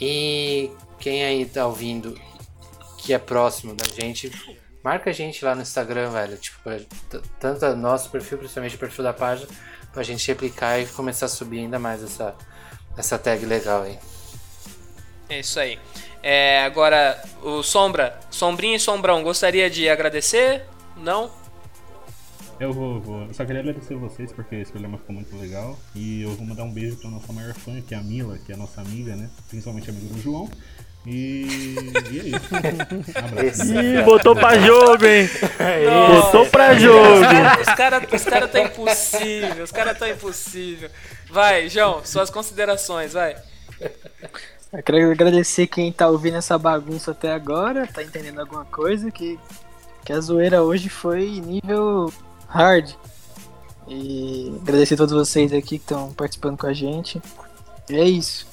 E 0.00 0.70
quem 0.98 1.22
aí 1.22 1.44
tá 1.44 1.66
ouvindo 1.66 2.18
que 2.96 3.12
é 3.12 3.18
próximo 3.18 3.74
da 3.74 3.84
gente, 3.84 4.32
marca 4.82 5.10
a 5.10 5.12
gente 5.12 5.44
lá 5.44 5.54
no 5.54 5.60
Instagram, 5.60 6.10
velho. 6.10 6.38
Tipo, 6.38 6.70
tanto 7.38 7.76
nosso 7.76 8.08
perfil, 8.08 8.38
principalmente 8.38 8.76
o 8.76 8.78
perfil 8.78 9.04
da 9.04 9.12
página, 9.12 9.48
pra 9.92 10.02
gente 10.02 10.26
replicar 10.26 10.80
e 10.80 10.86
começar 10.86 11.26
a 11.26 11.28
subir 11.28 11.58
ainda 11.58 11.78
mais 11.78 12.02
essa, 12.02 12.34
essa 12.96 13.18
tag 13.18 13.44
legal 13.44 13.82
aí. 13.82 13.98
É 15.28 15.40
isso 15.40 15.58
aí. 15.60 15.78
É, 16.22 16.62
agora, 16.64 17.22
o 17.42 17.62
Sombra, 17.62 18.18
Sombrinha 18.30 18.76
e 18.76 18.80
Sombrão, 18.80 19.22
gostaria 19.22 19.70
de 19.70 19.88
agradecer? 19.88 20.64
Não? 20.96 21.30
Eu 22.58 22.74
vou, 22.74 23.00
vou. 23.00 23.22
Eu 23.22 23.32
só 23.32 23.44
queria 23.46 23.62
agradecer 23.62 23.94
vocês 23.94 24.32
porque 24.32 24.56
esse 24.56 24.70
programa 24.70 24.98
ficou 24.98 25.14
muito 25.14 25.34
legal. 25.36 25.78
E 25.94 26.22
eu 26.22 26.30
vou 26.36 26.46
mandar 26.46 26.64
um 26.64 26.70
beijo 26.70 26.96
pra 26.96 27.08
nossa 27.08 27.32
maior 27.32 27.54
fã, 27.54 27.80
que 27.80 27.94
é 27.94 27.96
a 27.96 28.02
Mila, 28.02 28.36
que 28.38 28.52
é 28.52 28.54
a 28.54 28.58
nossa 28.58 28.82
amiga, 28.82 29.16
né? 29.16 29.30
Principalmente 29.48 29.88
amiga 29.88 30.12
do 30.12 30.20
João. 30.20 30.50
E, 31.06 31.76
e 32.10 32.32
é 33.40 33.46
isso. 33.46 33.72
Um. 33.72 33.80
Ih, 33.80 34.02
botou 34.02 34.34
pra 34.34 34.58
jogo, 34.58 35.04
hein? 35.06 35.28
Nossa. 35.86 36.20
Botou 36.26 36.46
pra 36.46 36.74
jogo. 36.74 37.00
Os 37.60 37.74
caras 37.74 38.02
os 38.12 38.24
cara 38.24 38.48
tá 38.48 38.60
impossível, 38.60 39.64
os 39.64 39.72
caras 39.72 39.98
tá 39.98 40.10
impossível. 40.10 40.90
Vai, 41.30 41.68
João, 41.68 42.04
suas 42.04 42.28
considerações, 42.28 43.14
vai. 43.14 43.36
Eu 44.72 44.82
quero 44.82 45.10
agradecer 45.10 45.66
quem 45.66 45.90
tá 45.90 46.08
ouvindo 46.08 46.36
essa 46.36 46.58
bagunça 46.58 47.10
até 47.12 47.32
agora, 47.32 47.86
tá 47.86 48.02
entendendo 48.02 48.40
alguma 48.40 48.64
coisa, 48.64 49.10
que, 49.10 49.38
que 50.04 50.12
a 50.12 50.20
zoeira 50.20 50.62
hoje 50.62 50.88
foi 50.88 51.40
nível 51.40 52.12
hard. 52.46 52.92
E 53.88 54.54
agradecer 54.62 54.94
a 54.94 54.96
todos 54.98 55.14
vocês 55.14 55.52
aqui 55.52 55.78
que 55.78 55.84
estão 55.84 56.12
participando 56.12 56.58
com 56.58 56.66
a 56.66 56.72
gente. 56.72 57.20
E 57.88 57.96
é 57.96 58.04
isso. 58.04 58.46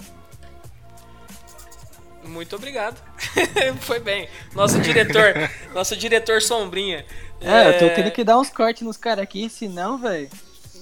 Muito 2.28 2.56
obrigado. 2.56 3.02
Foi 3.82 4.00
bem. 4.00 4.28
Nosso 4.54 4.80
diretor, 4.80 5.34
nosso 5.74 5.96
diretor 5.96 6.42
Sombrinha. 6.42 7.06
É, 7.42 7.70
eu 7.70 7.80
tô 7.80 7.96
tendo 7.96 8.12
que 8.12 8.24
dar 8.24 8.38
uns 8.40 8.50
cortes 8.50 8.82
nos 8.84 8.98
caras 8.98 9.24
aqui, 9.24 9.50
senão, 9.50 9.98
velho. 9.98 10.30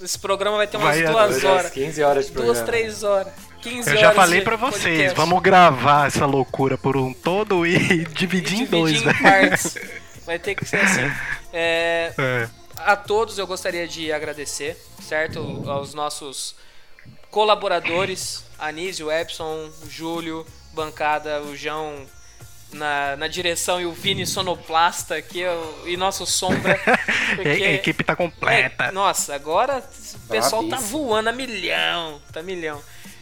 Esse 0.01 0.19
programa 0.19 0.57
vai 0.57 0.67
ter 0.67 0.77
umas 0.77 0.95
Vai, 0.99 1.05
duas 1.05 1.41
vai, 1.41 1.51
horas. 1.51 1.71
15 1.71 2.03
horas 2.03 2.25
de 2.27 2.31
Duas, 2.33 2.45
programa. 2.45 2.65
três 2.65 3.03
horas. 3.03 3.33
15 3.61 3.77
Eu 3.77 3.85
horas 3.97 3.99
já 4.01 4.11
falei 4.13 4.41
pra 4.41 4.55
vocês, 4.57 4.83
podcast. 4.97 5.15
vamos 5.17 5.41
gravar 5.41 6.07
essa 6.07 6.25
loucura 6.25 6.77
por 6.77 6.97
um 6.97 7.13
todo 7.13 7.65
e 7.65 8.03
dividir 8.13 8.61
em 8.61 8.65
dois, 8.65 8.93
Dividir 8.99 9.19
em 9.19 9.23
velho. 9.23 9.49
partes. 9.49 9.77
Vai 10.25 10.37
ter 10.37 10.53
que 10.55 10.65
ser 10.65 10.77
assim. 10.77 11.11
É, 11.53 12.13
É. 12.17 12.49
a 12.77 12.95
todos 12.95 13.37
eu 13.37 13.47
gostaria 13.47 13.87
de 13.87 14.11
agradecer, 14.11 14.77
certo? 15.01 15.63
Aos 15.67 15.93
nossos 15.93 16.55
colaboradores, 17.31 18.43
Anísio, 18.59 19.11
Epson, 19.11 19.69
o 19.83 19.89
Júlio, 19.89 20.45
bancada, 20.75 21.41
o 21.41 21.55
João 21.55 22.05
na, 22.71 23.15
na 23.15 23.27
direção 23.27 23.79
e 23.79 23.85
o 23.85 23.91
Vini 23.93 24.25
sonoplasta 24.27 25.15
aqui 25.15 25.39
eu- 25.39 25.83
e 25.85 25.95
nosso 25.97 26.25
sombra. 26.25 26.77
porque- 27.35 27.49
A 27.49 27.71
equipe 27.73 28.03
tá 28.03 28.15
completa. 28.15 28.85
É, 28.85 28.91
nossa, 28.91 29.33
agora 29.33 29.83
o 30.25 30.27
pessoal 30.29 30.63
tá 30.67 30.75
voando 30.77 31.29
a 31.29 31.31
milhão, 31.31 32.21
tá 32.33 32.43
milhão. 32.43 32.81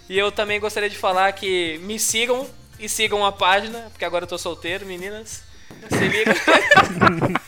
E 0.09 0.17
eu 0.17 0.31
também 0.31 0.59
gostaria 0.59 0.89
de 0.89 0.97
falar 0.97 1.31
que 1.33 1.77
me 1.83 1.97
sigam 1.99 2.45
e 2.79 2.89
sigam 2.89 3.25
a 3.25 3.31
página, 3.31 3.79
porque 3.91 4.03
agora 4.03 4.23
eu 4.25 4.27
tô 4.27 4.37
solteiro, 4.37 4.85
meninas. 4.85 5.43
Se 5.89 6.07
ligam. 6.07 6.33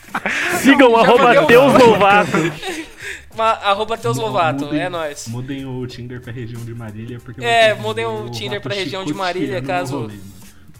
Sigam 0.62 0.90
Já 0.92 0.98
arroba 1.00 1.46
Deus 1.46 1.72
Lovato. 1.74 2.30
Arroba 3.44 3.96
Teus 3.98 4.16
Lovato, 4.16 4.64
Mudem- 4.66 4.80
é 4.80 4.88
nóis. 4.88 5.26
Mudem 5.28 5.64
o 5.66 5.86
Tinder 5.86 6.20
pra 6.20 6.32
região 6.32 6.64
de 6.64 6.74
Marília, 6.74 7.18
porque 7.22 7.40
eu 7.40 7.44
É, 7.44 7.74
mudem 7.74 8.04
o 8.06 8.28
Tinder 8.30 8.60
pra 8.60 8.74
região 8.74 9.04
de 9.04 9.12
Marília, 9.14 9.60
caso. 9.62 10.10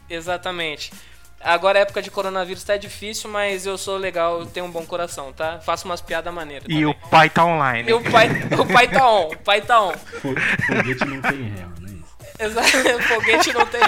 Exatamente. 0.08 0.92
Agora 1.40 1.78
a 1.78 1.82
época 1.82 2.00
de 2.02 2.10
coronavírus 2.10 2.64
tá 2.64 2.76
difícil, 2.76 3.30
mas 3.30 3.66
eu 3.66 3.76
sou 3.78 3.96
legal, 3.98 4.40
eu 4.40 4.46
tenho 4.46 4.66
um 4.66 4.70
bom 4.70 4.84
coração, 4.86 5.32
tá? 5.32 5.60
Faço 5.60 5.84
umas 5.84 6.00
piadas 6.00 6.32
maneiras. 6.32 6.66
E 6.68 6.84
o 6.86 6.94
pai 6.94 7.28
tá 7.30 7.44
online. 7.44 7.88
E 7.88 7.92
o 7.92 8.00
pai, 8.10 8.28
o 8.58 8.66
pai 8.66 8.88
tá 8.88 9.08
on, 9.10 9.28
o 9.28 9.36
pai 9.38 9.60
tá 9.60 9.80
on. 9.82 9.92
Fo- 9.92 10.34
Foguete 10.66 11.04
não 11.04 11.20
tem 11.20 11.42
ré, 11.42 11.66
não 11.80 11.88
é 11.88 11.92
isso? 11.92 12.06
Exato, 12.38 12.68
foguete 13.06 13.52
não 13.52 13.66
tem. 13.66 13.80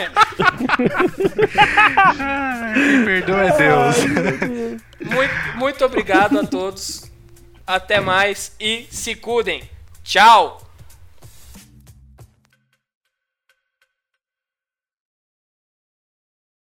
Me 2.76 3.04
perdoa, 3.04 3.50
Deus. 3.52 3.96
Muito, 5.00 5.34
muito 5.56 5.84
obrigado 5.84 6.38
a 6.38 6.46
todos. 6.46 7.07
Até 7.68 8.00
mais 8.00 8.50
e 8.58 8.88
se 8.90 9.14
cuidem. 9.14 9.62
Tchau! 10.02 10.67